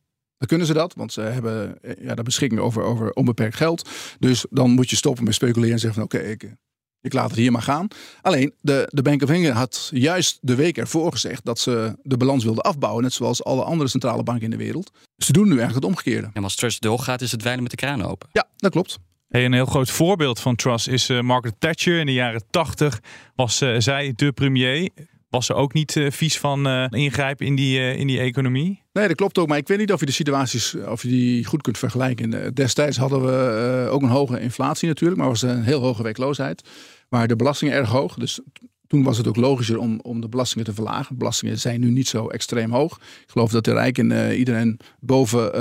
dan 0.41 0.49
kunnen 0.49 0.67
ze 0.67 0.73
dat, 0.73 0.93
want 0.93 1.13
ze 1.13 1.21
hebben 1.21 1.77
ja, 1.99 2.15
de 2.15 2.23
beschikking 2.23 2.61
over, 2.61 2.83
over 2.83 3.11
onbeperkt 3.13 3.55
geld. 3.55 3.89
Dus 4.19 4.45
dan 4.49 4.69
moet 4.69 4.89
je 4.89 4.95
stoppen 4.95 5.23
met 5.23 5.33
speculeren 5.33 5.73
en 5.73 5.79
zeggen 5.79 5.93
van 5.93 6.03
oké, 6.03 6.29
ik, 6.29 6.55
ik 7.01 7.13
laat 7.13 7.29
het 7.29 7.39
hier 7.39 7.51
maar 7.51 7.61
gaan. 7.61 7.87
Alleen 8.21 8.53
de, 8.61 8.87
de 8.89 9.01
Bank 9.01 9.23
of 9.23 9.29
England 9.29 9.55
had 9.55 9.89
juist 9.93 10.37
de 10.41 10.55
week 10.55 10.77
ervoor 10.77 11.11
gezegd 11.11 11.45
dat 11.45 11.59
ze 11.59 11.95
de 12.01 12.17
balans 12.17 12.43
wilden 12.43 12.63
afbouwen. 12.63 13.03
Net 13.03 13.13
zoals 13.13 13.43
alle 13.43 13.63
andere 13.63 13.89
centrale 13.89 14.23
banken 14.23 14.43
in 14.43 14.49
de 14.49 14.57
wereld. 14.63 14.91
Ze 15.17 15.31
doen 15.31 15.43
nu 15.43 15.49
eigenlijk 15.49 15.85
het 15.85 15.93
omgekeerde. 15.93 16.29
En 16.33 16.43
als 16.43 16.55
Trust 16.55 16.81
doorgaat 16.81 17.21
is 17.21 17.31
het 17.31 17.43
wijlen 17.43 17.61
met 17.61 17.71
de 17.71 17.77
kraan 17.77 18.05
open. 18.05 18.29
Ja, 18.31 18.47
dat 18.55 18.71
klopt. 18.71 18.99
Hey, 19.27 19.45
een 19.45 19.53
heel 19.53 19.65
groot 19.65 19.89
voorbeeld 19.89 20.39
van 20.39 20.55
Truss 20.55 20.87
is 20.87 21.09
uh, 21.09 21.21
Margaret 21.21 21.55
Thatcher. 21.59 21.99
In 21.99 22.05
de 22.05 22.13
jaren 22.13 22.43
80 22.49 22.99
was 23.35 23.61
uh, 23.61 23.75
zij 23.79 24.13
de 24.15 24.31
premier. 24.31 24.89
Was 25.31 25.45
ze 25.45 25.53
ook 25.53 25.73
niet 25.73 25.95
uh, 25.95 26.11
vies 26.11 26.39
van 26.39 26.67
uh, 26.67 26.85
ingrijpen 26.89 27.45
in 27.45 27.55
die, 27.55 27.79
uh, 27.79 27.99
in 27.99 28.07
die 28.07 28.19
economie? 28.19 28.81
Nee, 28.93 29.07
dat 29.07 29.15
klopt 29.15 29.37
ook. 29.37 29.47
Maar 29.47 29.57
ik 29.57 29.67
weet 29.67 29.77
niet 29.77 29.93
of 29.93 29.99
je 29.99 30.05
de 30.05 30.11
situaties 30.11 30.75
of 30.75 31.01
je 31.01 31.07
die 31.07 31.45
goed 31.45 31.61
kunt 31.61 31.77
vergelijken. 31.77 32.53
Destijds 32.53 32.97
hadden 32.97 33.25
we 33.25 33.87
ook 33.89 34.01
een 34.01 34.09
hoge 34.09 34.39
inflatie 34.39 34.87
natuurlijk, 34.87 35.19
maar 35.19 35.29
was 35.29 35.41
een 35.41 35.63
heel 35.63 35.81
hoge 35.81 36.03
werkloosheid. 36.03 36.69
Maar 37.09 37.27
de 37.27 37.35
belastingen 37.35 37.73
erg 37.73 37.89
hoog. 37.89 38.15
Dus 38.15 38.39
toen 38.87 39.03
was 39.03 39.17
het 39.17 39.27
ook 39.27 39.35
logischer 39.35 39.77
om, 39.77 39.99
om 40.01 40.21
de 40.21 40.29
belastingen 40.29 40.65
te 40.65 40.73
verlagen. 40.73 41.17
Belastingen 41.17 41.59
zijn 41.59 41.79
nu 41.79 41.89
niet 41.89 42.07
zo 42.07 42.27
extreem 42.27 42.71
hoog. 42.71 42.97
Ik 42.97 43.29
geloof 43.29 43.51
dat 43.51 43.63
de 43.63 43.73
rijken 43.73 44.35
iedereen 44.37 44.79
boven 44.99 45.51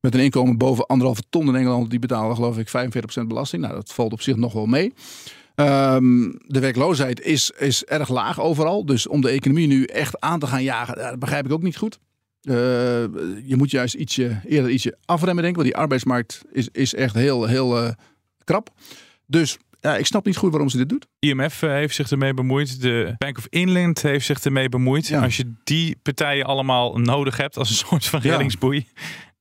met 0.00 0.14
een 0.14 0.20
inkomen 0.20 0.58
boven 0.58 0.86
anderhalve 0.86 1.22
ton 1.30 1.48
in 1.48 1.54
Engeland, 1.54 1.90
die 1.90 1.98
betalen 1.98 2.36
geloof 2.36 2.58
ik 2.58 2.68
45% 2.68 3.26
belasting. 3.26 3.62
Nou, 3.62 3.74
dat 3.74 3.92
valt 3.92 4.12
op 4.12 4.20
zich 4.20 4.36
nog 4.36 4.52
wel 4.52 4.66
mee. 4.66 4.92
Um, 5.60 6.38
de 6.46 6.60
werkloosheid 6.60 7.20
is, 7.20 7.50
is 7.58 7.84
erg 7.84 8.08
laag 8.08 8.40
overal. 8.40 8.86
Dus 8.86 9.06
om 9.06 9.20
de 9.20 9.30
economie 9.30 9.66
nu 9.66 9.84
echt 9.84 10.20
aan 10.20 10.38
te 10.38 10.46
gaan 10.46 10.62
jagen, 10.62 10.96
dat 10.96 11.18
begrijp 11.18 11.44
ik 11.44 11.52
ook 11.52 11.62
niet 11.62 11.76
goed. 11.76 11.98
Uh, 12.42 12.54
je 13.44 13.54
moet 13.56 13.70
juist 13.70 13.94
ietsje, 13.94 14.40
eerder 14.46 14.70
ietsje 14.70 14.96
afremmen, 15.04 15.42
denk 15.42 15.56
ik. 15.56 15.62
Want 15.62 15.68
die 15.68 15.82
arbeidsmarkt 15.82 16.42
is, 16.52 16.68
is 16.72 16.94
echt 16.94 17.14
heel, 17.14 17.46
heel 17.46 17.84
uh, 17.84 17.90
krap. 18.44 18.70
Dus 19.26 19.58
ja, 19.80 19.96
ik 19.96 20.06
snap 20.06 20.24
niet 20.24 20.36
goed 20.36 20.50
waarom 20.50 20.68
ze 20.68 20.76
dit 20.76 20.88
doet. 20.88 21.06
IMF 21.18 21.62
eh, 21.62 21.70
heeft 21.70 21.94
zich 21.94 22.10
ermee 22.10 22.34
bemoeid. 22.34 22.80
De 22.80 23.14
Bank 23.18 23.38
of 23.38 23.46
England 23.46 24.02
heeft 24.02 24.26
zich 24.26 24.40
ermee 24.40 24.68
bemoeid. 24.68 25.06
Ja. 25.06 25.22
Als 25.22 25.36
je 25.36 25.52
die 25.64 25.96
partijen 26.02 26.44
allemaal 26.44 26.98
nodig 26.98 27.36
hebt 27.36 27.56
als 27.56 27.70
een 27.70 27.86
soort 27.86 28.06
van 28.06 28.20
Ja. 28.22 28.46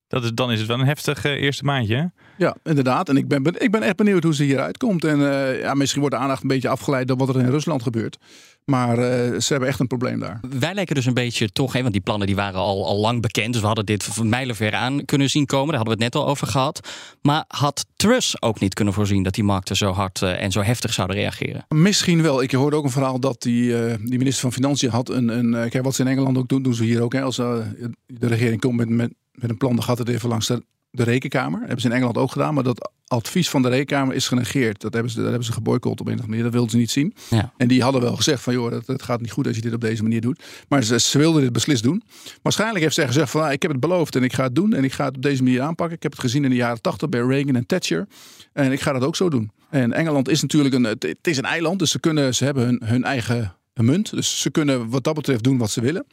Dat 0.10 0.24
is, 0.24 0.32
dan 0.34 0.52
is 0.52 0.60
het 0.60 0.68
wel 0.68 0.80
een 0.80 0.86
heftig 0.86 1.26
eh, 1.26 1.32
eerste 1.32 1.64
maandje. 1.64 1.96
hè? 1.96 2.04
Ja, 2.38 2.56
inderdaad. 2.64 3.10
En 3.10 3.18
ik 3.18 3.28
ben, 3.28 3.44
ben- 3.44 3.62
ik 3.62 3.72
ben 3.72 3.82
echt 3.82 3.96
benieuwd 3.96 4.24
hoe 4.24 4.36
ze 4.36 4.44
hieruit 4.44 4.78
komt. 4.78 5.04
En 5.04 5.32
eh, 5.32 5.60
ja, 5.60 5.74
misschien 5.74 6.00
wordt 6.02 6.16
de 6.16 6.22
aandacht 6.22 6.42
een 6.42 6.48
beetje 6.48 6.70
afgeleid 6.70 7.08
door 7.08 7.18
wat 7.18 7.30
er 7.30 7.40
in 7.40 7.50
Rusland 7.50 7.84
gebeurt. 7.84 8.18
Maar 8.66 8.98
eh, 8.98 9.40
ze 9.40 9.46
hebben 9.48 9.70
echt 9.70 9.80
een 9.80 9.88
probleem 9.88 10.20
daar. 10.20 10.40
Wij 10.60 10.74
lijken 10.74 10.96
dus 10.96 11.06
een 11.06 11.14
beetje 11.14 11.50
toch, 11.52 11.74
hè, 11.74 11.82
want 11.82 11.94
die 11.94 12.02
plannen 12.02 12.28
die 12.28 12.36
waren 12.36 12.60
al, 12.60 12.86
al 12.88 12.98
lang 13.00 13.22
bekend. 13.22 13.52
Dus 13.52 13.62
we 13.62 13.68
hadden 13.68 13.86
dit 13.86 14.04
van 14.04 14.30
mijlenver 14.30 14.74
aan 14.74 15.06
kunnen 15.06 15.30
zien 15.30 15.46
komen. 15.46 15.68
Daar 15.68 15.78
hadden 15.78 15.98
we 15.98 16.04
het 16.04 16.14
net 16.14 16.24
al 16.24 16.30
over 16.30 16.48
gehad. 16.48 16.88
Maar 17.22 17.44
had 17.48 17.86
Truss 17.96 18.42
ook 18.42 18.60
niet 18.60 18.74
kunnen 18.74 18.94
voorzien 18.94 19.24
dat 19.24 19.34
die 19.34 19.44
markten 19.44 19.76
zo 19.76 19.92
hard 19.92 20.22
en 20.22 20.52
zo 20.52 20.62
heftig 20.62 20.94
zouden 20.94 21.16
reageren? 21.18 21.66
Misschien 21.70 22.22
wel. 22.22 22.42
Ik 22.42 22.52
hoorde 22.52 22.76
ook 22.76 22.84
een 22.84 22.90
verhaal 22.90 23.20
dat 23.20 23.42
die, 23.42 23.84
eh, 23.86 23.96
die 24.04 24.18
minister 24.18 24.42
van 24.42 24.54
Financiën 24.54 24.90
had 24.90 25.10
een. 25.10 25.28
een 25.28 25.70
kijk, 25.70 25.84
wat 25.84 25.96
ze 25.96 26.02
in 26.02 26.08
Engeland 26.08 26.38
ook 26.38 26.50
doen, 26.50 26.62
doen 26.64 26.74
ze 26.74 26.84
hier 26.84 27.02
ook. 27.02 27.14
Hè. 27.14 27.22
Als 27.22 27.36
de 27.36 28.28
regering 28.28 28.62
komt 28.62 28.76
met, 28.78 28.90
met, 28.90 29.14
met 29.42 29.50
een 29.50 29.58
plan, 29.58 29.76
dan 29.76 29.84
gaat 29.84 29.98
het 29.98 30.10
even 30.10 30.30
langs 30.30 30.48
de, 30.48 30.64
de 30.92 31.04
rekenkamer. 31.04 31.60
Dat 31.60 31.68
hebben 31.68 31.82
ze 31.82 31.88
in 31.88 31.94
Engeland 31.94 32.18
ook 32.18 32.32
gedaan. 32.32 32.54
Maar 32.54 32.64
dat 32.64 32.92
advies 33.08 33.50
van 33.50 33.62
de 33.62 33.70
rekenkamer 33.70 34.16
is 34.16 34.28
genegeerd. 34.28 34.82
Dat 34.82 34.94
hebben 34.94 35.12
ze, 35.12 35.18
dat 35.18 35.28
hebben 35.28 35.46
ze 35.46 35.52
geboycott 35.52 36.00
op 36.00 36.08
een 36.08 36.14
of 36.14 36.20
andere 36.20 36.28
manier. 36.28 36.44
Dat 36.44 36.54
wilden 36.54 36.72
ze 36.72 36.78
niet 36.78 36.92
zien. 36.92 37.14
Ja. 37.30 37.54
En 37.58 37.68
die 37.68 37.82
hadden 37.82 38.02
wel 38.02 38.16
gezegd 38.16 38.44
van, 38.44 38.54
joh, 38.54 38.72
dat, 38.72 38.86
dat 38.86 39.04
gaat 39.04 39.22
niet 39.22 39.32
goed 39.32 39.48
als 39.48 39.56
je 39.56 39.62
dit 39.62 39.74
op 39.74 39.82
deze 39.82 40.04
manier 40.04 40.22
doet. 40.22 40.44
Maar 40.68 40.84
ze, 40.84 41.00
ze 41.00 41.18
wilden 41.18 41.42
dit 41.42 41.52
beslist 41.52 41.84
doen. 41.84 42.04
Waarschijnlijk 42.42 42.84
heeft 42.84 42.96
zij 42.96 43.08
gezegd 43.08 43.32
van, 43.32 43.44
ah, 43.44 43.52
ik 43.52 43.62
heb 43.62 43.72
het 43.72 43.80
beloofd 43.80 44.16
en 44.16 44.24
ik 44.24 44.34
ga 44.34 44.44
het 44.44 44.56
doen. 44.56 44.74
En 44.74 44.84
ik 44.84 44.94
ga 44.94 45.06
het 45.06 45.16
op 45.16 45.22
deze 45.22 45.44
manier 45.44 45.62
aanpakken. 45.62 45.96
Ik 45.96 46.04
heb 46.04 46.12
het 46.12 46.22
gezien 46.22 46.44
in 46.44 46.50
de 46.50 46.56
jaren 46.56 46.82
80 46.82 47.10
bij 47.10 47.22
Reagan 47.22 47.56
en 47.56 47.66
Thatcher. 47.66 48.08
En 48.54 48.72
ik 48.72 48.82
ga 48.82 48.94
dat 48.94 49.04
ook 49.04 49.16
zo 49.16 49.30
doen. 49.30 49.52
En 49.70 49.94
Engeland 49.94 50.30
is 50.30 50.42
natuurlijk 50.42 50.76
een, 50.76 50.84
het, 50.84 51.04
het 51.04 51.28
is 51.28 51.38
een 51.38 51.46
eiland. 51.46 51.80
Dus 51.80 51.92
ze, 51.92 52.00
kunnen, 52.00 52.36
ze 52.36 52.44
hebben 52.44 52.66
hun, 52.66 52.82
hun 52.84 53.04
eigen 53.04 53.56
munt. 53.74 54.10
Dus 54.12 54.42
ze 54.42 54.52
kunnen 54.52 54.90
wat 54.90 55.04
dat 55.04 55.14
betreft 55.14 55.44
doen 55.44 55.58
wat 55.58 55.72
ze 55.72 55.82
willen. 55.82 56.06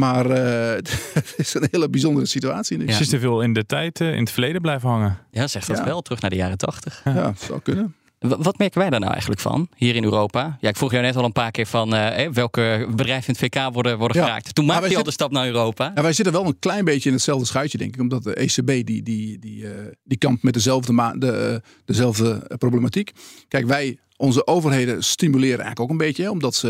Maar 0.00 0.30
eh, 0.30 0.76
het 1.14 1.34
is 1.36 1.54
een 1.54 1.68
hele 1.70 1.88
bijzondere 1.90 2.26
situatie. 2.26 2.76
nu. 2.78 2.92
Ze 2.92 3.00
is 3.00 3.08
te 3.08 3.18
veel 3.18 3.42
in 3.42 3.52
de 3.52 3.66
tijd, 3.66 4.00
eh, 4.00 4.12
in 4.12 4.18
het 4.20 4.30
verleden 4.30 4.60
blijven 4.60 4.88
hangen. 4.88 5.18
Ja, 5.30 5.46
zegt 5.46 5.66
dat 5.66 5.76
Ja. 5.78 5.84
wel, 5.84 6.00
terug 6.02 6.20
naar 6.20 6.30
de 6.30 6.36
jaren 6.36 6.58
tachtig. 6.58 7.00
Ja, 7.04 7.32
zou 7.38 7.60
kunnen. 7.60 7.94
Wat 8.18 8.58
merken 8.58 8.78
wij 8.80 8.90
daar 8.90 9.00
nou 9.00 9.12
eigenlijk 9.12 9.40
van, 9.40 9.68
hier 9.76 9.94
in 9.96 10.04
Europa? 10.04 10.56
Ja, 10.60 10.68
ik 10.68 10.76
vroeg 10.76 10.90
jou 10.90 11.02
net 11.02 11.16
al 11.16 11.24
een 11.24 11.32
paar 11.32 11.50
keer 11.50 11.66
van 11.66 11.94
eh, 11.94 12.16
hè, 12.16 12.32
welke 12.32 12.86
bedrijven 12.90 13.34
in 13.34 13.36
het 13.40 13.54
VK 13.54 13.72
worden, 13.72 13.98
worden 13.98 14.16
Ja. 14.16 14.24
geraakt. 14.24 14.54
Toen 14.54 14.64
Maar 14.66 14.74
maakte 14.74 14.90
je 14.90 14.96
al 14.96 15.02
de 15.02 15.10
stap 15.10 15.30
naar 15.30 15.46
Europa. 15.46 15.92
Ja, 15.94 16.02
wij 16.02 16.12
zitten 16.12 16.32
wel 16.34 16.46
een 16.46 16.58
klein 16.58 16.84
beetje 16.84 17.08
in 17.08 17.14
hetzelfde 17.14 17.46
schuitje, 17.46 17.78
denk 17.78 17.94
ik. 17.94 18.00
Omdat 18.00 18.22
de 18.22 18.34
ECB 18.34 18.66
die, 18.66 19.02
die, 19.02 19.38
die, 19.38 19.66
eh, 19.68 19.86
die 20.04 20.18
kampt 20.18 20.42
met 20.42 20.54
dezelfde, 20.54 20.92
ma- 20.92 21.12
de, 21.16 21.62
dezelfde 21.84 22.50
problematiek. 22.58 23.10
Kijk, 23.48 23.66
wij, 23.66 23.98
onze 24.20 24.46
overheden 24.46 25.04
stimuleren 25.04 25.58
eigenlijk 25.58 25.80
ook 25.80 25.90
een 25.90 26.06
beetje. 26.06 26.30
Omdat 26.30 26.54
ze 26.54 26.68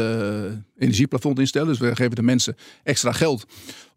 eh, 0.77 0.85
energieplafond 0.85 1.39
instellen. 1.39 1.69
Dus 1.69 1.79
we 1.79 1.97
geven 1.97 2.15
de 2.15 2.23
mensen 2.23 2.57
extra 2.83 3.13
geld. 3.13 3.47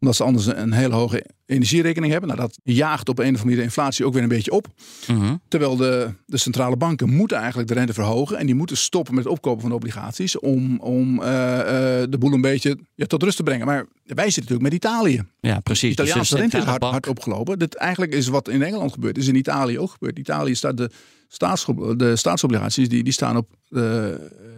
Omdat 0.03 0.17
ze 0.17 0.23
anders 0.23 0.45
een 0.45 0.71
hele 0.71 0.93
hoge 0.93 1.25
energierekening 1.45 2.11
hebben. 2.11 2.29
Nou, 2.29 2.41
dat 2.41 2.59
jaagt 2.63 3.09
op 3.09 3.19
een 3.19 3.23
of 3.23 3.27
andere 3.27 3.43
manier 3.43 3.59
de 3.59 3.63
inflatie 3.63 4.05
ook 4.05 4.13
weer 4.13 4.21
een 4.23 4.27
beetje 4.27 4.51
op. 4.51 4.67
Mhm. 5.07 5.35
Terwijl 5.47 5.75
de, 5.75 6.13
de 6.25 6.37
centrale 6.37 6.77
banken 6.77 7.09
moeten 7.09 7.37
eigenlijk 7.37 7.67
de 7.67 7.73
rente 7.73 7.93
verhogen. 7.93 8.37
En 8.37 8.45
die 8.45 8.55
moeten 8.55 8.77
stoppen 8.77 9.15
met 9.15 9.23
het 9.23 9.33
opkopen 9.33 9.61
van 9.61 9.71
obligaties. 9.71 10.39
Om, 10.39 10.79
om 10.79 11.21
eh, 11.21 11.59
eh, 12.01 12.09
de 12.09 12.17
boel 12.17 12.33
een 12.33 12.41
beetje 12.41 12.77
ja, 12.95 13.05
tot 13.05 13.23
rust 13.23 13.37
te 13.37 13.43
brengen. 13.43 13.65
Maar 13.65 13.85
wij 14.03 14.29
zitten 14.29 14.41
natuurlijk 14.41 14.61
met 14.61 14.73
Italië. 14.73 15.23
Ja, 15.39 15.59
precies. 15.59 15.95
De 15.95 15.95
Dus 15.95 16.05
Italiaanse 16.05 16.35
de 16.35 16.41
rente 16.41 16.57
is 16.57 16.63
hard, 16.63 16.79
bank- 16.79 16.91
hard 16.91 17.07
opgelopen. 17.07 17.59
Dit 17.59 17.75
eigenlijk 17.75 18.13
is 18.13 18.27
wat 18.27 18.49
in 18.49 18.61
Engeland 18.61 18.91
gebeurt, 18.93 19.17
is 19.17 19.27
in 19.27 19.35
Italië 19.35 19.79
ook 19.79 19.91
gebeurd. 19.91 20.19
Italië 20.19 20.55
staat 20.55 20.77
de, 20.77 20.89
staats, 21.27 21.65
de 21.97 22.15
staatsobligaties, 22.15 22.89
die, 22.89 23.03
die 23.03 23.13
staan 23.13 23.37
op 23.37 23.49
eh 23.69 24.05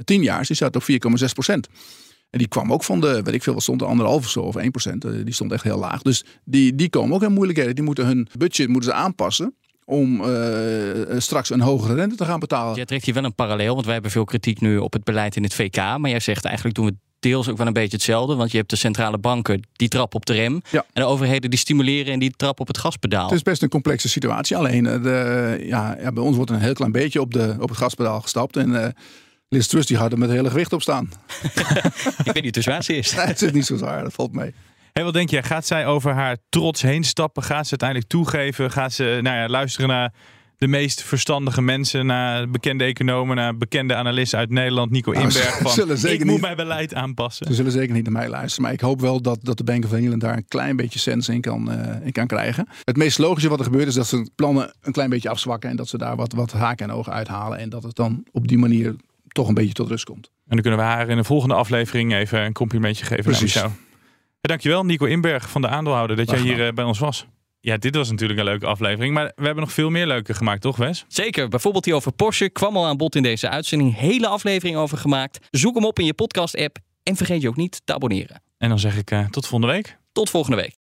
10 0.03 0.23
jaar, 0.23 0.45
die 0.45 0.55
staat 0.55 0.75
op 0.75 0.83
4,6 0.91 0.97
procent. 1.33 1.67
En 2.29 2.39
die 2.39 2.47
kwam 2.47 2.73
ook 2.73 2.83
van 2.83 3.01
de, 3.01 3.21
weet 3.23 3.33
ik 3.33 3.43
veel, 3.43 3.53
wat 3.53 3.63
stond 3.63 3.81
er, 3.81 3.87
anderhalf 3.87 4.23
of 4.23 4.29
zo, 4.29 4.39
of 4.39 4.55
1 4.55 4.71
procent. 4.71 5.05
Eh, 5.05 5.11
Die 5.23 5.33
stond 5.33 5.51
echt 5.51 5.63
heel 5.63 5.77
laag. 5.79 6.01
Dus 6.01 6.25
die, 6.43 6.75
die 6.75 6.89
komen 6.89 7.15
ook 7.15 7.23
in 7.23 7.31
moeilijkheden. 7.33 7.75
Die 7.75 7.83
moeten 7.83 8.05
hun 8.05 8.27
budget 8.37 8.67
moeten 8.67 8.89
ze 8.89 8.95
aanpassen 8.95 9.55
om 9.85 10.21
eh, 10.21 11.17
straks 11.17 11.49
een 11.49 11.61
hogere 11.61 11.93
rente 11.93 12.15
te 12.15 12.25
gaan 12.25 12.39
betalen. 12.39 12.75
Jij 12.75 12.85
trekt 12.85 13.05
hier 13.05 13.13
wel 13.13 13.23
een 13.23 13.35
parallel, 13.35 13.73
want 13.73 13.83
wij 13.85 13.93
hebben 13.93 14.11
veel 14.11 14.23
kritiek 14.25 14.61
nu 14.61 14.77
op 14.77 14.93
het 14.93 15.03
beleid 15.03 15.35
in 15.35 15.43
het 15.43 15.53
VK. 15.53 15.75
Maar 15.75 16.09
jij 16.09 16.19
zegt 16.19 16.45
eigenlijk 16.45 16.75
doen 16.75 16.85
we 16.85 16.95
deels 17.19 17.49
ook 17.49 17.57
wel 17.57 17.67
een 17.67 17.73
beetje 17.73 17.95
hetzelfde. 17.95 18.35
Want 18.35 18.51
je 18.51 18.57
hebt 18.57 18.69
de 18.69 18.75
centrale 18.75 19.17
banken 19.17 19.67
die 19.73 19.87
trappen 19.87 20.17
op 20.19 20.25
de 20.25 20.33
rem. 20.33 20.61
Ja. 20.71 20.85
En 20.93 21.01
de 21.01 21.07
overheden 21.07 21.49
die 21.49 21.59
stimuleren 21.59 22.13
en 22.13 22.19
die 22.19 22.33
trappen 22.35 22.61
op 22.61 22.67
het 22.67 22.77
gaspedaal. 22.77 23.25
Het 23.25 23.35
is 23.35 23.41
best 23.41 23.61
een 23.61 23.69
complexe 23.69 24.09
situatie. 24.09 24.57
Alleen 24.57 24.85
eh, 24.85 25.03
de, 25.03 25.63
ja, 25.65 25.97
ja, 26.01 26.11
bij 26.11 26.23
ons 26.23 26.35
wordt 26.35 26.51
een 26.51 26.59
heel 26.59 26.73
klein 26.73 26.91
beetje 26.91 27.21
op, 27.21 27.33
de, 27.33 27.55
op 27.59 27.69
het 27.69 27.77
gaspedaal 27.77 28.21
gestapt. 28.21 28.57
En 28.57 28.69
uh, 28.69 28.85
Liz 29.55 29.67
Truss 29.67 29.87
die 29.87 29.97
gaat 29.97 30.11
er 30.11 30.17
met 30.17 30.29
hele 30.29 30.49
gewicht 30.49 30.73
op 30.73 30.81
staan. 30.81 31.09
Ik 32.23 32.31
weet 32.33 32.43
niet 32.43 32.55
hoe 32.55 32.63
zwaar 32.63 32.83
ze 32.83 32.95
is. 32.95 33.13
nee, 33.15 33.25
het 33.25 33.41
is 33.41 33.51
niet 33.51 33.65
zo 33.65 33.75
zwaar, 33.77 34.03
dat 34.03 34.13
valt 34.13 34.33
mee. 34.33 34.53
Hey, 34.93 35.03
wat 35.03 35.13
denk 35.13 35.29
jij? 35.29 35.43
Gaat 35.43 35.65
zij 35.65 35.85
over 35.85 36.13
haar 36.13 36.37
trots 36.49 36.81
heen 36.81 37.03
stappen? 37.03 37.43
Gaat 37.43 37.63
ze 37.63 37.69
uiteindelijk 37.69 38.09
toegeven? 38.09 38.71
Gaat 38.71 38.93
ze 38.93 39.19
nou 39.21 39.37
ja, 39.37 39.47
luisteren 39.47 39.89
naar 39.89 40.13
de 40.57 40.67
meest 40.67 41.01
verstandige 41.01 41.61
mensen, 41.61 42.05
naar 42.05 42.49
bekende 42.49 42.83
economen, 42.83 43.35
naar 43.35 43.57
bekende 43.57 43.95
analisten 43.95 44.39
uit 44.39 44.49
Nederland, 44.49 44.91
Nico 44.91 45.11
Nou, 45.11 45.23
Inberg. 45.23 45.57
Van, 45.57 45.71
zullen 45.71 45.97
zeker 45.97 46.15
ik 46.19 46.23
moet 46.23 46.31
niet- 46.33 46.41
mijn 46.41 46.55
beleid 46.55 46.93
aanpassen. 46.93 47.47
Ze 47.47 47.53
zullen 47.53 47.71
zeker 47.71 47.93
niet 47.93 48.03
naar 48.03 48.13
mij 48.13 48.29
luisteren. 48.29 48.63
Maar 48.63 48.73
ik 48.73 48.79
hoop 48.81 49.01
wel 49.01 49.21
dat, 49.21 49.39
dat 49.41 49.57
de 49.57 49.63
Bank 49.63 49.85
of 49.85 49.93
England 49.93 50.21
daar 50.21 50.37
een 50.37 50.47
klein 50.47 50.75
beetje 50.75 50.99
sens 50.99 51.29
in 51.29 51.41
kan, 51.41 51.71
eh, 51.71 52.05
in 52.05 52.11
kan 52.11 52.27
krijgen. 52.27 52.67
Het 52.83 52.97
meest 52.97 53.17
logische 53.17 53.49
wat 53.49 53.59
er 53.59 53.65
gebeurt 53.65 53.87
is 53.87 53.93
dat 53.93 54.07
ze 54.07 54.29
plannen 54.35 54.73
een 54.81 54.91
klein 54.93 55.09
beetje 55.09 55.29
afzwakken. 55.29 55.69
En 55.69 55.75
dat 55.75 55.87
ze 55.87 55.97
daar 55.97 56.15
wat, 56.15 56.33
wat 56.33 56.51
haken 56.51 56.89
en 56.89 56.95
ogen 56.95 57.13
uithalen. 57.13 57.57
En 57.57 57.69
dat 57.69 57.83
het 57.83 57.95
dan 57.95 58.23
op 58.31 58.47
die 58.47 58.57
manier 58.57 58.95
toch 59.35 59.47
een 59.47 59.53
beetje 59.53 59.73
tot 59.73 59.89
rust 59.89 60.05
komt. 60.05 60.25
En 60.27 60.41
dan 60.47 60.61
kunnen 60.61 60.79
we 60.79 60.85
haar 60.85 61.09
in 61.09 61.17
de 61.17 61.23
volgende 61.23 61.55
aflevering 61.55 62.13
even 62.13 62.39
een 62.39 62.53
complimentje 62.53 63.05
geven. 63.05 63.23
Precies. 63.23 63.53
Jou. 63.53 63.69
Ja, 64.41 64.51
dankjewel 64.51 64.85
Nico 64.85 65.05
Inberg 65.05 65.49
van 65.49 65.61
de 65.61 65.67
aandeelhouder 65.67 66.15
dat 66.15 66.29
jij 66.29 66.39
hier 66.39 66.67
eh, 66.67 66.73
bij 66.73 66.83
ons 66.83 66.99
was. 66.99 67.25
Ja, 67.59 67.77
dit 67.77 67.95
was 67.95 68.09
natuurlijk 68.09 68.39
een 68.39 68.45
leuke 68.45 68.65
aflevering. 68.65 69.13
Maar 69.13 69.31
we 69.35 69.45
hebben 69.45 69.63
nog 69.63 69.73
veel 69.73 69.89
meer 69.89 70.07
leuke 70.07 70.33
gemaakt, 70.33 70.61
toch 70.61 70.77
Wes? 70.77 71.05
Zeker, 71.07 71.47
bijvoorbeeld 71.47 71.83
die 71.83 71.93
over 71.93 72.11
Porsche 72.11 72.49
kwam 72.49 72.77
al 72.77 72.85
aan 72.85 72.97
bod 72.97 73.15
in 73.15 73.23
deze 73.23 73.49
uitzending. 73.49 73.95
Hele 73.95 74.27
aflevering 74.27 74.77
over 74.77 74.97
gemaakt. 74.97 75.47
Zoek 75.51 75.75
hem 75.75 75.85
op 75.85 75.99
in 75.99 76.05
je 76.05 76.13
podcast-app 76.13 76.77
en 77.03 77.15
vergeet 77.15 77.41
je 77.41 77.47
ook 77.47 77.55
niet 77.55 77.81
te 77.83 77.93
abonneren. 77.93 78.41
En 78.57 78.69
dan 78.69 78.79
zeg 78.79 78.97
ik 78.97 79.11
eh, 79.11 79.27
tot 79.27 79.47
volgende 79.47 79.73
week. 79.73 79.97
Tot 80.11 80.29
volgende 80.29 80.57
week. 80.57 80.84